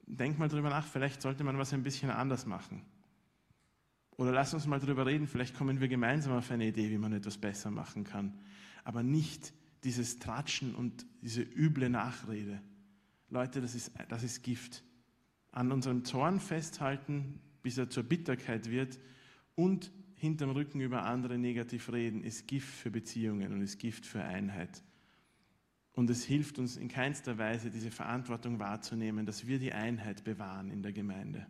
denk 0.06 0.38
mal 0.38 0.48
drüber 0.48 0.70
nach, 0.70 0.86
vielleicht 0.86 1.20
sollte 1.24 1.44
man 1.44 1.58
was 1.58 1.74
ein 1.74 1.82
bisschen 1.82 2.12
anders 2.12 2.46
machen. 2.46 2.84
Oder 4.16 4.32
lass 4.32 4.54
uns 4.54 4.68
mal 4.68 4.80
drüber 4.80 5.08
reden, 5.08 5.26
vielleicht 5.26 5.58
kommen 5.58 5.82
wir 5.82 5.88
gemeinsam 5.88 6.34
auf 6.34 6.52
eine 6.52 6.68
Idee, 6.68 6.92
wie 6.92 7.00
man 7.00 7.14
etwas 7.14 7.40
besser 7.40 7.72
machen 7.72 8.04
kann. 8.04 8.38
Aber 8.84 9.02
nicht 9.02 9.54
dieses 9.84 10.20
Tratschen 10.20 10.76
und 10.76 11.04
diese 11.24 11.42
üble 11.42 11.90
Nachrede. 11.90 12.62
Leute, 13.34 13.62
das 13.62 13.76
ist, 13.76 13.92
das 14.10 14.24
ist 14.24 14.44
Gift. 14.44 14.84
An 15.52 15.72
unserem 15.72 16.06
Zorn 16.06 16.40
festhalten, 16.40 17.42
bis 17.62 17.78
er 17.78 17.90
zur 17.90 18.04
Bitterkeit 18.04 18.70
wird 18.70 19.00
und 19.56 19.92
hinterm 20.16 20.52
Rücken 20.52 20.80
über 20.80 21.04
andere 21.04 21.38
negativ 21.38 21.92
reden, 21.92 22.24
ist 22.24 22.48
Gift 22.48 22.74
für 22.74 22.92
Beziehungen 22.92 23.52
und 23.52 23.62
ist 23.62 23.80
Gift 23.80 24.06
für 24.06 24.24
Einheit. 24.24 24.84
Und 25.94 26.10
es 26.10 26.24
hilft 26.24 26.58
uns 26.60 26.78
in 26.78 26.88
keinster 26.88 27.38
Weise, 27.38 27.70
diese 27.70 27.92
Verantwortung 27.92 28.60
wahrzunehmen, 28.60 29.26
dass 29.26 29.46
wir 29.48 29.60
die 29.60 29.74
Einheit 29.74 30.24
bewahren 30.24 30.72
in 30.72 30.82
der 30.82 30.92
Gemeinde. 30.92 31.46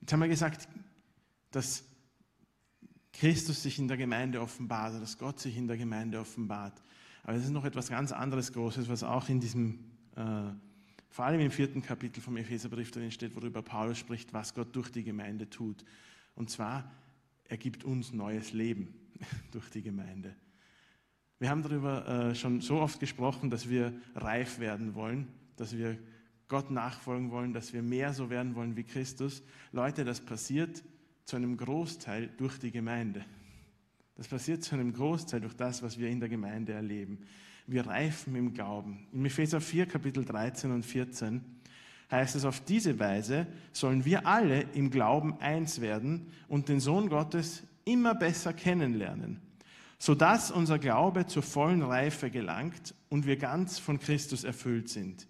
Jetzt 0.00 0.12
haben 0.12 0.20
wir 0.20 0.28
gesagt, 0.28 0.68
dass 1.50 1.84
Christus 3.12 3.62
sich 3.62 3.78
in 3.78 3.88
der 3.88 3.96
Gemeinde 3.96 4.40
offenbart, 4.40 5.00
dass 5.02 5.18
Gott 5.18 5.40
sich 5.40 5.56
in 5.56 5.66
der 5.66 5.76
Gemeinde 5.76 6.20
offenbart. 6.20 6.82
Aber 7.22 7.34
es 7.34 7.44
ist 7.44 7.50
noch 7.50 7.64
etwas 7.64 7.88
ganz 7.88 8.12
anderes 8.12 8.52
Großes, 8.52 8.88
was 8.88 9.02
auch 9.02 9.28
in 9.28 9.40
diesem 9.40 9.78
äh, 10.16 10.52
vor 11.10 11.24
allem 11.24 11.40
im 11.40 11.50
vierten 11.50 11.82
Kapitel 11.82 12.20
vom 12.20 12.36
Epheserbrief 12.36 12.92
drin 12.92 13.10
steht, 13.10 13.34
worüber 13.34 13.62
Paulus 13.62 13.98
spricht, 13.98 14.32
was 14.32 14.54
Gott 14.54 14.74
durch 14.74 14.90
die 14.90 15.02
Gemeinde 15.02 15.50
tut. 15.50 15.84
Und 16.36 16.50
zwar, 16.50 16.90
er 17.48 17.56
gibt 17.56 17.84
uns 17.84 18.12
neues 18.12 18.52
Leben 18.52 18.94
durch 19.50 19.68
die 19.70 19.82
Gemeinde. 19.82 20.34
Wir 21.40 21.50
haben 21.50 21.62
darüber 21.62 22.06
äh, 22.06 22.34
schon 22.34 22.60
so 22.60 22.80
oft 22.80 23.00
gesprochen, 23.00 23.50
dass 23.50 23.68
wir 23.68 23.92
reif 24.14 24.60
werden 24.60 24.94
wollen, 24.94 25.26
dass 25.56 25.76
wir 25.76 25.98
Gott 26.48 26.70
nachfolgen 26.70 27.30
wollen, 27.30 27.52
dass 27.52 27.72
wir 27.72 27.82
mehr 27.82 28.12
so 28.12 28.30
werden 28.30 28.54
wollen 28.54 28.76
wie 28.76 28.84
Christus. 28.84 29.42
Leute, 29.72 30.04
das 30.04 30.20
passiert 30.20 30.82
zu 31.24 31.36
einem 31.36 31.56
Großteil 31.56 32.28
durch 32.36 32.58
die 32.58 32.70
Gemeinde. 32.70 33.24
Das 34.20 34.28
passiert 34.28 34.62
zu 34.62 34.76
einem 34.76 34.92
Großteil 34.92 35.40
durch 35.40 35.56
das, 35.56 35.82
was 35.82 35.98
wir 35.98 36.08
in 36.08 36.20
der 36.20 36.28
Gemeinde 36.28 36.74
erleben 36.74 37.18
wir 37.70 37.86
reifen 37.86 38.34
im 38.34 38.52
Glauben. 38.52 39.06
In 39.12 39.24
Epheser 39.24 39.60
4, 39.60 39.86
Kapitel 39.86 40.24
13 40.24 40.72
und 40.72 40.84
14 40.84 41.40
heißt 42.10 42.34
es, 42.34 42.44
auf 42.44 42.60
diese 42.60 42.98
Weise 42.98 43.46
sollen 43.72 44.04
wir 44.04 44.26
alle 44.26 44.62
im 44.74 44.90
Glauben 44.90 45.40
eins 45.40 45.80
werden 45.80 46.26
und 46.48 46.68
den 46.68 46.80
Sohn 46.80 47.08
Gottes 47.08 47.62
immer 47.84 48.14
besser 48.16 48.52
kennenlernen, 48.52 49.40
sodass 49.98 50.50
unser 50.50 50.80
Glaube 50.80 51.26
zur 51.26 51.44
vollen 51.44 51.82
Reife 51.82 52.30
gelangt 52.30 52.94
und 53.08 53.26
wir 53.26 53.36
ganz 53.36 53.78
von 53.78 54.00
Christus 54.00 54.42
erfüllt 54.42 54.88
sind. 54.88 55.28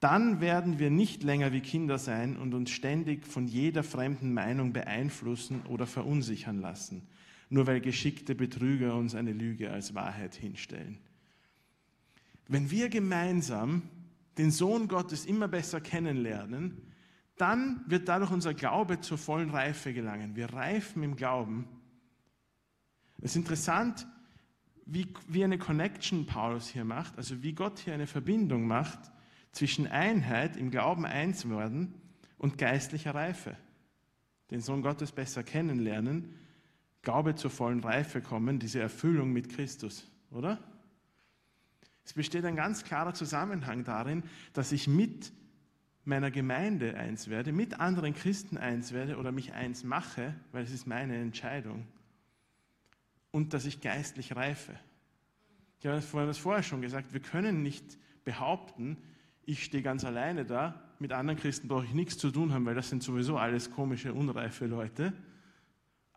Dann 0.00 0.40
werden 0.40 0.78
wir 0.78 0.90
nicht 0.90 1.22
länger 1.22 1.52
wie 1.52 1.60
Kinder 1.60 1.98
sein 1.98 2.36
und 2.36 2.54
uns 2.54 2.70
ständig 2.70 3.26
von 3.26 3.46
jeder 3.46 3.84
fremden 3.84 4.32
Meinung 4.32 4.72
beeinflussen 4.72 5.62
oder 5.68 5.86
verunsichern 5.86 6.60
lassen, 6.60 7.06
nur 7.50 7.66
weil 7.66 7.80
geschickte 7.80 8.34
Betrüger 8.34 8.94
uns 8.94 9.14
eine 9.14 9.32
Lüge 9.32 9.70
als 9.70 9.94
Wahrheit 9.94 10.34
hinstellen. 10.34 10.98
Wenn 12.48 12.70
wir 12.70 12.88
gemeinsam 12.88 13.82
den 14.38 14.50
Sohn 14.50 14.88
Gottes 14.88 15.26
immer 15.26 15.48
besser 15.48 15.80
kennenlernen, 15.80 16.80
dann 17.36 17.84
wird 17.86 18.08
dadurch 18.08 18.30
unser 18.30 18.54
Glaube 18.54 19.00
zur 19.00 19.18
vollen 19.18 19.50
Reife 19.50 19.92
gelangen. 19.92 20.36
Wir 20.36 20.52
reifen 20.52 21.02
im 21.02 21.16
Glauben. 21.16 21.66
Es 23.18 23.32
ist 23.32 23.36
interessant, 23.36 24.06
wie, 24.86 25.08
wie 25.28 25.44
eine 25.44 25.58
Connection 25.58 26.26
Paulus 26.26 26.68
hier 26.68 26.84
macht, 26.84 27.16
also 27.16 27.42
wie 27.42 27.52
Gott 27.52 27.78
hier 27.78 27.94
eine 27.94 28.06
Verbindung 28.06 28.66
macht 28.66 28.98
zwischen 29.52 29.86
Einheit, 29.86 30.56
im 30.56 30.70
Glauben 30.70 31.04
eins 31.04 31.48
werden 31.48 31.94
und 32.38 32.58
geistlicher 32.58 33.14
Reife. 33.14 33.56
Den 34.50 34.60
Sohn 34.60 34.82
Gottes 34.82 35.12
besser 35.12 35.42
kennenlernen, 35.42 36.34
Glaube 37.02 37.34
zur 37.34 37.50
vollen 37.50 37.80
Reife 37.80 38.20
kommen, 38.20 38.58
diese 38.58 38.80
Erfüllung 38.80 39.32
mit 39.32 39.48
Christus, 39.48 40.06
oder? 40.30 40.58
Es 42.04 42.12
besteht 42.12 42.44
ein 42.44 42.56
ganz 42.56 42.84
klarer 42.84 43.14
Zusammenhang 43.14 43.84
darin, 43.84 44.22
dass 44.52 44.72
ich 44.72 44.88
mit 44.88 45.32
meiner 46.04 46.30
Gemeinde 46.30 46.96
eins 46.96 47.28
werde, 47.28 47.52
mit 47.52 47.78
anderen 47.78 48.14
Christen 48.14 48.58
eins 48.58 48.92
werde 48.92 49.16
oder 49.16 49.32
mich 49.32 49.52
eins 49.52 49.84
mache, 49.84 50.34
weil 50.52 50.64
es 50.64 50.72
ist 50.72 50.86
meine 50.86 51.16
Entscheidung. 51.16 51.86
Und 53.30 53.54
dass 53.54 53.64
ich 53.64 53.80
geistlich 53.80 54.34
reife. 54.34 54.74
Ich 55.78 55.86
habe 55.86 56.02
das 56.26 56.38
vorher 56.38 56.62
schon 56.62 56.82
gesagt, 56.82 57.12
wir 57.12 57.20
können 57.20 57.62
nicht 57.62 57.98
behaupten, 58.24 58.96
ich 59.44 59.64
stehe 59.64 59.82
ganz 59.82 60.04
alleine 60.04 60.44
da, 60.44 60.82
mit 60.98 61.12
anderen 61.12 61.38
Christen 61.38 61.68
brauche 61.68 61.84
ich 61.84 61.94
nichts 61.94 62.18
zu 62.18 62.30
tun 62.30 62.52
haben, 62.52 62.66
weil 62.66 62.74
das 62.74 62.90
sind 62.90 63.02
sowieso 63.02 63.38
alles 63.38 63.70
komische, 63.70 64.12
unreife 64.12 64.66
Leute. 64.66 65.12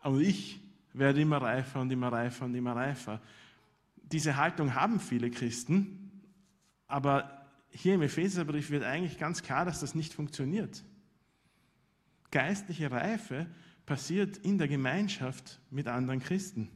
Aber 0.02 0.18
ich 0.18 0.60
werde 0.94 1.22
immer 1.22 1.42
reifer 1.42 1.82
und 1.82 1.92
immer 1.92 2.12
reifer 2.12 2.46
und 2.46 2.56
immer 2.56 2.76
reifer 2.76 3.22
diese 4.14 4.38
Haltung 4.38 4.76
haben 4.76 5.00
viele 5.00 5.32
Christen, 5.32 6.12
aber 6.88 7.48
hier 7.72 7.96
im 7.96 8.04
Epheserbrief 8.04 8.70
wird 8.70 8.84
eigentlich 8.84 9.18
ganz 9.18 9.42
klar, 9.42 9.66
dass 9.66 9.80
das 9.80 9.96
nicht 9.96 10.14
funktioniert. 10.14 10.84
Geistliche 12.30 12.92
Reife 12.92 13.48
passiert 13.86 14.38
in 14.38 14.58
der 14.58 14.68
Gemeinschaft 14.68 15.60
mit 15.72 15.88
anderen 15.88 16.20
Christen. 16.20 16.70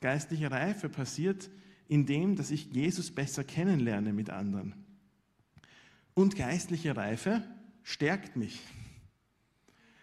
Geistliche 0.00 0.50
Reife 0.50 0.88
passiert 0.88 1.50
in 1.88 2.06
dem, 2.06 2.36
dass 2.36 2.52
ich 2.52 2.66
Jesus 2.72 3.10
besser 3.10 3.42
kennenlerne 3.42 4.12
mit 4.12 4.30
anderen. 4.30 4.74
Und 6.14 6.36
geistliche 6.36 6.96
Reife 6.96 7.42
stärkt 7.82 8.36
mich. 8.36 8.60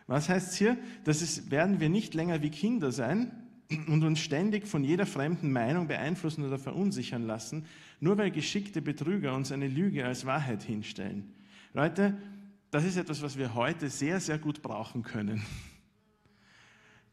Was 0.07 0.27
heißt 0.27 0.55
hier? 0.55 0.77
Das 1.05 1.21
ist, 1.21 1.51
werden 1.51 1.79
wir 1.79 1.89
nicht 1.89 2.13
länger 2.13 2.41
wie 2.41 2.49
Kinder 2.51 2.91
sein, 2.91 3.44
und 3.87 4.03
uns 4.03 4.19
ständig 4.19 4.67
von 4.67 4.83
jeder 4.83 5.05
fremden 5.05 5.51
Meinung 5.51 5.87
beeinflussen 5.87 6.45
oder 6.45 6.59
verunsichern 6.59 7.25
lassen, 7.25 7.65
nur 7.99 8.17
weil 8.17 8.31
geschickte 8.31 8.81
Betrüger 8.81 9.35
uns 9.35 9.51
eine 9.51 9.67
Lüge 9.67 10.05
als 10.05 10.25
Wahrheit 10.25 10.63
hinstellen. 10.63 11.33
Leute, 11.73 12.17
das 12.71 12.83
ist 12.83 12.97
etwas, 12.97 13.21
was 13.21 13.37
wir 13.37 13.53
heute 13.53 13.89
sehr, 13.89 14.19
sehr 14.19 14.37
gut 14.37 14.61
brauchen 14.61 15.03
können. 15.03 15.43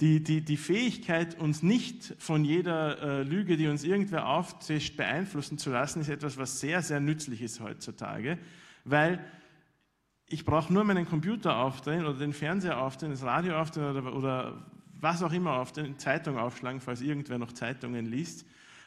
Die, 0.01 0.23
die, 0.23 0.41
die 0.41 0.57
Fähigkeit, 0.57 1.39
uns 1.39 1.63
nicht 1.63 2.17
von 2.19 2.45
jeder 2.45 3.01
äh, 3.01 3.23
Lüge, 3.23 3.57
die 3.57 3.69
uns 3.69 3.85
irgendwer 3.85 4.27
aufzischt, 4.27 4.97
beeinflussen 4.97 5.59
zu 5.59 5.71
lassen, 5.71 6.01
ist 6.01 6.09
etwas, 6.09 6.37
was 6.39 6.59
sehr, 6.59 6.83
sehr 6.83 6.99
nützlich 6.99 7.41
ist 7.41 7.61
heutzutage, 7.61 8.39
weil 8.85 9.25
ich 10.27 10.45
brauche 10.45 10.73
nur 10.73 10.83
meinen 10.83 11.07
Computer 11.07 11.57
aufdrehen 11.59 12.05
oder 12.05 12.19
den 12.19 12.33
Fernseher 12.33 12.81
aufdrehen, 12.81 13.13
das 13.13 13.23
Radio 13.23 13.57
aufdrehen 13.57 13.97
oder, 13.97 14.17
oder 14.17 14.72
was 15.03 15.23
auch 15.23 15.33
immer 15.33 15.55
aufdrehen, 15.59 15.99
Zeitung 15.99 16.39
aufschlagen, 16.39 16.81
falls 16.81 17.03
irgendwer 17.03 17.39
noch 17.39 17.53
Zeitungen 17.53 18.07
liest. 18.07 18.47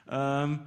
Ähm, 0.10 0.60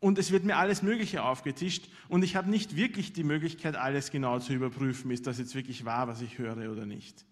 und 0.00 0.18
es 0.18 0.30
wird 0.30 0.44
mir 0.44 0.56
alles 0.56 0.82
Mögliche 0.82 1.22
aufgetischt 1.22 1.88
und 2.08 2.22
ich 2.22 2.36
habe 2.36 2.48
nicht 2.48 2.76
wirklich 2.76 3.12
die 3.12 3.24
Möglichkeit, 3.24 3.76
alles 3.76 4.10
genau 4.10 4.38
zu 4.38 4.52
überprüfen, 4.52 5.10
ist 5.10 5.26
das 5.26 5.38
jetzt 5.38 5.54
wirklich 5.54 5.84
wahr, 5.84 6.08
was 6.08 6.22
ich 6.22 6.38
höre 6.38 6.70
oder 6.70 6.86
nicht. 6.86 7.24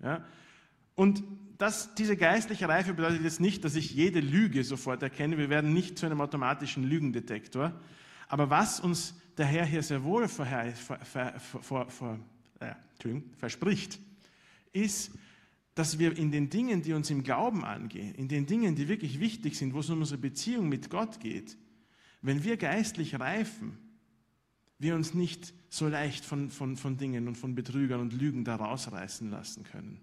Ja? 0.00 0.24
Und 0.94 1.22
das, 1.58 1.94
diese 1.96 2.16
geistliche 2.16 2.68
Reife 2.68 2.94
bedeutet 2.94 3.22
jetzt 3.22 3.40
nicht, 3.40 3.64
dass 3.64 3.74
ich 3.74 3.92
jede 3.92 4.20
Lüge 4.20 4.64
sofort 4.64 5.02
erkenne. 5.02 5.38
Wir 5.38 5.50
werden 5.50 5.72
nicht 5.72 5.98
zu 5.98 6.06
einem 6.06 6.20
automatischen 6.20 6.84
Lügendetektor. 6.84 7.72
Aber 8.28 8.50
was 8.50 8.80
uns 8.80 9.14
der 9.36 9.46
Herr 9.46 9.64
hier 9.64 9.82
sehr 9.82 10.04
wohl 10.04 10.28
vor, 10.28 10.46
vor, 11.62 11.90
vor, 11.90 12.18
äh, 12.60 12.74
verspricht, 13.38 13.98
ist, 14.72 15.12
dass 15.74 15.98
wir 15.98 16.16
in 16.16 16.30
den 16.30 16.50
Dingen, 16.50 16.82
die 16.82 16.92
uns 16.92 17.10
im 17.10 17.22
Glauben 17.22 17.64
angehen, 17.64 18.14
in 18.14 18.28
den 18.28 18.46
Dingen, 18.46 18.76
die 18.76 18.88
wirklich 18.88 19.18
wichtig 19.18 19.56
sind, 19.56 19.74
wo 19.74 19.80
es 19.80 19.90
um 19.90 19.98
unsere 19.98 20.18
Beziehung 20.18 20.68
mit 20.68 20.88
Gott 20.88 21.20
geht, 21.20 21.56
wenn 22.22 22.44
wir 22.44 22.56
geistlich 22.56 23.18
reifen, 23.18 23.78
wir 24.78 24.94
uns 24.94 25.14
nicht 25.14 25.52
so 25.68 25.88
leicht 25.88 26.24
von, 26.24 26.50
von, 26.50 26.76
von 26.76 26.96
Dingen 26.96 27.26
und 27.26 27.36
von 27.36 27.54
Betrügern 27.54 28.00
und 28.00 28.12
Lügen 28.12 28.44
da 28.44 28.56
rausreißen 28.56 29.30
lassen 29.30 29.64
können. 29.64 30.00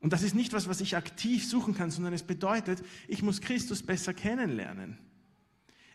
Und 0.00 0.12
das 0.12 0.22
ist 0.22 0.34
nicht 0.34 0.52
was, 0.52 0.68
was 0.68 0.80
ich 0.80 0.96
aktiv 0.96 1.46
suchen 1.46 1.74
kann, 1.74 1.90
sondern 1.90 2.12
es 2.12 2.22
bedeutet, 2.22 2.82
ich 3.08 3.22
muss 3.22 3.40
Christus 3.40 3.82
besser 3.82 4.14
kennenlernen. 4.14 4.98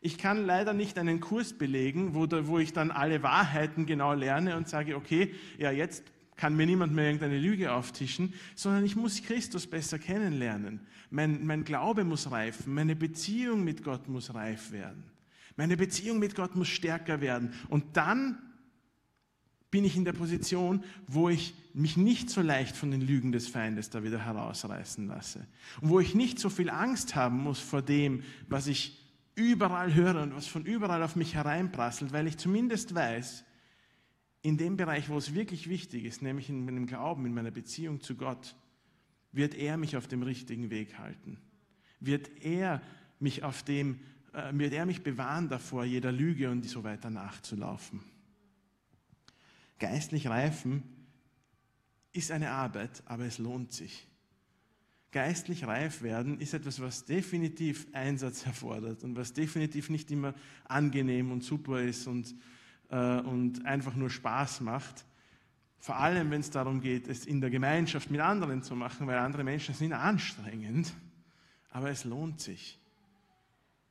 Ich 0.01 0.17
kann 0.17 0.45
leider 0.45 0.73
nicht 0.73 0.97
einen 0.97 1.21
Kurs 1.21 1.53
belegen, 1.53 2.13
wo, 2.13 2.27
wo 2.47 2.59
ich 2.59 2.73
dann 2.73 2.91
alle 2.91 3.23
Wahrheiten 3.23 3.85
genau 3.85 4.13
lerne 4.13 4.57
und 4.57 4.67
sage, 4.67 4.97
okay, 4.97 5.33
ja, 5.57 5.71
jetzt 5.71 6.03
kann 6.35 6.55
mir 6.55 6.65
niemand 6.65 6.93
mehr 6.93 7.05
irgendeine 7.05 7.39
Lüge 7.39 7.71
auftischen, 7.71 8.33
sondern 8.55 8.85
ich 8.85 8.95
muss 8.95 9.21
Christus 9.21 9.67
besser 9.67 9.99
kennenlernen. 9.99 10.81
Mein, 11.09 11.45
mein 11.45 11.63
Glaube 11.63 12.03
muss 12.03 12.31
reifen, 12.31 12.73
meine 12.73 12.95
Beziehung 12.95 13.63
mit 13.63 13.83
Gott 13.83 14.07
muss 14.07 14.33
reif 14.33 14.71
werden. 14.71 15.03
Meine 15.55 15.77
Beziehung 15.77 16.19
mit 16.19 16.35
Gott 16.35 16.55
muss 16.55 16.67
stärker 16.67 17.21
werden. 17.21 17.53
Und 17.69 17.95
dann 17.95 18.39
bin 19.69 19.85
ich 19.85 19.95
in 19.95 20.05
der 20.05 20.13
Position, 20.13 20.83
wo 21.07 21.29
ich 21.29 21.55
mich 21.73 21.97
nicht 21.97 22.29
so 22.29 22.41
leicht 22.41 22.75
von 22.75 22.91
den 22.91 23.01
Lügen 23.01 23.31
des 23.31 23.47
Feindes 23.47 23.89
da 23.89 24.03
wieder 24.03 24.23
herausreißen 24.23 25.07
lasse. 25.07 25.47
Und 25.81 25.89
wo 25.89 25.99
ich 25.99 26.13
nicht 26.13 26.39
so 26.39 26.49
viel 26.49 26.69
Angst 26.69 27.15
haben 27.15 27.41
muss 27.41 27.59
vor 27.59 27.81
dem, 27.81 28.23
was 28.47 28.67
ich 28.67 29.03
überall 29.35 29.93
höre 29.95 30.21
und 30.21 30.35
was 30.35 30.45
von 30.45 30.65
überall 30.65 31.01
auf 31.01 31.15
mich 31.15 31.33
hereinprasselt, 31.33 32.13
weil 32.13 32.27
ich 32.27 32.37
zumindest 32.37 32.93
weiß, 32.93 33.43
in 34.43 34.57
dem 34.57 34.75
Bereich, 34.77 35.09
wo 35.09 35.17
es 35.17 35.33
wirklich 35.33 35.69
wichtig 35.69 36.03
ist, 36.03 36.21
nämlich 36.21 36.49
in 36.49 36.65
meinem 36.65 36.85
Glauben, 36.85 37.25
in 37.25 37.33
meiner 37.33 37.49
Beziehung 37.49 38.01
zu 38.01 38.15
Gott, 38.15 38.55
wird 39.31 39.55
er 39.55 39.77
mich 39.77 39.97
auf 39.97 40.07
dem 40.07 40.21
richtigen 40.21 40.69
Weg 40.69 40.99
halten. 40.99 41.39
Wird 42.01 42.29
er 42.43 42.81
mich 43.19 43.43
auf 43.43 43.63
dem, 43.63 44.01
äh, 44.33 44.51
wird 44.53 44.73
er 44.73 44.85
mich 44.85 45.01
bewahren 45.01 45.47
davor, 45.47 45.85
jeder 45.85 46.11
Lüge 46.11 46.51
und 46.51 46.65
so 46.65 46.83
weiter 46.83 47.09
nachzulaufen. 47.09 48.01
Geistlich 49.79 50.27
reifen 50.27 50.83
ist 52.11 52.29
eine 52.29 52.51
Arbeit, 52.51 53.01
aber 53.05 53.25
es 53.25 53.37
lohnt 53.37 53.71
sich. 53.71 54.07
Geistlich 55.11 55.65
reif 55.65 56.01
werden 56.01 56.39
ist 56.41 56.53
etwas, 56.53 56.81
was 56.81 57.05
definitiv 57.05 57.87
Einsatz 57.93 58.45
erfordert 58.45 59.03
und 59.03 59.15
was 59.15 59.31
definitiv 59.31 59.89
nicht 59.89 60.11
immer 60.11 60.33
angenehm 60.65 61.31
und 61.31 61.43
super 61.43 61.81
ist 61.81 62.07
und 62.07 62.35
und 62.89 63.65
einfach 63.65 63.95
nur 63.95 64.09
Spaß 64.09 64.61
macht. 64.61 65.05
Vor 65.79 65.97
allem, 65.97 66.31
wenn 66.31 66.41
es 66.41 66.49
darum 66.49 66.79
geht, 66.79 67.07
es 67.07 67.25
in 67.25 67.41
der 67.41 67.49
Gemeinschaft 67.49 68.09
mit 68.09 68.21
anderen 68.21 68.63
zu 68.63 68.75
machen, 68.75 69.05
weil 69.07 69.17
andere 69.17 69.43
Menschen 69.43 69.75
sind 69.75 69.93
anstrengend, 69.93 70.93
aber 71.69 71.89
es 71.89 72.05
lohnt 72.05 72.39
sich. 72.39 72.79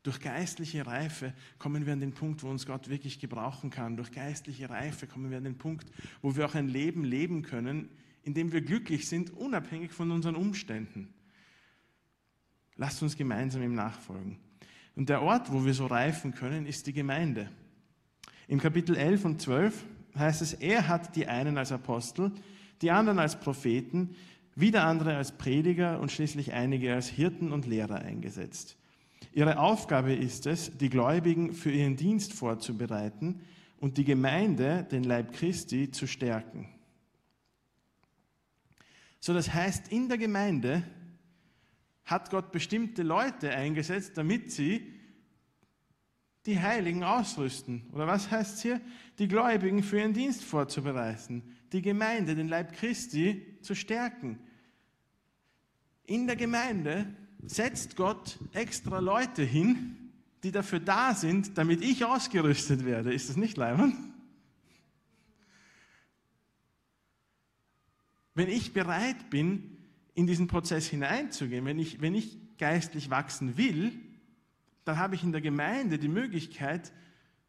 Durch 0.03 0.18
geistliche 0.18 0.86
Reife 0.86 1.32
kommen 1.59 1.86
wir 1.86 1.93
an 1.93 2.01
den 2.01 2.12
Punkt, 2.12 2.43
wo 2.43 2.49
uns 2.49 2.66
Gott 2.66 2.88
wirklich 2.88 3.20
gebrauchen 3.20 3.70
kann. 3.70 3.97
Durch 3.97 4.11
geistliche 4.11 4.68
Reife 4.68 5.07
kommen 5.07 5.30
wir 5.30 5.38
an 5.38 5.45
den 5.45 5.59
Punkt, 5.59 5.93
wo 6.22 6.34
wir 6.34 6.47
auch 6.47 6.55
ein 6.55 6.66
Leben 6.66 7.05
leben 7.05 7.43
können, 7.43 7.88
in 8.24 8.34
dem 8.34 8.53
wir 8.53 8.62
glücklich 8.62 9.09
sind, 9.09 9.30
unabhängig 9.30 9.93
von 9.93 10.11
unseren 10.11 10.34
Umständen. 10.34 11.12
Lasst 12.76 13.03
uns 13.03 13.16
gemeinsam 13.16 13.62
ihm 13.62 13.74
nachfolgen. 13.74 14.38
Und 14.97 15.09
der 15.09 15.22
Ort, 15.22 15.53
wo 15.53 15.64
wir 15.64 15.74
so 15.74 15.86
reifen 15.86 16.34
können, 16.34 16.66
ist 16.66 16.86
die 16.86 16.93
Gemeinde. 16.93 17.51
Im 18.53 18.61
Kapitel 18.61 18.96
11 18.96 19.24
und 19.24 19.40
12 19.40 19.82
heißt 20.14 20.42
es, 20.42 20.53
er 20.53 20.86
hat 20.86 21.16
die 21.16 21.26
einen 21.26 21.57
als 21.57 21.72
Apostel, 21.72 22.32
die 22.82 22.90
anderen 22.90 23.18
als 23.18 23.40
Propheten, 23.40 24.14
wieder 24.55 24.84
andere 24.84 25.16
als 25.16 25.32
Prediger 25.32 25.98
und 26.00 26.12
schließlich 26.12 26.53
einige 26.53 26.92
als 26.92 27.09
Hirten 27.09 27.50
und 27.50 27.66
Lehrer 27.66 28.00
eingesetzt. 28.00 28.76
Ihre 29.32 29.59
Aufgabe 29.59 30.12
ist 30.12 30.44
es, 30.44 30.76
die 30.76 30.90
Gläubigen 30.90 31.55
für 31.55 31.70
ihren 31.70 31.96
Dienst 31.96 32.34
vorzubereiten 32.34 33.40
und 33.80 33.96
die 33.96 34.05
Gemeinde, 34.05 34.86
den 34.90 35.05
Leib 35.05 35.32
Christi, 35.32 35.90
zu 35.90 36.07
stärken. 36.07 36.68
So, 39.18 39.32
das 39.32 39.55
heißt, 39.55 39.90
in 39.90 40.11
der 40.11 40.18
Gemeinde 40.18 40.82
hat 42.05 42.28
Gott 42.28 42.53
bestimmte 42.53 43.03
Leute 43.03 43.48
eingesetzt, 43.48 44.18
damit 44.18 44.53
sie 44.53 44.91
die 46.47 46.59
Heiligen 46.61 47.05
ausrüsten. 47.05 47.88
Oder 47.93 48.07
was 48.07 48.30
heißt 48.30 48.57
es 48.57 48.62
hier? 48.62 48.80
Die 49.18 49.28
Gläubigen 49.28 49.82
für 49.82 49.99
ihren 49.99 50.12
Dienst 50.12 50.43
vorzubereiten, 50.43 51.43
die 51.72 51.82
Gemeinde, 51.82 52.34
den 52.34 52.49
Leib 52.49 52.72
Christi 52.72 53.59
zu 53.61 53.74
stärken. 53.74 54.38
In 56.05 56.26
der 56.26 56.36
Gemeinde 56.36 57.07
setzt 57.45 57.97
Gott 57.97 58.38
extra 58.53 58.99
Leute 58.99 59.43
hin, 59.43 59.97
die 60.43 60.51
dafür 60.51 60.80
da 60.80 61.14
sind, 61.14 61.57
damit 61.57 61.82
ich 61.82 62.05
ausgerüstet 62.05 62.84
werde. 62.84 63.14
Ist 63.14 63.28
das 63.28 63.36
nicht 63.36 63.57
leibend? 63.57 63.95
Wenn 68.34 68.49
ich 68.49 68.72
bereit 68.72 69.30
bin, 69.30 69.76
in 70.14 70.26
diesen 70.26 70.47
Prozess 70.47 70.86
hineinzugehen, 70.88 71.64
wenn 71.64 71.78
ich, 71.78 72.01
wenn 72.01 72.14
ich 72.14 72.38
geistlich 72.59 73.11
wachsen 73.11 73.57
will, 73.57 73.93
dann 74.84 74.98
habe 74.98 75.14
ich 75.14 75.22
in 75.22 75.32
der 75.32 75.40
Gemeinde 75.40 75.98
die 75.98 76.08
Möglichkeit, 76.08 76.92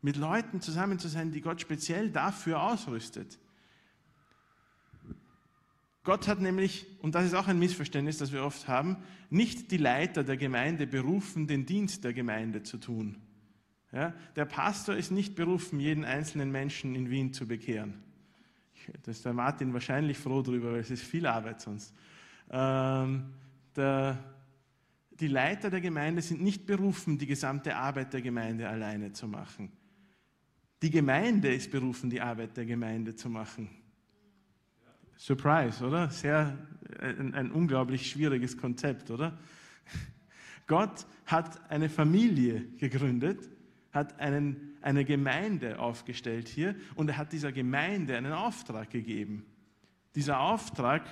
mit 0.02 0.18
Leuten 0.18 0.62
zusammen 0.62 1.00
zu 1.00 1.08
sein, 1.08 1.32
die 1.32 1.42
Gott 1.42 1.62
speziell 1.62 2.10
dafür 2.10 2.62
ausrüstet. 2.62 3.40
Gott 6.04 6.28
hat 6.28 6.42
nämlich, 6.42 6.86
und 7.02 7.16
das 7.16 7.26
ist 7.26 7.34
auch 7.34 7.48
ein 7.48 7.60
Missverständnis, 7.60 8.18
das 8.18 8.34
wir 8.34 8.44
oft 8.44 8.68
haben, 8.68 8.98
nicht 9.30 9.72
die 9.72 9.78
Leiter 9.78 10.26
der 10.26 10.36
Gemeinde 10.36 10.86
berufen, 10.86 11.48
den 11.48 11.66
Dienst 11.66 12.04
der 12.04 12.14
Gemeinde 12.14 12.64
zu 12.64 12.78
tun. 12.78 13.22
Ja, 13.94 14.14
der 14.36 14.46
Pastor 14.46 14.96
ist 14.96 15.12
nicht 15.12 15.36
berufen, 15.36 15.80
jeden 15.80 16.04
einzelnen 16.04 16.52
Menschen 16.52 16.96
in 16.96 17.10
Wien 17.10 17.32
zu 17.32 17.48
bekehren. 17.48 18.04
Da 19.04 19.12
ist 19.12 19.24
der 19.24 19.34
Martin 19.34 19.72
wahrscheinlich 19.72 20.18
froh 20.18 20.42
drüber, 20.42 20.74
weil 20.74 20.80
es 20.80 20.92
ist 20.92 21.04
viel 21.04 21.26
Arbeit 21.26 21.62
sonst. 21.62 21.94
Ähm, 22.50 23.34
der 23.76 24.18
die 25.20 25.28
Leiter 25.28 25.70
der 25.70 25.82
Gemeinde 25.82 26.22
sind 26.22 26.42
nicht 26.42 26.66
berufen, 26.66 27.18
die 27.18 27.28
gesamte 27.28 27.76
Arbeit 27.76 28.14
der 28.14 28.22
Gemeinde 28.22 28.68
alleine 28.68 29.12
zu 29.14 29.28
machen. 29.28 29.72
Die 30.82 30.90
Gemeinde 30.90 31.54
ist 31.54 31.72
berufen, 31.72 32.10
die 32.10 32.20
Arbeit 32.20 32.58
der 32.58 32.66
Gemeinde 32.66 33.16
zu 33.16 33.30
machen. 33.30 33.70
Surprise, 35.16 35.86
oder? 35.86 36.10
Sehr 36.10 36.58
ein, 37.00 37.34
ein 37.34 37.52
unglaublich 37.52 38.10
schwieriges 38.10 38.58
Konzept, 38.58 39.10
oder? 39.12 39.38
Gott 40.68 41.06
hat 41.26 41.70
eine 41.70 41.90
Familie 41.90 42.66
gegründet, 42.78 43.50
hat 43.92 44.20
einen, 44.20 44.78
eine 44.82 45.06
Gemeinde 45.06 45.80
aufgestellt 45.80 46.48
hier 46.48 46.76
und 46.96 47.10
er 47.10 47.18
hat 47.18 47.32
dieser 47.32 47.52
Gemeinde 47.52 48.18
einen 48.18 48.34
Auftrag 48.34 48.90
gegeben. 48.90 49.46
Dieser 50.16 50.40
Auftrag 50.40 51.04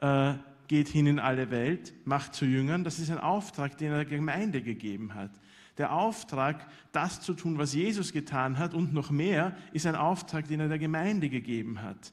äh, 0.00 0.34
geht 0.68 0.88
hin 0.88 1.06
in 1.06 1.18
alle 1.18 1.50
Welt, 1.50 1.94
macht 2.04 2.34
zu 2.34 2.44
Jüngern. 2.44 2.84
Das 2.84 2.98
ist 2.98 3.10
ein 3.10 3.18
Auftrag, 3.18 3.76
den 3.78 3.92
er 3.92 4.04
der 4.04 4.16
Gemeinde 4.18 4.62
gegeben 4.62 5.14
hat. 5.14 5.30
Der 5.78 5.92
Auftrag, 5.92 6.66
das 6.92 7.20
zu 7.20 7.34
tun, 7.34 7.58
was 7.58 7.74
Jesus 7.74 8.12
getan 8.12 8.58
hat 8.58 8.74
und 8.74 8.94
noch 8.94 9.10
mehr, 9.10 9.56
ist 9.72 9.86
ein 9.86 9.94
Auftrag, 9.94 10.48
den 10.48 10.60
er 10.60 10.68
der 10.68 10.78
Gemeinde 10.78 11.28
gegeben 11.28 11.82
hat. 11.82 12.12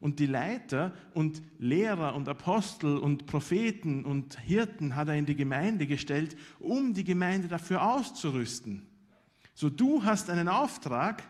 Und 0.00 0.18
die 0.18 0.26
Leiter 0.26 0.92
und 1.14 1.42
Lehrer 1.58 2.14
und 2.14 2.28
Apostel 2.28 2.98
und 2.98 3.26
Propheten 3.26 4.04
und 4.04 4.38
Hirten 4.40 4.96
hat 4.96 5.08
er 5.08 5.14
in 5.14 5.26
die 5.26 5.36
Gemeinde 5.36 5.86
gestellt, 5.86 6.36
um 6.58 6.92
die 6.92 7.04
Gemeinde 7.04 7.48
dafür 7.48 7.82
auszurüsten. 7.82 8.86
So 9.54 9.70
du 9.70 10.04
hast 10.04 10.30
einen 10.30 10.48
Auftrag 10.48 11.22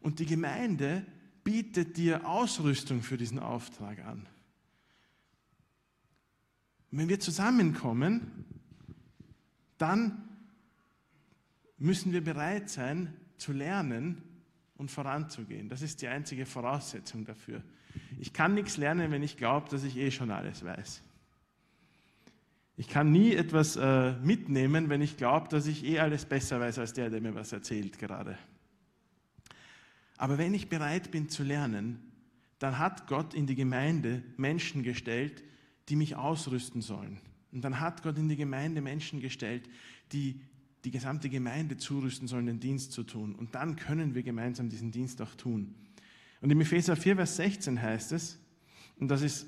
und 0.00 0.18
die 0.18 0.26
Gemeinde 0.26 1.04
bietet 1.44 1.96
dir 1.96 2.26
Ausrüstung 2.26 3.02
für 3.02 3.16
diesen 3.16 3.38
Auftrag 3.38 4.04
an. 4.04 4.26
Wenn 6.92 7.08
wir 7.08 7.18
zusammenkommen, 7.18 8.44
dann 9.78 10.28
müssen 11.78 12.12
wir 12.12 12.22
bereit 12.22 12.70
sein 12.70 13.12
zu 13.38 13.52
lernen 13.52 14.22
und 14.76 14.90
voranzugehen. 14.90 15.68
Das 15.68 15.82
ist 15.82 16.02
die 16.02 16.08
einzige 16.08 16.46
Voraussetzung 16.46 17.24
dafür. 17.24 17.62
Ich 18.20 18.32
kann 18.32 18.54
nichts 18.54 18.76
lernen, 18.76 19.10
wenn 19.10 19.22
ich 19.22 19.36
glaube, 19.36 19.68
dass 19.70 19.82
ich 19.84 19.96
eh 19.96 20.10
schon 20.10 20.30
alles 20.30 20.64
weiß. 20.64 21.02
Ich 22.76 22.88
kann 22.88 23.10
nie 23.10 23.34
etwas 23.34 23.76
äh, 23.76 24.12
mitnehmen, 24.22 24.88
wenn 24.88 25.02
ich 25.02 25.16
glaube, 25.16 25.48
dass 25.48 25.66
ich 25.66 25.84
eh 25.84 25.98
alles 25.98 26.24
besser 26.24 26.60
weiß 26.60 26.78
als 26.78 26.92
der, 26.92 27.10
der 27.10 27.20
mir 27.20 27.34
was 27.34 27.52
erzählt 27.52 27.98
gerade. 27.98 28.38
Aber 30.16 30.38
wenn 30.38 30.54
ich 30.54 30.68
bereit 30.68 31.10
bin 31.10 31.28
zu 31.28 31.42
lernen, 31.42 32.12
dann 32.58 32.78
hat 32.78 33.06
Gott 33.08 33.34
in 33.34 33.46
die 33.46 33.56
Gemeinde 33.56 34.22
Menschen 34.36 34.82
gestellt, 34.82 35.42
die 35.92 35.96
mich 35.96 36.16
ausrüsten 36.16 36.80
sollen. 36.80 37.18
Und 37.52 37.60
dann 37.64 37.78
hat 37.78 38.02
Gott 38.02 38.16
in 38.16 38.26
die 38.26 38.36
Gemeinde 38.36 38.80
Menschen 38.80 39.20
gestellt, 39.20 39.68
die 40.12 40.40
die 40.84 40.90
gesamte 40.90 41.28
Gemeinde 41.28 41.76
zurüsten 41.76 42.26
sollen, 42.26 42.46
den 42.46 42.60
Dienst 42.60 42.92
zu 42.92 43.02
tun. 43.02 43.34
Und 43.34 43.54
dann 43.54 43.76
können 43.76 44.14
wir 44.14 44.22
gemeinsam 44.22 44.70
diesen 44.70 44.90
Dienst 44.90 45.20
auch 45.20 45.34
tun. 45.34 45.74
Und 46.40 46.50
im 46.50 46.62
Epheser 46.62 46.96
4, 46.96 47.16
Vers 47.16 47.36
16 47.36 47.82
heißt 47.82 48.12
es, 48.12 48.38
und 48.98 49.08
das 49.08 49.20
ist 49.20 49.46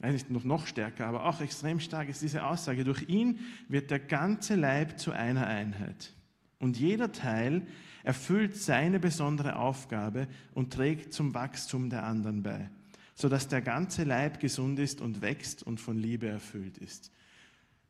eigentlich 0.00 0.30
noch, 0.30 0.44
noch 0.44 0.66
stärker, 0.66 1.08
aber 1.08 1.26
auch 1.26 1.42
extrem 1.42 1.78
stark 1.78 2.08
ist 2.08 2.22
diese 2.22 2.46
Aussage, 2.46 2.82
durch 2.82 3.06
ihn 3.10 3.38
wird 3.68 3.90
der 3.90 4.00
ganze 4.00 4.54
Leib 4.54 4.98
zu 4.98 5.12
einer 5.12 5.46
Einheit. 5.46 6.14
Und 6.58 6.78
jeder 6.78 7.12
Teil 7.12 7.66
erfüllt 8.02 8.56
seine 8.56 8.98
besondere 8.98 9.56
Aufgabe 9.56 10.26
und 10.54 10.72
trägt 10.72 11.12
zum 11.12 11.34
Wachstum 11.34 11.90
der 11.90 12.04
anderen 12.04 12.42
bei, 12.42 12.70
sodass 13.14 13.48
der 13.48 13.62
ganze 13.62 14.04
Leib 14.04 14.40
gesund 14.40 14.78
ist 14.78 15.00
und 15.00 15.22
wächst 15.22 15.62
und 15.62 15.80
von 15.80 15.98
Liebe 15.98 16.26
erfüllt 16.26 16.78
ist. 16.78 17.12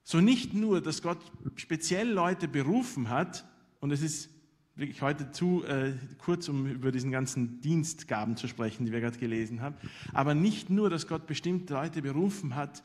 So 0.03 0.21
nicht 0.21 0.53
nur, 0.53 0.83
dass 0.83 1.01
Gott 1.01 1.19
speziell 1.57 2.11
Leute 2.11 2.47
berufen 2.47 3.09
hat, 3.09 3.47
und 3.81 3.91
es 3.91 4.03
ist 4.03 4.31
wirklich 4.77 5.03
heute 5.03 5.31
zu 5.31 5.65
äh, 5.65 5.93
kurz, 6.19 6.49
um 6.49 6.67
über 6.67 6.93
diesen 6.93 7.11
ganzen 7.11 7.61
Dienstgaben 7.61 8.37
zu 8.37 8.49
sprechen, 8.49 8.85
die 8.85 8.93
wir 8.93 9.01
gerade 9.01 9.19
gelesen 9.19 9.63
haben, 9.63 9.77
aber 10.13 10.35
nicht 10.35 10.69
nur, 10.69 10.91
dass 10.91 11.07
Gott 11.07 11.27
bestimmte 11.27 11.75
Leute 11.75 12.03
berufen 12.03 12.55
hat, 12.55 12.83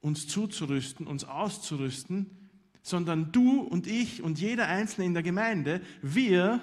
uns 0.00 0.26
zuzurüsten, 0.26 1.06
uns 1.06 1.24
auszurüsten, 1.24 2.26
sondern 2.82 3.30
du 3.32 3.60
und 3.60 3.86
ich 3.86 4.22
und 4.22 4.38
jeder 4.38 4.66
Einzelne 4.66 5.06
in 5.06 5.14
der 5.14 5.22
Gemeinde, 5.22 5.80
wir 6.02 6.60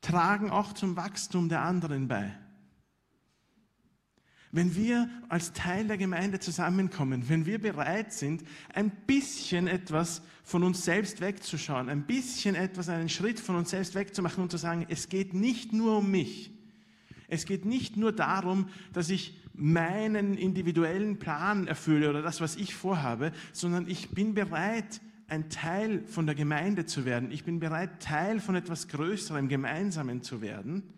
tragen 0.00 0.50
auch 0.50 0.72
zum 0.72 0.96
Wachstum 0.96 1.48
der 1.48 1.62
anderen 1.62 2.08
bei. 2.08 2.34
Wenn 4.54 4.76
wir 4.76 5.10
als 5.28 5.52
Teil 5.52 5.88
der 5.88 5.98
Gemeinde 5.98 6.38
zusammenkommen, 6.38 7.28
wenn 7.28 7.44
wir 7.44 7.60
bereit 7.60 8.12
sind, 8.12 8.44
ein 8.72 8.92
bisschen 9.04 9.66
etwas 9.66 10.22
von 10.44 10.62
uns 10.62 10.84
selbst 10.84 11.20
wegzuschauen, 11.20 11.88
ein 11.88 12.04
bisschen 12.04 12.54
etwas, 12.54 12.88
einen 12.88 13.08
Schritt 13.08 13.40
von 13.40 13.56
uns 13.56 13.70
selbst 13.70 13.96
wegzumachen 13.96 14.44
und 14.44 14.52
zu 14.52 14.56
sagen, 14.56 14.86
es 14.88 15.08
geht 15.08 15.34
nicht 15.34 15.72
nur 15.72 15.98
um 15.98 16.08
mich. 16.08 16.52
Es 17.26 17.46
geht 17.46 17.64
nicht 17.64 17.96
nur 17.96 18.12
darum, 18.12 18.68
dass 18.92 19.10
ich 19.10 19.36
meinen 19.54 20.34
individuellen 20.34 21.18
Plan 21.18 21.66
erfülle 21.66 22.08
oder 22.08 22.22
das, 22.22 22.40
was 22.40 22.54
ich 22.54 22.76
vorhabe, 22.76 23.32
sondern 23.52 23.88
ich 23.88 24.10
bin 24.10 24.34
bereit, 24.34 25.00
ein 25.26 25.50
Teil 25.50 26.04
von 26.06 26.26
der 26.26 26.36
Gemeinde 26.36 26.86
zu 26.86 27.04
werden. 27.04 27.32
Ich 27.32 27.42
bin 27.42 27.58
bereit, 27.58 28.00
Teil 28.00 28.38
von 28.38 28.54
etwas 28.54 28.86
Größerem, 28.86 29.48
Gemeinsamen 29.48 30.22
zu 30.22 30.40
werden 30.40 30.93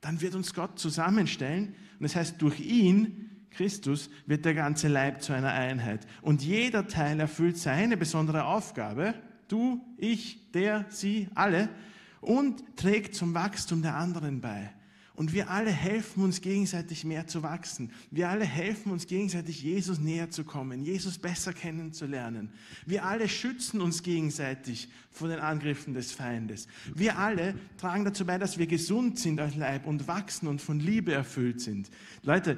dann 0.00 0.20
wird 0.20 0.34
uns 0.34 0.54
Gott 0.54 0.78
zusammenstellen. 0.78 1.74
Und 1.98 2.02
das 2.02 2.16
heißt, 2.16 2.40
durch 2.40 2.60
ihn, 2.60 3.46
Christus, 3.50 4.10
wird 4.26 4.44
der 4.44 4.54
ganze 4.54 4.88
Leib 4.88 5.22
zu 5.22 5.32
einer 5.32 5.52
Einheit. 5.52 6.06
Und 6.22 6.42
jeder 6.42 6.86
Teil 6.86 7.18
erfüllt 7.18 7.58
seine 7.58 7.96
besondere 7.96 8.44
Aufgabe. 8.44 9.14
Du, 9.48 9.84
ich, 9.96 10.52
der, 10.52 10.86
sie, 10.90 11.28
alle. 11.34 11.68
Und 12.20 12.76
trägt 12.76 13.14
zum 13.14 13.34
Wachstum 13.34 13.82
der 13.82 13.96
anderen 13.96 14.40
bei. 14.40 14.72
Und 15.18 15.32
wir 15.32 15.50
alle 15.50 15.72
helfen 15.72 16.22
uns 16.22 16.42
gegenseitig 16.42 17.04
mehr 17.04 17.26
zu 17.26 17.42
wachsen. 17.42 17.90
Wir 18.12 18.28
alle 18.28 18.44
helfen 18.44 18.92
uns 18.92 19.08
gegenseitig, 19.08 19.64
Jesus 19.64 19.98
näher 19.98 20.30
zu 20.30 20.44
kommen, 20.44 20.84
Jesus 20.84 21.18
besser 21.18 21.52
kennenzulernen. 21.52 22.52
Wir 22.86 23.04
alle 23.04 23.28
schützen 23.28 23.80
uns 23.80 24.04
gegenseitig 24.04 24.88
vor 25.10 25.26
den 25.26 25.40
Angriffen 25.40 25.92
des 25.92 26.12
Feindes. 26.12 26.68
Wir 26.94 27.18
alle 27.18 27.56
tragen 27.78 28.04
dazu 28.04 28.26
bei, 28.26 28.38
dass 28.38 28.58
wir 28.58 28.68
gesund 28.68 29.18
sind 29.18 29.40
als 29.40 29.56
Leib 29.56 29.88
und 29.88 30.06
wachsen 30.06 30.46
und 30.46 30.62
von 30.62 30.78
Liebe 30.78 31.12
erfüllt 31.14 31.60
sind. 31.60 31.90
Leute, 32.22 32.56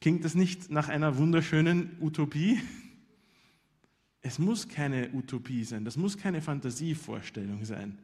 klingt 0.00 0.24
das 0.24 0.34
nicht 0.34 0.70
nach 0.70 0.88
einer 0.88 1.18
wunderschönen 1.18 1.98
Utopie? 2.00 2.62
Es 4.22 4.38
muss 4.38 4.68
keine 4.68 5.10
Utopie 5.12 5.64
sein, 5.64 5.84
das 5.84 5.98
muss 5.98 6.16
keine 6.16 6.40
Fantasievorstellung 6.40 7.66
sein. 7.66 7.98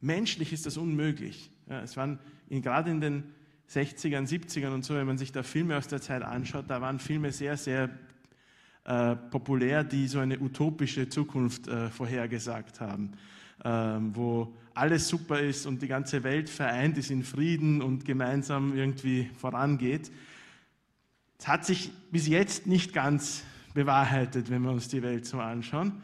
Menschlich 0.00 0.52
ist 0.52 0.66
das 0.66 0.76
unmöglich. 0.76 1.50
Ja, 1.68 1.82
es 1.82 1.96
waren 1.96 2.18
in, 2.48 2.62
gerade 2.62 2.90
in 2.90 3.00
den 3.00 3.24
60ern, 3.70 4.26
70ern 4.26 4.72
und 4.72 4.84
so, 4.84 4.94
wenn 4.94 5.06
man 5.06 5.18
sich 5.18 5.32
da 5.32 5.42
Filme 5.42 5.76
aus 5.76 5.88
der 5.88 6.00
Zeit 6.00 6.22
anschaut, 6.22 6.64
da 6.68 6.80
waren 6.80 6.98
Filme 6.98 7.32
sehr, 7.32 7.56
sehr 7.56 7.90
äh, 8.84 9.16
populär, 9.16 9.84
die 9.84 10.06
so 10.08 10.18
eine 10.18 10.38
utopische 10.38 11.08
Zukunft 11.08 11.68
äh, 11.68 11.90
vorhergesagt 11.90 12.80
haben, 12.80 13.12
ähm, 13.64 14.14
wo 14.14 14.54
alles 14.72 15.08
super 15.08 15.40
ist 15.40 15.66
und 15.66 15.82
die 15.82 15.88
ganze 15.88 16.22
Welt 16.22 16.48
vereint 16.48 16.96
ist 16.96 17.10
in 17.10 17.24
Frieden 17.24 17.82
und 17.82 18.04
gemeinsam 18.04 18.74
irgendwie 18.76 19.28
vorangeht. 19.36 20.10
Es 21.38 21.48
hat 21.48 21.66
sich 21.66 21.90
bis 22.10 22.28
jetzt 22.28 22.66
nicht 22.66 22.94
ganz 22.94 23.42
bewahrheitet, 23.74 24.48
wenn 24.50 24.62
wir 24.62 24.70
uns 24.70 24.88
die 24.88 25.02
Welt 25.02 25.26
so 25.26 25.40
anschauen. 25.40 26.02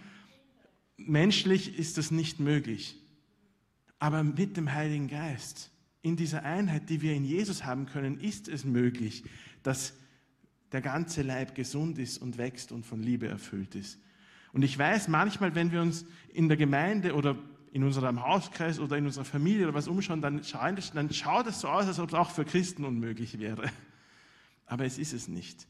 Menschlich 0.97 1.79
ist 1.79 1.97
das 1.97 2.11
nicht 2.11 2.39
möglich. 2.41 2.97
Aber 3.99 4.23
mit 4.23 4.57
dem 4.57 4.73
Heiligen 4.73 5.09
Geist, 5.09 5.71
in 6.03 6.17
dieser 6.17 6.43
Einheit, 6.43 6.91
die 6.91 7.01
wir 7.01 7.15
in 7.15 7.25
Jesus 7.25 7.65
haben 7.65 7.87
können, 7.87 8.21
ist 8.21 8.49
es 8.49 8.65
möglich, 8.65 9.25
dass 9.63 9.95
der 10.73 10.83
ganze 10.83 11.23
Leib 11.23 11.55
gesund 11.55 11.99
ist 11.99 12.19
und 12.19 12.37
wächst 12.37 12.73
und 12.73 12.85
von 12.85 13.03
Liebe 13.03 13.29
erfüllt 13.29 13.75
ist. 13.75 13.99
Und 14.53 14.63
ich 14.63 14.79
weiß 14.79 15.09
manchmal, 15.09 15.55
wenn 15.55 15.73
wir 15.73 15.81
uns 15.81 16.05
in 16.33 16.49
der 16.49 16.57
Gemeinde 16.57 17.15
oder 17.15 17.37
in 17.73 17.83
unserem 17.83 18.23
Hauskreis 18.23 18.79
oder 18.79 18.97
in 18.97 19.07
unserer 19.07 19.25
Familie 19.25 19.65
oder 19.65 19.75
was 19.75 19.89
umschauen, 19.89 20.21
dann, 20.21 20.43
dann 20.95 21.13
schaut 21.13 21.47
es 21.47 21.61
so 21.61 21.69
aus, 21.69 21.87
als 21.87 21.99
ob 21.99 22.09
es 22.09 22.15
auch 22.15 22.31
für 22.31 22.45
Christen 22.45 22.85
unmöglich 22.85 23.39
wäre. 23.39 23.71
Aber 24.67 24.85
es 24.85 24.99
ist 24.99 25.13
es 25.13 25.27
nicht. 25.27 25.67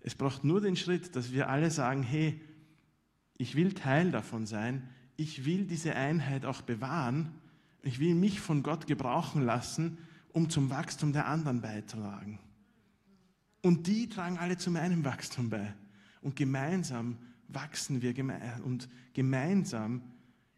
Es 0.00 0.14
braucht 0.14 0.44
nur 0.44 0.60
den 0.60 0.76
Schritt, 0.76 1.16
dass 1.16 1.32
wir 1.32 1.48
alle 1.48 1.70
sagen, 1.70 2.02
hey, 2.02 2.40
ich 3.38 3.54
will 3.54 3.72
Teil 3.72 4.10
davon 4.10 4.46
sein, 4.46 4.88
ich 5.16 5.44
will 5.44 5.64
diese 5.64 5.94
Einheit 5.94 6.44
auch 6.44 6.62
bewahren. 6.62 7.32
Ich 7.82 7.98
will 8.00 8.14
mich 8.14 8.40
von 8.40 8.62
Gott 8.62 8.86
gebrauchen 8.86 9.42
lassen, 9.42 9.98
um 10.32 10.50
zum 10.50 10.70
Wachstum 10.70 11.12
der 11.12 11.26
anderen 11.26 11.60
beizutragen. 11.60 12.38
Und 13.62 13.86
die 13.86 14.08
tragen 14.08 14.38
alle 14.38 14.56
zu 14.58 14.70
meinem 14.70 15.04
Wachstum 15.04 15.50
bei. 15.50 15.74
Und 16.20 16.36
gemeinsam 16.36 17.18
wachsen 17.48 18.02
wir 18.02 18.14
und 18.64 18.88
gemeinsam 19.14 20.02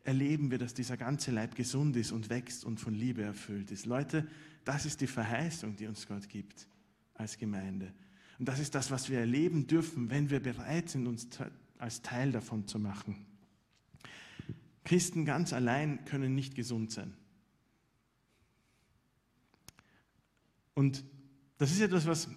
erleben 0.05 0.51
wir, 0.51 0.59
dass 0.59 0.75
dieser 0.75 0.97
ganze 0.97 1.31
Leib 1.31 1.55
gesund 1.55 1.95
ist 1.97 2.13
und 2.13 2.31
wächst 2.31 2.65
und 2.65 2.81
von 2.81 2.95
Liebe 2.95 3.23
erfüllt 3.23 3.71
ist. 3.71 3.87
Leute, 3.87 4.27
das 4.65 4.87
ist 4.87 5.01
die 5.01 5.07
Verheißung, 5.07 5.77
die 5.77 5.87
uns 5.87 6.07
Gott 6.07 6.29
gibt 6.29 6.67
als 7.15 7.37
Gemeinde. 7.37 7.93
Und 8.39 8.49
das 8.49 8.59
ist 8.59 8.75
das, 8.75 8.91
was 8.91 9.11
wir 9.11 9.19
erleben 9.19 9.67
dürfen, 9.67 10.11
wenn 10.11 10.31
wir 10.31 10.41
bereit 10.41 10.89
sind, 10.89 11.07
uns 11.07 11.29
als 11.79 12.03
Teil 12.03 12.33
davon 12.33 12.67
zu 12.67 12.79
machen. 12.79 13.28
Christen 14.89 15.27
ganz 15.27 15.53
allein 15.53 16.07
können 16.07 16.35
nicht 16.35 16.55
gesund 16.55 16.91
sein. 16.91 17.13
Und 20.73 21.05
das 21.59 21.73
ist 21.73 21.83
etwas, 21.83 22.07
was 22.07 22.31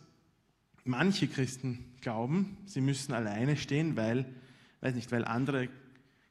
manche 0.84 1.30
Christen 1.30 1.96
glauben, 2.02 2.58
sie 2.66 2.82
müssen 2.82 3.14
alleine 3.14 3.56
stehen, 3.56 3.96
weil, 3.96 4.26
weiß 4.82 4.96
nicht, 4.96 5.14
weil 5.14 5.24
andere 5.24 5.70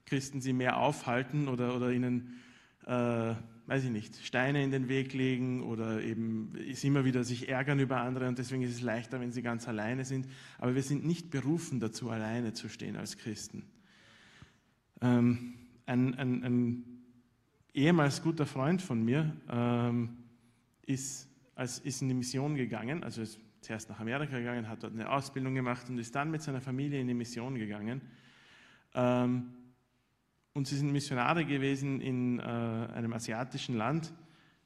Christen 0.05 0.43
sie 0.43 0.53
mehr 0.53 0.77
aufhalten 0.77 1.49
oder, 1.49 1.75
oder 1.75 1.91
ihnen, 1.91 2.39
äh, 2.85 3.35
weiß 3.67 3.85
ich 3.85 3.91
nicht, 3.91 4.17
Steine 4.23 4.63
in 4.63 4.73
den 4.73 4.89
Weg 4.89 5.15
legen 5.15 5.63
oder 5.63 6.03
eben 6.03 6.55
ist 6.57 6.85
immer 6.85 7.07
wieder 7.07 7.25
sich 7.25 7.49
ärgern 7.49 7.79
über 7.79 7.99
andere 8.03 8.29
und 8.29 8.39
deswegen 8.39 8.63
ist 8.63 8.75
es 8.75 8.83
leichter, 8.83 9.21
wenn 9.21 9.33
sie 9.33 9.41
ganz 9.41 9.67
alleine 9.69 10.05
sind. 10.05 10.27
Aber 10.59 10.75
wir 10.75 10.83
sind 10.83 11.07
nicht 11.07 11.31
berufen 11.31 11.81
dazu, 11.81 12.11
alleine 12.11 12.53
zu 12.53 12.69
stehen 12.69 12.97
als 12.97 13.17
Christen. 13.17 13.65
Ähm, 15.01 15.55
ein, 15.91 16.15
ein, 16.15 16.45
ein 16.45 16.85
ehemals 17.75 18.23
guter 18.23 18.47
Freund 18.47 18.81
von 18.81 19.05
mir 19.05 19.37
ähm, 19.51 20.17
ist, 20.87 21.29
als, 21.55 21.81
ist 21.81 22.01
in 22.03 22.09
die 22.09 22.15
Mission 22.15 22.55
gegangen, 22.55 23.03
also 23.03 23.23
ist 23.23 23.41
zuerst 23.61 23.91
nach 23.91 24.01
Amerika 24.01 24.39
gegangen, 24.39 24.69
hat 24.69 24.83
dort 24.83 24.95
eine 24.95 25.11
Ausbildung 25.11 25.55
gemacht 25.55 25.89
und 25.91 25.99
ist 25.99 26.15
dann 26.15 26.31
mit 26.31 26.43
seiner 26.43 26.61
Familie 26.61 27.01
in 27.01 27.09
die 27.09 27.15
Mission 27.15 27.57
gegangen. 27.57 28.01
Ähm, 28.95 29.51
und 30.53 30.67
sie 30.67 30.77
sind 30.77 30.93
Missionare 30.93 31.45
gewesen 31.45 32.01
in 32.01 32.39
äh, 32.39 32.43
einem 32.43 33.13
asiatischen 33.13 33.77
Land 33.77 34.13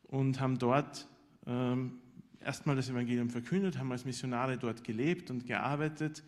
und 0.04 0.40
haben 0.40 0.58
dort 0.58 1.08
ähm, 1.46 1.98
erstmal 2.40 2.76
das 2.76 2.88
Evangelium 2.88 3.30
verkündet, 3.30 3.78
haben 3.78 3.90
als 3.92 4.04
Missionare 4.04 4.58
dort 4.58 4.84
gelebt 4.84 5.30
und 5.30 5.46
gearbeitet. 5.46 6.22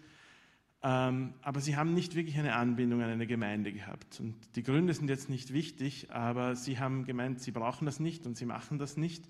Ähm, 0.82 1.34
aber 1.42 1.60
sie 1.60 1.76
haben 1.76 1.94
nicht 1.94 2.14
wirklich 2.14 2.38
eine 2.38 2.54
Anbindung 2.54 3.02
an 3.02 3.10
eine 3.10 3.26
Gemeinde 3.26 3.72
gehabt. 3.72 4.20
Und 4.20 4.34
die 4.56 4.62
Gründe 4.62 4.94
sind 4.94 5.08
jetzt 5.08 5.28
nicht 5.30 5.52
wichtig, 5.52 6.10
aber 6.10 6.54
sie 6.54 6.78
haben 6.78 7.04
gemeint, 7.04 7.40
sie 7.40 7.50
brauchen 7.50 7.86
das 7.86 7.98
nicht 7.98 8.26
und 8.26 8.36
sie 8.36 8.46
machen 8.46 8.78
das 8.78 8.96
nicht, 8.96 9.24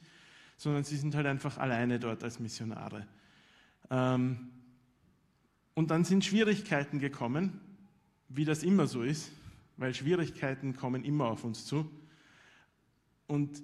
sondern 0.56 0.84
sie 0.84 0.96
sind 0.96 1.14
halt 1.14 1.26
einfach 1.26 1.58
alleine 1.58 1.98
dort 1.98 2.24
als 2.24 2.40
Missionare. 2.40 3.06
Ähm, 3.90 4.50
und 5.74 5.90
dann 5.90 6.04
sind 6.04 6.24
Schwierigkeiten 6.24 6.98
gekommen, 6.98 7.60
wie 8.28 8.44
das 8.44 8.62
immer 8.62 8.86
so 8.86 9.02
ist 9.02 9.30
weil 9.76 9.94
Schwierigkeiten 9.94 10.76
kommen 10.76 11.04
immer 11.04 11.26
auf 11.26 11.44
uns 11.44 11.66
zu. 11.66 11.90
Und 13.26 13.62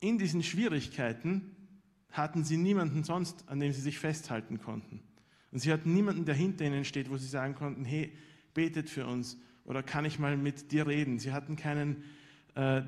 in 0.00 0.18
diesen 0.18 0.42
Schwierigkeiten 0.42 1.54
hatten 2.12 2.44
sie 2.44 2.56
niemanden 2.56 3.04
sonst, 3.04 3.48
an 3.48 3.60
dem 3.60 3.72
sie 3.72 3.80
sich 3.80 3.98
festhalten 3.98 4.58
konnten. 4.58 5.02
Und 5.50 5.60
sie 5.60 5.72
hatten 5.72 5.92
niemanden, 5.94 6.24
der 6.24 6.34
hinter 6.34 6.64
ihnen 6.64 6.84
steht, 6.84 7.10
wo 7.10 7.16
sie 7.16 7.26
sagen 7.26 7.54
konnten, 7.54 7.84
hey, 7.84 8.12
betet 8.54 8.90
für 8.90 9.06
uns 9.06 9.38
oder 9.64 9.82
kann 9.82 10.04
ich 10.04 10.18
mal 10.18 10.36
mit 10.36 10.72
dir 10.72 10.86
reden. 10.86 11.18
Sie 11.18 11.32
hatten 11.32 11.56
keinen 11.56 12.04
äh, 12.54 12.82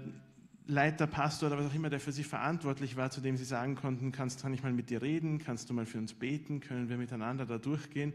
Leiter, 0.67 1.07
Pastor 1.07 1.49
oder 1.49 1.59
was 1.59 1.71
auch 1.71 1.75
immer, 1.75 1.91
der 1.91 2.01
für 2.01 2.13
sie 2.13 2.25
verantwortlich 2.25 2.97
war, 2.97 3.11
zu 3.11 3.21
dem 3.21 3.37
sie 3.37 3.45
sagen 3.45 3.75
konnten, 3.75 4.13
kannst, 4.13 4.43
kann 4.43 4.55
ich 4.55 4.63
mal 4.63 4.73
mit 4.73 4.91
dir 4.91 5.03
reden, 5.03 5.39
kannst 5.39 5.69
du 5.69 5.75
mal 5.75 5.87
für 5.87 5.99
uns 5.99 6.15
beten, 6.15 6.61
können 6.61 6.89
wir 6.89 6.97
miteinander 6.97 7.45
da 7.45 7.59
durchgehen. 7.59 8.13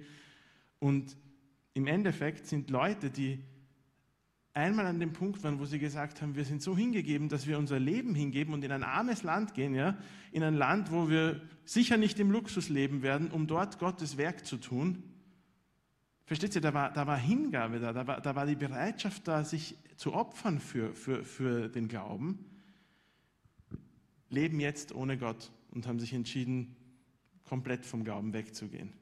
Und 0.79 1.17
im 1.73 1.87
Endeffekt 1.87 2.47
sind 2.47 2.69
Leute, 2.69 3.09
die 3.09 3.39
einmal 4.55 4.87
an 4.87 4.99
dem 4.99 5.13
Punkt 5.13 5.43
waren, 5.43 5.59
wo 5.59 5.65
sie 5.65 5.79
gesagt 5.79 6.21
haben, 6.21 6.35
wir 6.35 6.45
sind 6.45 6.61
so 6.61 6.75
hingegeben, 6.75 7.29
dass 7.29 7.45
wir 7.45 7.59
unser 7.59 7.79
Leben 7.79 8.15
hingeben 8.15 8.53
und 8.53 8.63
in 8.63 8.71
ein 8.71 8.83
armes 8.83 9.21
Land 9.21 9.53
gehen, 9.53 9.75
ja, 9.75 9.97
in 10.31 10.43
ein 10.43 10.55
Land, 10.55 10.91
wo 10.91 11.09
wir 11.09 11.41
sicher 11.65 11.97
nicht 11.97 12.19
im 12.19 12.31
Luxus 12.31 12.69
leben 12.69 13.03
werden, 13.03 13.29
um 13.31 13.47
dort 13.47 13.79
Gottes 13.79 14.17
Werk 14.17 14.45
zu 14.45 14.57
tun. 14.57 15.03
Versteht 16.25 16.55
ihr, 16.55 16.61
da 16.61 16.73
war, 16.73 16.91
da 16.91 17.05
war 17.05 17.17
Hingabe 17.17 17.79
da, 17.79 17.93
da 17.93 18.07
war, 18.07 18.21
da 18.21 18.35
war 18.35 18.45
die 18.45 18.55
Bereitschaft 18.55 19.27
da, 19.27 19.43
sich 19.43 19.75
zu 19.97 20.13
opfern 20.13 20.59
für, 20.59 20.93
für, 20.93 21.23
für 21.23 21.67
den 21.69 21.87
Glauben. 21.87 22.45
Leben 24.29 24.59
jetzt 24.59 24.95
ohne 24.95 25.17
Gott 25.17 25.51
und 25.71 25.85
haben 25.85 25.99
sich 25.99 26.13
entschieden, 26.13 26.75
komplett 27.43 27.85
vom 27.85 28.03
Glauben 28.03 28.33
wegzugehen 28.33 28.93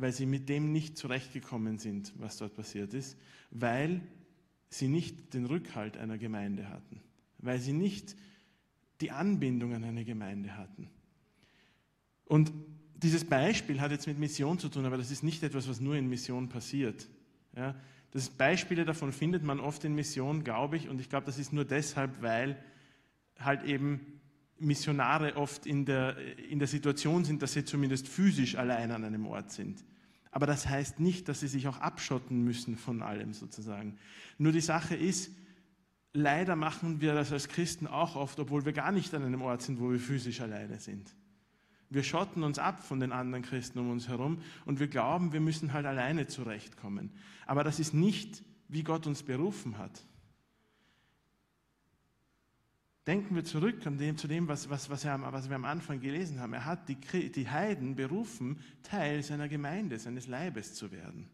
weil 0.00 0.12
sie 0.12 0.24
mit 0.24 0.48
dem 0.48 0.72
nicht 0.72 0.96
zurechtgekommen 0.96 1.78
sind, 1.78 2.14
was 2.16 2.38
dort 2.38 2.56
passiert 2.56 2.94
ist, 2.94 3.18
weil 3.50 4.00
sie 4.70 4.88
nicht 4.88 5.34
den 5.34 5.44
Rückhalt 5.44 5.98
einer 5.98 6.16
Gemeinde 6.16 6.68
hatten, 6.68 7.00
weil 7.38 7.58
sie 7.58 7.72
nicht 7.72 8.16
die 9.00 9.10
Anbindung 9.10 9.74
an 9.74 9.84
eine 9.84 10.04
Gemeinde 10.04 10.56
hatten. 10.56 10.88
Und 12.24 12.52
dieses 12.94 13.24
Beispiel 13.24 13.80
hat 13.80 13.90
jetzt 13.90 14.06
mit 14.06 14.18
Mission 14.18 14.58
zu 14.58 14.68
tun, 14.68 14.84
aber 14.86 14.96
das 14.96 15.10
ist 15.10 15.22
nicht 15.22 15.42
etwas, 15.42 15.68
was 15.68 15.80
nur 15.80 15.96
in 15.96 16.08
Mission 16.08 16.48
passiert. 16.48 17.08
Ja, 17.56 17.74
das 18.12 18.28
Beispiele 18.28 18.84
davon 18.84 19.12
findet 19.12 19.42
man 19.42 19.58
oft 19.60 19.84
in 19.84 19.94
Mission, 19.94 20.44
glaube 20.44 20.76
ich, 20.76 20.88
und 20.88 21.00
ich 21.00 21.08
glaube, 21.08 21.26
das 21.26 21.38
ist 21.38 21.52
nur 21.52 21.64
deshalb, 21.64 22.22
weil 22.22 22.62
halt 23.38 23.64
eben 23.64 24.20
Missionare 24.58 25.36
oft 25.36 25.66
in 25.66 25.86
der, 25.86 26.16
in 26.38 26.58
der 26.58 26.68
Situation 26.68 27.24
sind, 27.24 27.42
dass 27.42 27.54
sie 27.54 27.64
zumindest 27.64 28.08
physisch 28.08 28.56
allein 28.56 28.90
an 28.90 29.04
einem 29.04 29.26
Ort 29.26 29.50
sind. 29.50 29.82
Aber 30.30 30.46
das 30.46 30.68
heißt 30.68 31.00
nicht, 31.00 31.28
dass 31.28 31.40
sie 31.40 31.48
sich 31.48 31.66
auch 31.66 31.78
abschotten 31.78 32.44
müssen 32.44 32.76
von 32.76 33.02
allem 33.02 33.32
sozusagen. 33.32 33.98
Nur 34.38 34.52
die 34.52 34.60
Sache 34.60 34.94
ist, 34.94 35.32
leider 36.12 36.56
machen 36.56 37.00
wir 37.00 37.14
das 37.14 37.32
als 37.32 37.48
Christen 37.48 37.86
auch 37.86 38.16
oft, 38.16 38.38
obwohl 38.38 38.64
wir 38.64 38.72
gar 38.72 38.92
nicht 38.92 39.12
an 39.14 39.24
einem 39.24 39.42
Ort 39.42 39.62
sind, 39.62 39.80
wo 39.80 39.90
wir 39.90 39.98
physisch 39.98 40.40
alleine 40.40 40.78
sind. 40.78 41.14
Wir 41.88 42.04
schotten 42.04 42.44
uns 42.44 42.60
ab 42.60 42.84
von 42.84 43.00
den 43.00 43.10
anderen 43.10 43.44
Christen 43.44 43.80
um 43.80 43.90
uns 43.90 44.06
herum 44.06 44.38
und 44.64 44.78
wir 44.78 44.86
glauben, 44.86 45.32
wir 45.32 45.40
müssen 45.40 45.72
halt 45.72 45.86
alleine 45.86 46.28
zurechtkommen. 46.28 47.10
Aber 47.46 47.64
das 47.64 47.80
ist 47.80 47.94
nicht, 47.94 48.44
wie 48.68 48.84
Gott 48.84 49.08
uns 49.08 49.24
berufen 49.24 49.76
hat. 49.78 50.04
Denken 53.06 53.34
wir 53.34 53.44
zurück 53.44 53.86
an 53.86 53.96
dem, 53.96 54.16
zu 54.16 54.28
dem, 54.28 54.46
was, 54.46 54.68
was, 54.68 54.90
was, 54.90 55.04
er, 55.04 55.20
was 55.32 55.48
wir 55.48 55.56
am 55.56 55.64
Anfang 55.64 56.00
gelesen 56.00 56.38
haben. 56.38 56.52
Er 56.52 56.66
hat 56.66 56.88
die, 56.88 56.96
die 57.30 57.48
Heiden 57.48 57.96
berufen, 57.96 58.58
Teil 58.82 59.22
seiner 59.22 59.48
Gemeinde, 59.48 59.98
seines 59.98 60.26
Leibes 60.26 60.74
zu 60.74 60.92
werden. 60.92 61.28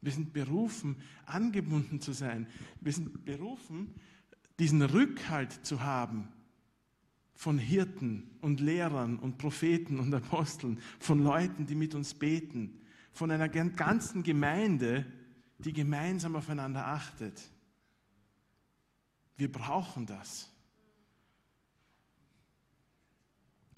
Wir 0.00 0.12
sind 0.12 0.32
berufen, 0.32 0.96
angebunden 1.26 2.00
zu 2.00 2.12
sein. 2.12 2.46
Wir 2.80 2.92
sind 2.92 3.24
berufen, 3.24 3.94
diesen 4.58 4.82
Rückhalt 4.82 5.52
zu 5.66 5.82
haben 5.82 6.28
von 7.34 7.58
Hirten 7.58 8.30
und 8.40 8.60
Lehrern 8.60 9.16
und 9.18 9.38
Propheten 9.38 10.00
und 10.00 10.12
Aposteln, 10.12 10.80
von 10.98 11.22
Leuten, 11.22 11.66
die 11.66 11.76
mit 11.76 11.94
uns 11.94 12.14
beten, 12.14 12.80
von 13.12 13.30
einer 13.30 13.48
ganzen 13.48 14.24
Gemeinde, 14.24 15.06
die 15.58 15.72
gemeinsam 15.72 16.34
aufeinander 16.34 16.86
achtet. 16.86 17.40
Wir 19.38 19.50
brauchen 19.50 20.04
das. 20.04 20.50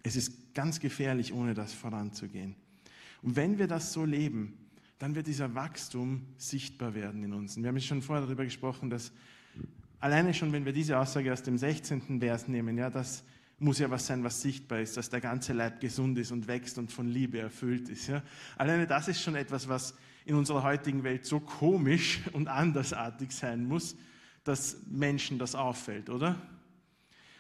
Es 0.03 0.17
ist 0.17 0.55
ganz 0.55 0.81
gefährlich, 0.81 1.33
ohne 1.33 1.55
das 1.55 1.73
voranzugehen. 1.73 2.57
Und 3.23 3.37
wenn 3.37 3.59
wir 3.59 3.67
das 3.67 3.93
so 3.93 4.05
leben, 4.05 4.57
dann 4.99 5.15
wird 5.15 5.27
dieser 5.27 5.55
Wachstum 5.55 6.27
sichtbar 6.39 6.95
werden 6.95 7.23
in 7.23 7.35
uns. 7.35 7.57
Und 7.57 7.63
wir 7.63 7.69
haben 7.69 7.81
schon 7.81 8.03
vorher 8.03 8.25
darüber 8.25 8.45
gesprochen, 8.45 8.91
dass 8.91 9.13
alleine 9.99 10.35
schon, 10.35 10.53
wenn 10.53 10.65
wir 10.65 10.73
diese 10.73 10.99
Aussage 10.99 11.33
aus 11.33 11.43
dem 11.43 11.59
16. 11.59 12.21
Vers 12.21 12.49
nehmen, 12.49 12.77
ja, 12.79 12.89
das 12.91 13.23
muss 13.59 13.79
ja 13.79 13.91
was 13.91 14.07
sein, 14.07 14.25
was 14.25 14.41
sichtbar 14.41 14.81
ist, 14.81 14.97
dass 14.97 15.11
der 15.11 15.21
ganze 15.21 15.53
Leib 15.53 15.81
gesund 15.81 16.17
ist 16.19 16.33
und 16.33 16.49
wächst 16.49 16.79
und 16.79 16.91
von 16.91 17.07
Liebe 17.07 17.39
erfüllt 17.39 17.91
ist. 17.91 18.09
Ja. 18.09 18.23
Alleine 18.57 18.87
das 18.87 19.09
ist 19.09 19.23
schon 19.23 19.35
etwas, 19.37 19.69
was 19.69 19.95
in 20.25 20.35
unserer 20.35 20.63
heutigen 20.63 21.05
Welt 21.05 21.27
so 21.27 21.41
komisch 21.41 22.21
und 22.33 22.49
andersartig 22.49 23.33
sein 23.33 23.67
muss, 23.67 23.97
dass 24.45 24.79
Menschen 24.89 25.39
das 25.39 25.55
auffällt, 25.55 26.11
oder? 26.11 26.41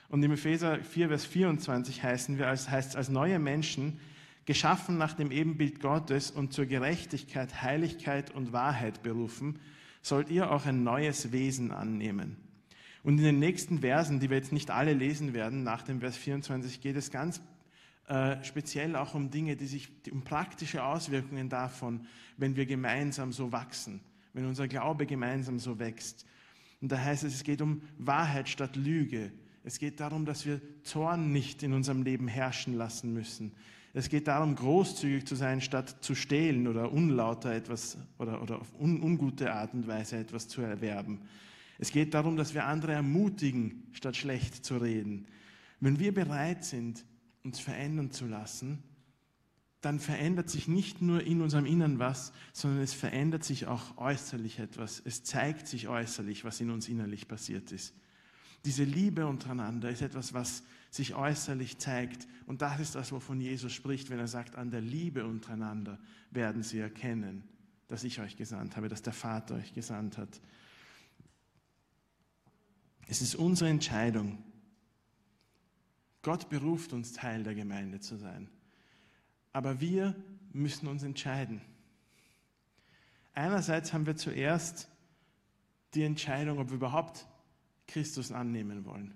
Und 0.09 0.23
im 0.23 0.33
Epheser 0.33 0.83
4, 0.83 1.09
Vers 1.09 1.25
24 1.25 2.03
heißen 2.03 2.39
wir, 2.39 2.49
als, 2.49 2.69
heißt 2.69 2.97
als 2.97 3.09
neue 3.09 3.39
Menschen, 3.39 4.01
geschaffen 4.45 4.99
nach 4.99 5.13
dem 5.13 5.31
Ebenbild 5.31 5.81
Gottes 5.81 6.31
und 6.31 6.53
zur 6.53 6.67
Gerechtigkeit, 6.67 7.63
Heiligkeit 7.63 8.35
und 8.35 8.53
Wahrheit 8.53 9.03
berufen, 9.03 9.61
sollt 10.03 10.31
ihr 10.31 10.51
auch 10.51 10.67
ein 10.67 10.83
neues 10.83 11.31
Wesen 11.31 11.71
annehmen. 11.71 12.37
Und 13.03 13.19
in 13.19 13.25
den 13.25 13.39
nächsten 13.39 13.81
Versen, 13.81 14.21
die 14.21 14.29
wir 14.29 14.37
jetzt 14.37 14.53
nicht 14.53 14.71
alle 14.71 14.93
lesen 14.93 15.33
werden, 15.33 15.63
nach 15.63 15.83
dem 15.83 16.01
Vers 16.01 16.17
24, 16.17 16.81
geht 16.81 16.97
es 16.97 17.11
ganz 17.11 17.41
äh, 18.09 18.43
speziell 18.43 18.97
auch 18.97 19.15
um 19.15 19.31
Dinge, 19.31 19.57
die 19.57 19.67
sich, 19.67 19.89
um 20.11 20.23
praktische 20.23 20.83
Auswirkungen 20.83 21.49
davon, 21.49 22.07
wenn 22.37 22.57
wir 22.57 22.67
gemeinsam 22.67 23.33
so 23.33 23.53
wachsen, 23.53 24.01
wenn 24.33 24.47
unser 24.47 24.67
Glaube 24.67 25.07
gemeinsam 25.07 25.61
so 25.61 25.79
wächst. 25.79 26.27
Und 26.81 26.93
da 26.93 26.99
heißt 26.99 27.24
es, 27.24 27.35
es 27.35 27.45
geht 27.45 27.61
um 27.61 27.83
Wahrheit 27.99 28.49
statt 28.49 28.76
Lüge. 28.76 29.33
Es 29.64 29.78
geht 29.78 30.01
darum, 30.01 30.24
dass 30.24 30.47
wir 30.47 30.61
Zorn 30.83 31.33
nicht 31.33 31.62
in 31.62 31.72
unserem 31.72 32.03
Leben 32.03 32.28
herrschen 32.28 32.74
lassen 32.74 33.12
müssen. 33.12 33.53
Es 33.93 34.09
geht 34.09 34.28
darum, 34.28 34.55
großzügig 34.55 35.26
zu 35.26 35.35
sein, 35.35 35.61
statt 35.61 35.97
zu 36.01 36.14
stehlen 36.14 36.68
oder 36.68 36.93
unlauter 36.93 37.53
etwas 37.53 37.99
oder, 38.18 38.41
oder 38.41 38.61
auf 38.61 38.68
un, 38.78 39.03
ungute 39.03 39.53
Art 39.53 39.74
und 39.74 39.87
Weise 39.87 40.16
etwas 40.16 40.47
zu 40.49 40.62
erwerben. 40.62 41.20
Es 41.78 41.91
geht 41.91 42.14
darum, 42.14 42.37
dass 42.37 42.55
wir 42.55 42.66
andere 42.66 42.93
ermutigen, 42.93 43.83
statt 43.93 44.16
schlecht 44.16 44.64
zu 44.64 44.76
reden. 44.76 45.26
Wenn 45.81 45.99
wir 45.99 46.14
bereit 46.14 46.64
sind, 46.64 47.05
uns 47.43 47.59
verändern 47.59 48.11
zu 48.11 48.26
lassen, 48.26 48.83
dann 49.81 49.99
verändert 49.99 50.51
sich 50.51 50.68
nicht 50.68 51.01
nur 51.01 51.22
in 51.22 51.41
unserem 51.41 51.64
Innern 51.64 51.99
was, 51.99 52.33
sondern 52.53 52.83
es 52.83 52.93
verändert 52.93 53.45
sich 53.45 53.66
auch 53.66 53.97
äußerlich 53.97 54.59
etwas. 54.59 55.01
Es 55.05 55.24
zeigt 55.24 55.66
sich 55.66 55.89
äußerlich, 55.89 56.45
was 56.45 56.61
in 56.61 56.70
uns 56.70 56.89
innerlich 56.89 57.28
passiert 57.28 57.72
ist. 57.72 57.95
Diese 58.66 58.85
Liebe 58.85 59.26
untereinander 59.26 59.89
ist 59.89 60.03
etwas, 60.03 60.35
was 60.35 60.62
sich 60.91 61.14
äußerlich 61.14 61.78
zeigt. 61.78 62.28
Und 62.47 62.61
das 62.61 62.78
ist 62.78 62.95
das, 62.95 63.11
wovon 63.11 63.41
Jesus 63.41 63.72
spricht, 63.72 64.11
wenn 64.11 64.18
er 64.18 64.28
sagt, 64.28 64.57
an 64.57 64.70
der 64.70 64.83
Liebe 64.83 65.24
untereinander 65.24 65.99
werden 66.31 66.62
sie 66.62 66.78
erkennen, 66.78 67.45
dass 67.89 68.05
ich 68.05 68.20
euch 68.20 68.37
gesandt 68.37 68.76
habe, 68.76 68.89
dass 68.89 69.01
der 69.01 69.14
Vater 69.14 69.55
euch 69.55 69.72
gesandt 69.72 70.18
hat. 70.18 70.41
Es 73.07 73.22
ist 73.22 73.35
unsere 73.35 73.70
Entscheidung. 73.70 74.45
Gott 76.22 76.51
beruft 76.51 76.93
uns, 76.93 77.14
Teil 77.14 77.43
der 77.45 77.55
Gemeinde 77.55 78.01
zu 78.01 78.16
sein. 78.16 78.51
Aber 79.53 79.81
wir 79.81 80.15
müssen 80.53 80.87
uns 80.87 81.03
entscheiden. 81.03 81.61
Einerseits 83.33 83.93
haben 83.93 84.07
wir 84.07 84.17
zuerst 84.17 84.89
die 85.95 86.03
Entscheidung, 86.03 86.59
ob 86.59 86.71
wir 86.71 86.77
überhaupt 86.77 87.27
Christus 87.87 88.33
annehmen 88.33 88.85
wollen. 88.85 89.15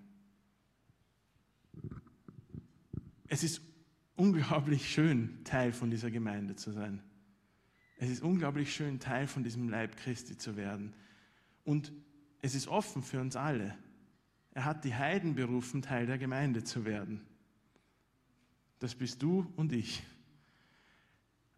Es 3.29 3.43
ist 3.43 3.63
unglaublich 4.17 4.89
schön, 4.91 5.45
Teil 5.45 5.73
von 5.73 5.91
dieser 5.91 6.11
Gemeinde 6.11 6.57
zu 6.57 6.73
sein. 6.73 7.03
Es 7.97 8.11
ist 8.11 8.23
unglaublich 8.23 8.75
schön, 8.75 9.01
Teil 9.01 9.27
von 9.27 9.45
diesem 9.45 9.69
Leib 9.69 9.97
Christi 9.97 10.37
zu 10.37 10.57
werden. 10.57 10.95
Und 11.65 11.93
es 12.43 12.55
ist 12.55 12.69
offen 12.69 13.03
für 13.03 13.21
uns 13.21 13.37
alle. 13.37 13.77
Er 14.53 14.65
hat 14.65 14.85
die 14.85 14.95
Heiden 14.95 15.35
berufen, 15.35 15.83
Teil 15.83 16.07
der 16.07 16.19
Gemeinde 16.19 16.65
zu 16.65 16.85
werden. 16.85 17.23
Das 18.79 18.95
bist 18.95 19.23
du 19.23 19.53
und 19.57 19.73
ich. 19.73 20.03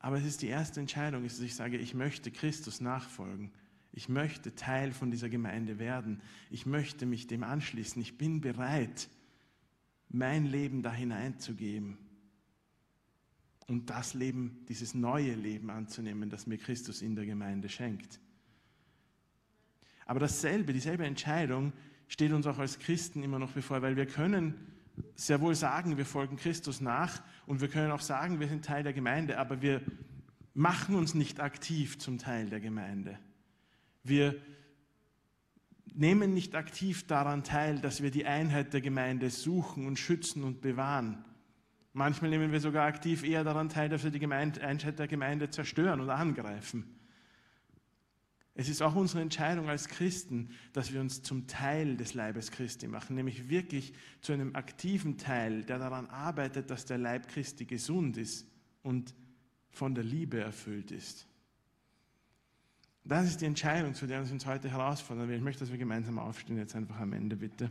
Aber 0.07 0.18
es 0.18 0.24
ist 0.24 0.40
die 0.42 0.46
erste 0.46 0.78
Entscheidung, 0.78 1.24
dass 1.24 1.40
ich 1.40 1.57
sage, 1.57 1.78
ich 1.78 1.92
möchte 1.92 2.30
Christus 2.30 2.80
nachfolgen. 2.80 3.50
Ich 3.92 4.09
möchte 4.09 4.54
Teil 4.54 4.92
von 4.92 5.11
dieser 5.11 5.28
Gemeinde 5.28 5.80
werden. 5.80 6.22
Ich 6.48 6.64
möchte 6.64 7.07
mich 7.07 7.26
dem 7.26 7.42
anschließen. 7.42 8.00
Ich 8.00 8.16
bin 8.16 8.40
bereit, 8.40 9.09
mein 10.09 10.46
Leben 10.46 10.84
da 10.84 10.92
hineinzugeben 10.92 11.98
und 13.66 13.90
das 13.90 14.14
Leben, 14.14 14.64
dieses 14.68 14.94
neue 14.94 15.34
Leben 15.34 15.70
anzunehmen, 15.70 16.30
das 16.30 16.46
mir 16.46 16.59
Christus 16.59 17.02
in 17.02 17.16
der 17.16 17.26
Gemeinde 17.26 17.68
schenkt. 17.68 18.20
Aber 20.04 20.20
dasselbe, 20.20 20.72
dieselbe 20.72 21.04
Entscheidung 21.04 21.72
steht 22.07 22.30
uns 22.30 22.46
auch 22.46 22.61
als 22.61 22.78
Christen 22.78 23.24
immer 23.24 23.40
noch 23.40 23.50
bevor, 23.50 23.82
weil 23.82 23.96
wir 23.96 24.07
können 24.07 24.54
sehr 25.14 25.40
wohl 25.40 25.55
sagen, 25.55 25.97
wir 25.97 26.07
folgen 26.07 26.36
Christus 26.36 26.80
nach 26.80 27.22
und 27.47 27.61
wir 27.61 27.68
können 27.68 27.90
auch 27.90 28.01
sagen, 28.01 28.40
wir 28.40 28.49
sind 28.49 28.64
Teil 28.64 28.82
der 28.82 28.92
Gemeinde, 28.92 29.38
aber 29.38 29.62
wir 29.62 29.82
machen 30.55 30.94
uns 30.94 31.14
nicht 31.14 31.40
aktiv 31.40 31.99
zum 31.99 32.18
Teil 32.18 32.49
der 32.49 32.61
Gemeinde. 32.61 33.18
Wir 34.03 34.36
nehmen 35.94 36.34
nicht 36.34 36.55
aktiv 36.55 37.07
daran 37.07 37.44
teil, 37.44 37.80
dass 37.80 38.03
wir 38.03 38.11
die 38.11 38.26
Einheit 38.26 38.72
der 38.72 38.80
Gemeinde 38.80 39.30
suchen 39.30 39.86
und 39.86 39.99
schützen 39.99 40.44
und 40.44 40.61
bewahren. 40.61 41.24
Manchmal 41.92 42.30
nehmen 42.30 42.53
wir 42.53 42.61
sogar 42.61 42.86
aktiv 42.86 43.24
eher 43.24 43.44
daran 43.44 43.68
teil, 43.68 43.88
dass 43.88 44.05
wir 44.05 44.11
die 44.11 44.18
Gemeinde, 44.18 44.61
Einheit 44.62 44.99
der 44.99 45.09
Gemeinde 45.09 45.49
zerstören 45.51 46.01
und 46.01 46.11
angreifen. 46.11 46.95
Es 48.59 48.70
ist 48.70 48.80
auch 48.80 48.94
unsere 48.94 49.20
Entscheidung 49.20 49.68
als 49.68 49.86
Christen, 49.86 50.48
dass 50.72 50.90
wir 50.90 51.02
uns 51.02 51.22
zum 51.22 51.46
Teil 51.46 51.98
des 51.98 52.14
Leibes 52.14 52.50
Christi 52.50 52.88
machen, 52.88 53.14
nämlich 53.14 53.50
wirklich 53.50 53.92
zu 54.22 54.32
einem 54.32 54.57
aktiven 54.57 55.18
Teil, 55.18 55.62
der 55.62 55.78
daran 55.78 56.07
arbeitet, 56.07 56.70
dass 56.70 56.86
der 56.86 56.96
Leib 56.96 57.28
Christi 57.28 57.66
gesund 57.66 58.16
ist 58.16 58.46
und 58.82 59.14
von 59.68 59.94
der 59.94 60.04
Liebe 60.04 60.40
erfüllt 60.40 60.90
ist. 60.90 61.26
Das 63.04 63.26
ist 63.26 63.42
die 63.42 63.44
Entscheidung, 63.44 63.94
zu 63.94 64.07
der 64.07 64.24
wir 64.24 64.32
uns 64.32 64.46
heute 64.46 64.70
herausfordern 64.70 65.28
will. 65.28 65.36
Ich 65.36 65.42
möchte, 65.42 65.61
dass 65.61 65.70
wir 65.70 65.78
gemeinsam 65.78 66.18
aufstehen, 66.18 66.57
jetzt 66.57 66.74
einfach 66.74 66.98
am 66.98 67.12
Ende 67.12 67.36
bitte. 67.36 67.70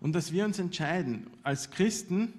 Und 0.00 0.12
dass 0.12 0.32
wir 0.32 0.44
uns 0.44 0.58
entscheiden, 0.58 1.28
als 1.44 1.70
Christen 1.70 2.32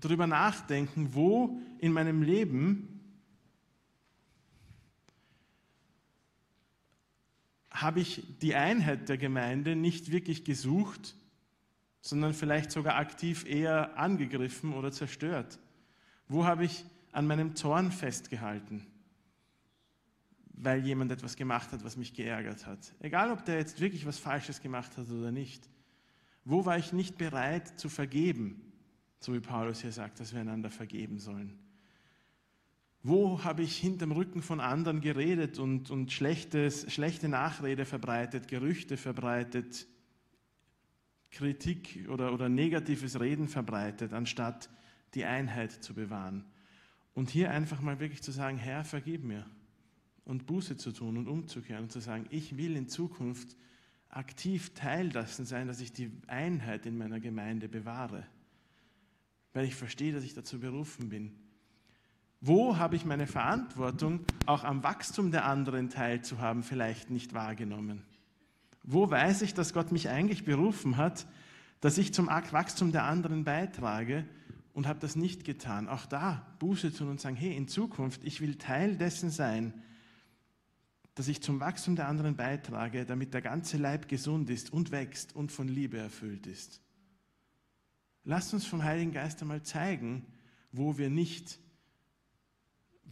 darüber 0.00 0.28
nachdenken, 0.28 1.12
wo 1.12 1.60
in 1.80 1.92
meinem 1.92 2.22
Leben 2.22 2.91
habe 7.72 8.00
ich 8.00 8.22
die 8.40 8.54
Einheit 8.54 9.08
der 9.08 9.18
Gemeinde 9.18 9.76
nicht 9.76 10.12
wirklich 10.12 10.44
gesucht, 10.44 11.16
sondern 12.00 12.34
vielleicht 12.34 12.70
sogar 12.70 12.96
aktiv 12.96 13.46
eher 13.46 13.98
angegriffen 13.98 14.74
oder 14.74 14.92
zerstört. 14.92 15.58
Wo 16.28 16.44
habe 16.44 16.64
ich 16.64 16.84
an 17.12 17.26
meinem 17.26 17.54
Zorn 17.56 17.92
festgehalten? 17.92 18.86
weil 20.62 20.84
jemand 20.84 21.10
etwas 21.10 21.36
gemacht 21.36 21.72
hat, 21.72 21.82
was 21.82 21.96
mich 21.96 22.14
geärgert 22.14 22.66
hat. 22.66 22.94
Egal, 23.00 23.32
ob 23.32 23.44
der 23.44 23.58
jetzt 23.58 23.80
wirklich 23.80 24.06
was 24.06 24.18
Falsches 24.18 24.60
gemacht 24.60 24.96
hat 24.96 25.10
oder 25.10 25.32
nicht. 25.32 25.68
Wo 26.44 26.64
war 26.64 26.78
ich 26.78 26.92
nicht 26.92 27.18
bereit 27.18 27.78
zu 27.78 27.88
vergeben, 27.88 28.72
so 29.18 29.34
wie 29.34 29.40
Paulus 29.40 29.80
hier 29.80 29.92
sagt, 29.92 30.20
dass 30.20 30.32
wir 30.32 30.40
einander 30.40 30.70
vergeben 30.70 31.18
sollen? 31.18 31.58
Wo 33.02 33.42
habe 33.42 33.62
ich 33.62 33.76
hinterm 33.76 34.12
Rücken 34.12 34.42
von 34.42 34.60
anderen 34.60 35.00
geredet 35.00 35.58
und, 35.58 35.90
und 35.90 36.12
schlechtes, 36.12 36.92
schlechte 36.92 37.28
Nachrede 37.28 37.84
verbreitet, 37.84 38.46
Gerüchte 38.46 38.96
verbreitet, 38.96 39.88
Kritik 41.30 42.06
oder, 42.08 42.32
oder 42.32 42.48
negatives 42.48 43.18
Reden 43.18 43.48
verbreitet, 43.48 44.12
anstatt 44.12 44.70
die 45.14 45.24
Einheit 45.24 45.72
zu 45.72 45.94
bewahren? 45.94 46.44
Und 47.14 47.30
hier 47.30 47.50
einfach 47.50 47.80
mal 47.80 47.98
wirklich 47.98 48.22
zu 48.22 48.30
sagen, 48.30 48.56
Herr, 48.56 48.84
vergib 48.84 49.24
mir 49.24 49.46
und 50.24 50.46
Buße 50.46 50.76
zu 50.76 50.92
tun 50.92 51.16
und 51.16 51.26
umzukehren 51.26 51.84
und 51.84 51.92
zu 51.92 52.00
sagen, 52.00 52.26
ich 52.30 52.56
will 52.56 52.76
in 52.76 52.88
Zukunft 52.88 53.56
aktiv 54.08 54.74
Teil 54.74 55.08
dessen 55.08 55.44
sein, 55.44 55.66
dass 55.66 55.80
ich 55.80 55.92
die 55.92 56.10
Einheit 56.28 56.86
in 56.86 56.96
meiner 56.96 57.18
Gemeinde 57.18 57.68
bewahre, 57.68 58.26
weil 59.52 59.64
ich 59.64 59.74
verstehe, 59.74 60.12
dass 60.12 60.22
ich 60.22 60.34
dazu 60.34 60.60
berufen 60.60 61.08
bin. 61.08 61.32
Wo 62.44 62.76
habe 62.76 62.96
ich 62.96 63.04
meine 63.04 63.28
Verantwortung, 63.28 64.18
auch 64.46 64.64
am 64.64 64.82
Wachstum 64.82 65.30
der 65.30 65.44
anderen 65.44 65.90
teilzuhaben, 65.90 66.64
vielleicht 66.64 67.08
nicht 67.08 67.34
wahrgenommen? 67.34 68.02
Wo 68.82 69.08
weiß 69.08 69.42
ich, 69.42 69.54
dass 69.54 69.72
Gott 69.72 69.92
mich 69.92 70.08
eigentlich 70.08 70.44
berufen 70.44 70.96
hat, 70.96 71.28
dass 71.80 71.98
ich 71.98 72.12
zum 72.12 72.26
Wachstum 72.26 72.90
der 72.90 73.04
anderen 73.04 73.44
beitrage 73.44 74.26
und 74.72 74.88
habe 74.88 74.98
das 74.98 75.14
nicht 75.14 75.44
getan? 75.44 75.88
Auch 75.88 76.04
da 76.04 76.44
Buße 76.58 76.92
tun 76.92 77.10
und 77.10 77.20
sagen, 77.20 77.36
hey, 77.36 77.56
in 77.56 77.68
Zukunft, 77.68 78.24
ich 78.24 78.40
will 78.40 78.56
Teil 78.56 78.96
dessen 78.96 79.30
sein, 79.30 79.72
dass 81.14 81.28
ich 81.28 81.44
zum 81.44 81.60
Wachstum 81.60 81.94
der 81.94 82.08
anderen 82.08 82.34
beitrage, 82.34 83.04
damit 83.04 83.34
der 83.34 83.42
ganze 83.42 83.76
Leib 83.76 84.08
gesund 84.08 84.50
ist 84.50 84.72
und 84.72 84.90
wächst 84.90 85.36
und 85.36 85.52
von 85.52 85.68
Liebe 85.68 85.98
erfüllt 85.98 86.48
ist. 86.48 86.80
Lasst 88.24 88.52
uns 88.52 88.66
vom 88.66 88.82
Heiligen 88.82 89.12
Geist 89.12 89.40
einmal 89.42 89.62
zeigen, 89.62 90.26
wo 90.72 90.98
wir 90.98 91.08
nicht, 91.08 91.60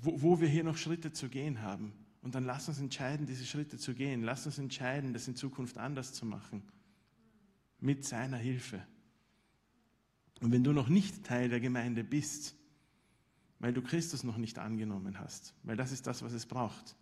wo, 0.02 0.22
wo 0.22 0.40
wir 0.40 0.48
hier 0.48 0.64
noch 0.64 0.76
Schritte 0.76 1.12
zu 1.12 1.28
gehen 1.28 1.62
haben. 1.62 1.92
Und 2.22 2.34
dann 2.34 2.44
lasst 2.44 2.68
uns 2.68 2.78
entscheiden, 2.80 3.26
diese 3.26 3.46
Schritte 3.46 3.78
zu 3.78 3.94
gehen. 3.94 4.22
Lasst 4.22 4.46
uns 4.46 4.58
entscheiden, 4.58 5.12
das 5.12 5.26
in 5.26 5.36
Zukunft 5.36 5.78
anders 5.78 6.12
zu 6.12 6.26
machen. 6.26 6.62
Mit 7.78 8.04
seiner 8.04 8.36
Hilfe. 8.36 8.84
Und 10.40 10.52
wenn 10.52 10.64
du 10.64 10.72
noch 10.72 10.88
nicht 10.88 11.24
Teil 11.24 11.48
der 11.48 11.60
Gemeinde 11.60 12.04
bist, 12.04 12.56
weil 13.58 13.72
du 13.72 13.82
Christus 13.82 14.24
noch 14.24 14.38
nicht 14.38 14.58
angenommen 14.58 15.18
hast, 15.18 15.54
weil 15.62 15.76
das 15.76 15.92
ist 15.92 16.06
das, 16.06 16.22
was 16.22 16.32
es 16.32 16.46
braucht, 16.46 16.96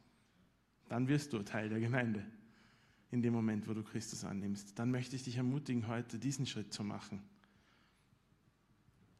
dann 0.88 1.08
wirst 1.08 1.32
du 1.32 1.42
Teil 1.42 1.68
der 1.68 1.80
Gemeinde 1.80 2.24
in 3.10 3.22
dem 3.22 3.32
Moment, 3.32 3.68
wo 3.68 3.74
du 3.74 3.82
Christus 3.82 4.24
annimmst. 4.24 4.78
Dann 4.78 4.90
möchte 4.90 5.16
ich 5.16 5.22
dich 5.22 5.36
ermutigen, 5.36 5.86
heute 5.86 6.18
diesen 6.18 6.46
Schritt 6.46 6.72
zu 6.72 6.84
machen. 6.84 7.22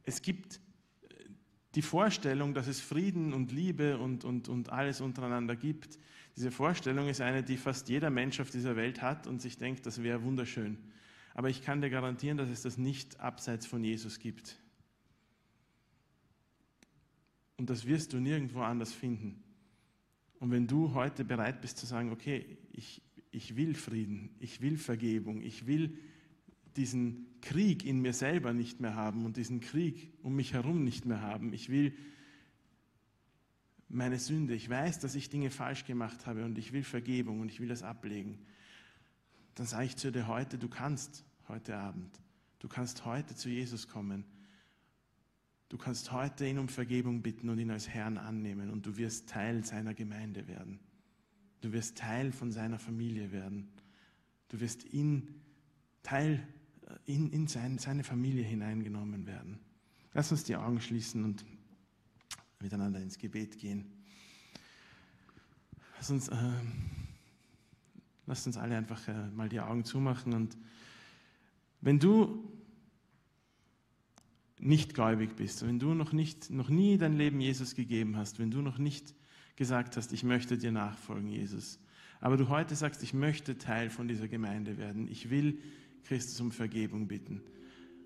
Es 0.03 0.21
gibt 0.21 0.59
die 1.75 1.81
Vorstellung, 1.81 2.53
dass 2.53 2.67
es 2.67 2.81
Frieden 2.81 3.33
und 3.33 3.51
Liebe 3.51 3.97
und, 3.97 4.25
und, 4.25 4.49
und 4.49 4.69
alles 4.69 5.01
untereinander 5.01 5.55
gibt. 5.55 5.99
Diese 6.35 6.51
Vorstellung 6.51 7.07
ist 7.07 7.21
eine, 7.21 7.43
die 7.43 7.57
fast 7.57 7.89
jeder 7.89 8.09
Mensch 8.09 8.39
auf 8.39 8.49
dieser 8.49 8.75
Welt 8.75 9.01
hat 9.01 9.27
und 9.27 9.41
sich 9.41 9.57
denkt, 9.57 9.85
das 9.85 10.01
wäre 10.01 10.23
wunderschön. 10.23 10.77
Aber 11.35 11.49
ich 11.49 11.61
kann 11.61 11.81
dir 11.81 11.89
garantieren, 11.89 12.37
dass 12.37 12.49
es 12.49 12.63
das 12.63 12.77
nicht 12.77 13.19
abseits 13.19 13.65
von 13.65 13.83
Jesus 13.83 14.19
gibt. 14.19 14.57
Und 17.57 17.69
das 17.69 17.85
wirst 17.85 18.13
du 18.13 18.17
nirgendwo 18.19 18.61
anders 18.61 18.93
finden. 18.93 19.43
Und 20.39 20.51
wenn 20.51 20.65
du 20.65 20.93
heute 20.93 21.25
bereit 21.25 21.61
bist 21.61 21.77
zu 21.77 21.85
sagen, 21.85 22.11
okay, 22.11 22.57
ich, 22.71 23.01
ich 23.31 23.55
will 23.55 23.75
Frieden, 23.75 24.35
ich 24.39 24.61
will 24.61 24.77
Vergebung, 24.77 25.41
ich 25.41 25.67
will 25.67 25.97
diesen 26.79 27.27
Krieg 27.41 27.85
in 27.85 27.99
mir 27.99 28.13
selber 28.13 28.53
nicht 28.53 28.79
mehr 28.79 28.95
haben 28.95 29.25
und 29.25 29.37
diesen 29.37 29.59
Krieg 29.59 30.13
um 30.23 30.35
mich 30.35 30.53
herum 30.53 30.83
nicht 30.83 31.05
mehr 31.05 31.21
haben, 31.21 31.53
ich 31.53 31.69
will 31.69 31.93
meine 33.87 34.17
Sünde, 34.17 34.53
ich 34.55 34.69
weiß, 34.69 34.99
dass 34.99 35.15
ich 35.15 35.29
Dinge 35.29 35.49
falsch 35.49 35.85
gemacht 35.85 36.25
habe 36.25 36.45
und 36.45 36.57
ich 36.57 36.73
will 36.73 36.83
Vergebung 36.83 37.41
und 37.41 37.49
ich 37.49 37.59
will 37.59 37.67
das 37.67 37.83
ablegen, 37.83 38.39
dann 39.55 39.65
sage 39.65 39.85
ich 39.85 39.95
zu 39.95 40.11
dir 40.11 40.27
heute, 40.27 40.57
du 40.57 40.69
kannst 40.69 41.25
heute 41.47 41.77
Abend, 41.77 42.19
du 42.59 42.67
kannst 42.67 43.05
heute 43.05 43.35
zu 43.35 43.49
Jesus 43.49 43.87
kommen 43.87 44.25
Du 45.69 45.77
kannst 45.77 46.11
heute 46.11 46.47
ihn 46.47 46.57
um 46.57 46.67
Vergebung 46.67 47.21
bitten 47.21 47.47
und 47.47 47.59
ihn 47.59 47.69
als 47.69 47.87
Herrn 47.87 48.17
annehmen 48.17 48.71
und 48.71 48.87
du 48.87 48.97
wirst 48.97 49.29
Teil 49.29 49.63
seiner 49.63 49.93
Gemeinde 49.93 50.47
werden. 50.47 50.79
Du 51.61 51.71
wirst 51.71 51.99
Teil 51.99 52.31
von 52.31 52.51
seiner 52.51 52.79
Familie 52.79 53.31
werden. 53.31 53.69
Du 54.47 54.59
wirst 54.59 54.83
in 54.83 55.35
Teil 56.01 56.45
in, 57.05 57.31
in 57.31 57.47
sein, 57.47 57.77
seine 57.77 58.03
Familie 58.03 58.43
hineingenommen 58.43 59.25
werden. 59.25 59.59
Lass 60.13 60.31
uns 60.31 60.43
die 60.43 60.55
Augen 60.55 60.81
schließen 60.81 61.23
und 61.23 61.45
miteinander 62.59 62.99
ins 62.99 63.17
Gebet 63.17 63.57
gehen. 63.57 63.85
Lass 65.97 66.09
uns, 66.09 66.27
äh, 66.29 66.35
lass 68.25 68.45
uns 68.47 68.57
alle 68.57 68.77
einfach 68.77 69.07
äh, 69.07 69.27
mal 69.31 69.49
die 69.49 69.59
Augen 69.59 69.83
zumachen 69.83 70.33
und 70.33 70.57
wenn 71.81 71.99
du 71.99 72.51
nicht 74.59 74.93
gläubig 74.93 75.35
bist, 75.37 75.65
wenn 75.65 75.79
du 75.79 75.93
noch, 75.93 76.11
nicht, 76.11 76.49
noch 76.49 76.69
nie 76.69 76.97
dein 76.97 77.13
Leben 77.13 77.39
Jesus 77.39 77.75
gegeben 77.75 78.17
hast, 78.17 78.39
wenn 78.39 78.51
du 78.51 78.61
noch 78.61 78.77
nicht 78.77 79.15
gesagt 79.55 79.95
hast, 79.95 80.11
ich 80.11 80.23
möchte 80.23 80.57
dir 80.57 80.71
nachfolgen, 80.71 81.29
Jesus, 81.29 81.79
aber 82.19 82.35
du 82.35 82.49
heute 82.49 82.75
sagst, 82.75 83.01
ich 83.03 83.13
möchte 83.13 83.57
Teil 83.57 83.89
von 83.89 84.07
dieser 84.07 84.27
Gemeinde 84.27 84.77
werden. 84.77 85.07
Ich 85.07 85.29
will 85.29 85.59
Christus 86.03 86.39
um 86.41 86.51
Vergebung 86.51 87.07
bitten. 87.07 87.41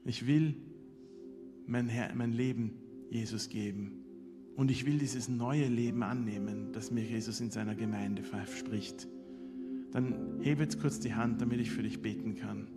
Ich 0.05 0.27
will 0.27 0.55
mein, 1.65 1.87
Herr, 1.87 2.13
mein 2.15 2.33
Leben 2.33 2.73
Jesus 3.09 3.49
geben. 3.49 4.03
Und 4.55 4.69
ich 4.69 4.85
will 4.85 4.99
dieses 4.99 5.29
neue 5.29 5.67
Leben 5.67 6.03
annehmen, 6.03 6.71
das 6.73 6.91
mir 6.91 7.03
Jesus 7.03 7.39
in 7.39 7.49
seiner 7.49 7.75
Gemeinde 7.75 8.23
verspricht. 8.23 9.07
Dann 9.91 10.39
hebe 10.41 10.63
jetzt 10.63 10.79
kurz 10.79 10.99
die 10.99 11.13
Hand, 11.13 11.41
damit 11.41 11.59
ich 11.59 11.71
für 11.71 11.83
dich 11.83 12.01
beten 12.01 12.35
kann. 12.35 12.67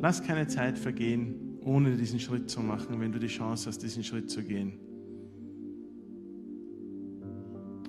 Lass 0.00 0.22
keine 0.22 0.48
Zeit 0.48 0.78
vergehen, 0.78 1.58
ohne 1.60 1.96
diesen 1.96 2.18
Schritt 2.18 2.50
zu 2.50 2.60
machen, 2.60 2.98
wenn 2.98 3.12
du 3.12 3.20
die 3.20 3.28
Chance 3.28 3.68
hast, 3.68 3.84
diesen 3.84 4.02
Schritt 4.02 4.30
zu 4.30 4.42
gehen. 4.42 4.80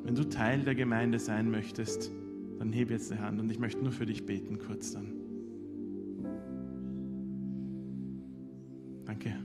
Wenn 0.04 0.16
du 0.16 0.24
Teil 0.30 0.62
der 0.62 0.76
Gemeinde 0.76 1.20
sein 1.20 1.50
möchtest, 1.50 2.12
dann 2.60 2.72
hebe 2.72 2.94
jetzt 2.94 3.12
die 3.12 3.18
Hand 3.18 3.40
und 3.40 3.50
ich 3.50 3.60
möchte 3.60 3.82
nur 3.82 3.92
für 3.92 4.06
dich 4.06 4.26
beten, 4.26 4.60
kurz 4.60 4.92
dann. 4.92 5.14
Danke. 9.06 9.36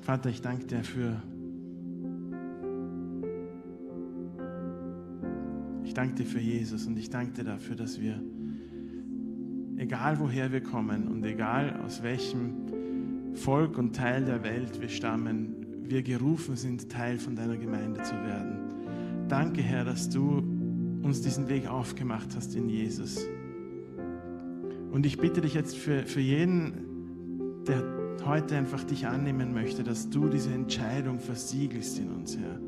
Vater, 0.00 0.30
ich 0.30 0.40
danke 0.40 0.66
dir 0.66 0.82
für 0.82 1.22
Ich 5.90 5.94
danke 5.94 6.14
dir 6.14 6.26
für 6.26 6.38
Jesus 6.38 6.86
und 6.86 6.96
ich 6.96 7.10
danke 7.10 7.32
dir 7.32 7.42
dafür, 7.42 7.74
dass 7.74 8.00
wir, 8.00 8.22
egal 9.76 10.20
woher 10.20 10.52
wir 10.52 10.62
kommen 10.62 11.08
und 11.08 11.24
egal 11.24 11.80
aus 11.84 12.04
welchem 12.04 12.79
Volk 13.34 13.78
und 13.78 13.94
Teil 13.94 14.24
der 14.24 14.42
Welt 14.42 14.80
wir 14.80 14.88
stammen, 14.88 15.84
wir 15.84 16.02
gerufen 16.02 16.56
sind, 16.56 16.90
Teil 16.90 17.18
von 17.18 17.36
deiner 17.36 17.56
Gemeinde 17.56 18.02
zu 18.02 18.14
werden. 18.14 19.26
Danke, 19.28 19.62
Herr, 19.62 19.84
dass 19.84 20.08
du 20.08 20.42
uns 21.02 21.22
diesen 21.22 21.48
Weg 21.48 21.68
aufgemacht 21.68 22.28
hast 22.36 22.54
in 22.54 22.68
Jesus. 22.68 23.26
Und 24.92 25.06
ich 25.06 25.18
bitte 25.18 25.40
dich 25.40 25.54
jetzt 25.54 25.76
für, 25.76 26.04
für 26.04 26.20
jeden, 26.20 27.64
der 27.66 27.82
heute 28.24 28.56
einfach 28.56 28.84
dich 28.84 29.06
annehmen 29.06 29.54
möchte, 29.54 29.82
dass 29.82 30.10
du 30.10 30.28
diese 30.28 30.52
Entscheidung 30.52 31.20
versiegelst 31.20 31.98
in 31.98 32.10
uns, 32.10 32.36
Herr 32.36 32.60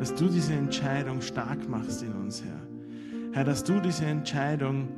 dass 0.00 0.14
du 0.14 0.28
diese 0.28 0.54
Entscheidung 0.54 1.20
stark 1.20 1.68
machst 1.68 2.02
in 2.02 2.12
uns, 2.12 2.42
Herr. 2.42 3.32
Herr, 3.32 3.44
dass 3.44 3.62
du 3.64 3.80
diese 3.80 4.06
Entscheidung 4.06 4.88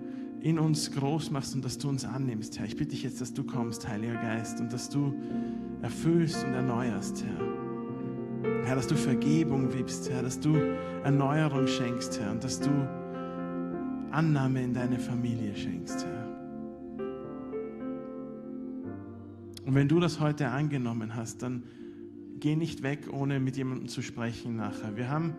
in 0.42 0.58
uns 0.58 0.90
groß 0.90 1.30
machst 1.30 1.54
und 1.54 1.64
dass 1.64 1.78
du 1.78 1.88
uns 1.88 2.04
annimmst, 2.04 2.58
Herr. 2.58 2.66
Ich 2.66 2.76
bitte 2.76 2.90
dich 2.90 3.04
jetzt, 3.04 3.20
dass 3.20 3.32
du 3.32 3.44
kommst, 3.44 3.86
Heiliger 3.86 4.14
Geist, 4.14 4.60
und 4.60 4.72
dass 4.72 4.88
du 4.88 5.14
erfüllst 5.82 6.44
und 6.44 6.52
erneuerst, 6.52 7.24
Herr. 7.24 8.64
Herr, 8.64 8.76
dass 8.76 8.88
du 8.88 8.96
Vergebung 8.96 9.68
gibst, 9.70 10.10
Herr, 10.10 10.22
dass 10.22 10.40
du 10.40 10.56
Erneuerung 11.04 11.66
schenkst, 11.68 12.20
Herr, 12.20 12.32
und 12.32 12.42
dass 12.42 12.60
du 12.60 12.70
Annahme 14.10 14.62
in 14.62 14.74
deine 14.74 14.98
Familie 14.98 15.54
schenkst, 15.54 16.04
Herr. 16.04 16.22
Und 19.64 19.76
wenn 19.76 19.86
du 19.86 20.00
das 20.00 20.18
heute 20.18 20.48
angenommen 20.48 21.14
hast, 21.14 21.42
dann 21.42 21.62
geh 22.40 22.56
nicht 22.56 22.82
weg, 22.82 23.08
ohne 23.12 23.38
mit 23.38 23.56
jemandem 23.56 23.86
zu 23.86 24.02
sprechen 24.02 24.56
nachher. 24.56 24.96
Wir 24.96 25.08
haben 25.08 25.34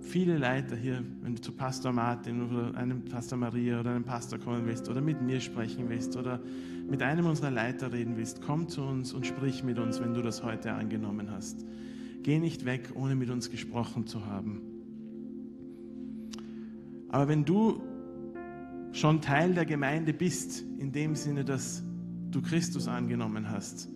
viele 0.00 0.38
Leiter 0.38 0.76
hier, 0.76 1.02
wenn 1.22 1.34
du 1.34 1.40
zu 1.40 1.52
Pastor 1.52 1.92
Martin 1.92 2.48
oder 2.48 2.76
einem 2.76 3.04
Pastor 3.04 3.38
Maria 3.38 3.80
oder 3.80 3.90
einem 3.90 4.04
Pastor 4.04 4.38
kommen 4.38 4.66
willst 4.66 4.88
oder 4.88 5.00
mit 5.00 5.20
mir 5.22 5.40
sprechen 5.40 5.88
willst 5.88 6.16
oder 6.16 6.40
mit 6.88 7.02
einem 7.02 7.26
unserer 7.26 7.50
Leiter 7.50 7.92
reden 7.92 8.16
willst, 8.16 8.40
komm 8.42 8.68
zu 8.68 8.82
uns 8.82 9.12
und 9.12 9.26
sprich 9.26 9.64
mit 9.64 9.78
uns, 9.78 10.00
wenn 10.00 10.14
du 10.14 10.22
das 10.22 10.42
heute 10.42 10.72
angenommen 10.72 11.30
hast. 11.30 11.64
Geh 12.22 12.38
nicht 12.38 12.64
weg, 12.64 12.90
ohne 12.94 13.14
mit 13.14 13.30
uns 13.30 13.50
gesprochen 13.50 14.06
zu 14.06 14.26
haben. 14.26 14.60
Aber 17.08 17.28
wenn 17.28 17.44
du 17.44 17.82
schon 18.92 19.20
Teil 19.20 19.54
der 19.54 19.64
Gemeinde 19.64 20.12
bist, 20.12 20.64
in 20.78 20.92
dem 20.92 21.14
Sinne, 21.14 21.44
dass 21.44 21.84
du 22.30 22.42
Christus 22.42 22.88
angenommen 22.88 23.50
hast, 23.50 23.88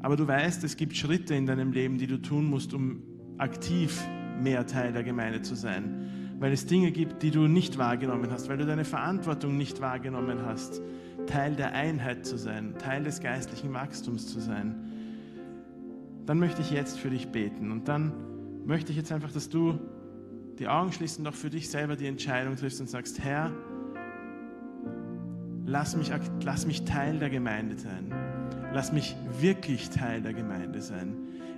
aber 0.00 0.16
du 0.16 0.26
weißt, 0.26 0.64
es 0.64 0.76
gibt 0.76 0.96
Schritte 0.96 1.34
in 1.34 1.46
deinem 1.46 1.72
Leben, 1.72 1.98
die 1.98 2.06
du 2.06 2.20
tun 2.20 2.46
musst, 2.46 2.72
um 2.72 3.02
aktiv 3.38 4.02
mehr 4.42 4.66
Teil 4.66 4.92
der 4.92 5.02
Gemeinde 5.02 5.42
zu 5.42 5.54
sein. 5.54 6.36
Weil 6.38 6.52
es 6.52 6.66
Dinge 6.66 6.90
gibt, 6.90 7.22
die 7.22 7.30
du 7.30 7.46
nicht 7.46 7.76
wahrgenommen 7.78 8.30
hast, 8.30 8.48
weil 8.48 8.56
du 8.56 8.66
deine 8.66 8.84
Verantwortung 8.84 9.56
nicht 9.56 9.80
wahrgenommen 9.80 10.46
hast, 10.46 10.80
Teil 11.26 11.54
der 11.54 11.72
Einheit 11.72 12.24
zu 12.24 12.38
sein, 12.38 12.74
Teil 12.78 13.04
des 13.04 13.20
geistlichen 13.20 13.72
Wachstums 13.72 14.26
zu 14.32 14.40
sein. 14.40 14.74
Dann 16.26 16.38
möchte 16.38 16.62
ich 16.62 16.70
jetzt 16.70 16.98
für 16.98 17.10
dich 17.10 17.28
beten. 17.28 17.70
Und 17.70 17.88
dann 17.88 18.12
möchte 18.64 18.90
ich 18.90 18.96
jetzt 18.96 19.12
einfach, 19.12 19.32
dass 19.32 19.48
du 19.48 19.78
die 20.58 20.68
Augen 20.68 20.92
schließt 20.92 21.18
und 21.18 21.26
auch 21.26 21.34
für 21.34 21.50
dich 21.50 21.70
selber 21.70 21.96
die 21.96 22.06
Entscheidung 22.06 22.56
triffst 22.56 22.80
und 22.80 22.88
sagst, 22.88 23.20
Herr, 23.20 23.50
lass 25.66 25.96
mich, 25.96 26.10
lass 26.42 26.66
mich 26.66 26.84
Teil 26.84 27.18
der 27.18 27.30
Gemeinde 27.30 27.76
sein. 27.76 28.12
Lass 28.72 28.92
mich 28.92 29.16
wirklich 29.40 29.90
Teil 29.90 30.22
der 30.22 30.32
Gemeinde 30.32 30.80
sein. 30.80 31.16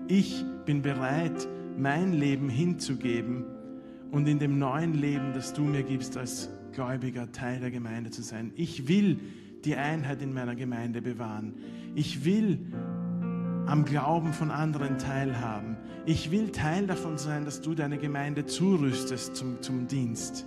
Ich 0.08 0.44
bin 0.64 0.82
bereit, 0.82 1.46
mein 1.78 2.12
Leben 2.12 2.48
hinzugeben 2.48 3.44
und 4.10 4.26
in 4.28 4.38
dem 4.38 4.58
neuen 4.58 4.94
Leben, 4.94 5.32
das 5.34 5.52
du 5.52 5.62
mir 5.62 5.82
gibst, 5.82 6.16
als 6.16 6.50
Gläubiger 6.72 7.32
Teil 7.32 7.60
der 7.60 7.70
Gemeinde 7.70 8.10
zu 8.10 8.22
sein. 8.22 8.52
Ich 8.56 8.88
will 8.88 9.18
die 9.64 9.76
Einheit 9.76 10.22
in 10.22 10.32
meiner 10.32 10.54
Gemeinde 10.54 11.02
bewahren. 11.02 11.54
Ich 11.94 12.24
will 12.24 12.58
am 13.66 13.84
Glauben 13.84 14.32
von 14.32 14.50
anderen 14.50 14.98
teilhaben. 14.98 15.76
Ich 16.04 16.30
will 16.30 16.50
Teil 16.50 16.86
davon 16.86 17.16
sein, 17.16 17.44
dass 17.44 17.60
du 17.60 17.74
deine 17.74 17.98
Gemeinde 17.98 18.44
zurüstest 18.44 19.36
zum, 19.36 19.62
zum 19.62 19.86
Dienst. 19.86 20.46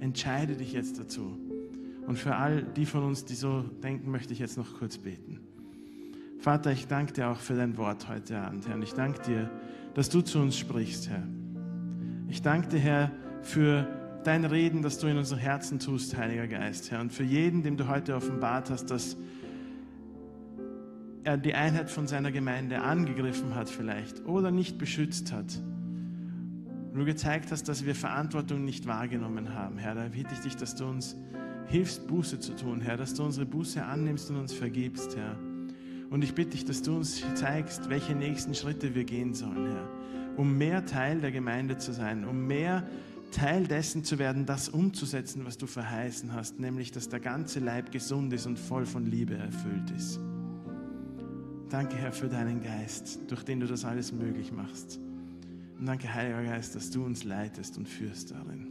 Entscheide 0.00 0.56
dich 0.56 0.72
jetzt 0.72 0.98
dazu. 0.98 1.38
Und 2.06 2.18
für 2.18 2.36
all 2.36 2.62
die 2.62 2.86
von 2.86 3.04
uns, 3.04 3.24
die 3.24 3.34
so 3.34 3.62
denken, 3.82 4.10
möchte 4.10 4.32
ich 4.32 4.40
jetzt 4.40 4.58
noch 4.58 4.78
kurz 4.78 4.98
beten. 4.98 5.40
Vater, 6.42 6.72
ich 6.72 6.88
danke 6.88 7.12
dir 7.12 7.28
auch 7.28 7.38
für 7.38 7.54
dein 7.54 7.76
Wort 7.76 8.08
heute 8.08 8.36
Abend, 8.36 8.66
Herr. 8.66 8.74
Und 8.74 8.82
ich 8.82 8.94
danke 8.94 9.22
dir, 9.22 9.48
dass 9.94 10.08
du 10.08 10.22
zu 10.22 10.40
uns 10.40 10.58
sprichst, 10.58 11.08
Herr. 11.08 11.22
Ich 12.26 12.42
danke 12.42 12.66
dir, 12.66 12.80
Herr, 12.80 13.12
für 13.42 13.86
dein 14.24 14.44
Reden, 14.44 14.82
das 14.82 14.98
du 14.98 15.06
in 15.06 15.18
unseren 15.18 15.38
Herzen 15.38 15.78
tust, 15.78 16.16
Heiliger 16.16 16.48
Geist, 16.48 16.90
Herr. 16.90 17.00
Und 17.00 17.12
für 17.12 17.22
jeden, 17.22 17.62
dem 17.62 17.76
du 17.76 17.86
heute 17.86 18.16
offenbart 18.16 18.70
hast, 18.70 18.86
dass 18.86 19.16
er 21.22 21.36
die 21.36 21.54
Einheit 21.54 21.88
von 21.88 22.08
seiner 22.08 22.32
Gemeinde 22.32 22.80
angegriffen 22.80 23.54
hat 23.54 23.68
vielleicht 23.68 24.26
oder 24.26 24.50
nicht 24.50 24.78
beschützt 24.78 25.32
hat. 25.32 25.62
Du 26.92 27.04
gezeigt 27.04 27.52
hast, 27.52 27.68
dass 27.68 27.86
wir 27.86 27.94
Verantwortung 27.94 28.64
nicht 28.64 28.88
wahrgenommen 28.88 29.54
haben, 29.54 29.78
Herr. 29.78 29.94
Da 29.94 30.08
bitte 30.08 30.34
ich 30.34 30.40
dich, 30.40 30.56
dass 30.56 30.74
du 30.74 30.86
uns 30.86 31.14
hilfst, 31.66 32.08
Buße 32.08 32.40
zu 32.40 32.56
tun, 32.56 32.80
Herr, 32.80 32.96
dass 32.96 33.14
du 33.14 33.22
unsere 33.22 33.46
Buße 33.46 33.84
annimmst 33.84 34.28
und 34.28 34.38
uns 34.38 34.52
vergibst, 34.52 35.16
Herr. 35.16 35.36
Und 36.12 36.22
ich 36.22 36.34
bitte 36.34 36.50
dich, 36.50 36.66
dass 36.66 36.82
du 36.82 36.94
uns 36.96 37.22
zeigst, 37.34 37.88
welche 37.88 38.14
nächsten 38.14 38.54
Schritte 38.54 38.94
wir 38.94 39.04
gehen 39.04 39.32
sollen, 39.32 39.72
Herr, 39.72 39.88
um 40.36 40.58
mehr 40.58 40.84
Teil 40.84 41.22
der 41.22 41.32
Gemeinde 41.32 41.78
zu 41.78 41.92
sein, 41.92 42.26
um 42.26 42.46
mehr 42.46 42.86
Teil 43.30 43.66
dessen 43.66 44.04
zu 44.04 44.18
werden, 44.18 44.44
das 44.44 44.68
umzusetzen, 44.68 45.46
was 45.46 45.56
du 45.56 45.66
verheißen 45.66 46.34
hast, 46.34 46.60
nämlich, 46.60 46.92
dass 46.92 47.08
der 47.08 47.20
ganze 47.20 47.60
Leib 47.60 47.92
gesund 47.92 48.30
ist 48.34 48.44
und 48.44 48.58
voll 48.58 48.84
von 48.84 49.06
Liebe 49.06 49.36
erfüllt 49.36 49.90
ist. 49.96 50.20
Danke, 51.70 51.96
Herr, 51.96 52.12
für 52.12 52.28
deinen 52.28 52.62
Geist, 52.62 53.20
durch 53.28 53.42
den 53.42 53.60
du 53.60 53.66
das 53.66 53.86
alles 53.86 54.12
möglich 54.12 54.52
machst. 54.52 55.00
Und 55.78 55.86
danke, 55.86 56.12
Heiliger 56.12 56.44
Geist, 56.44 56.74
dass 56.74 56.90
du 56.90 57.06
uns 57.06 57.24
leitest 57.24 57.78
und 57.78 57.88
führst 57.88 58.32
darin. 58.32 58.66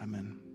Amen. 0.00 0.49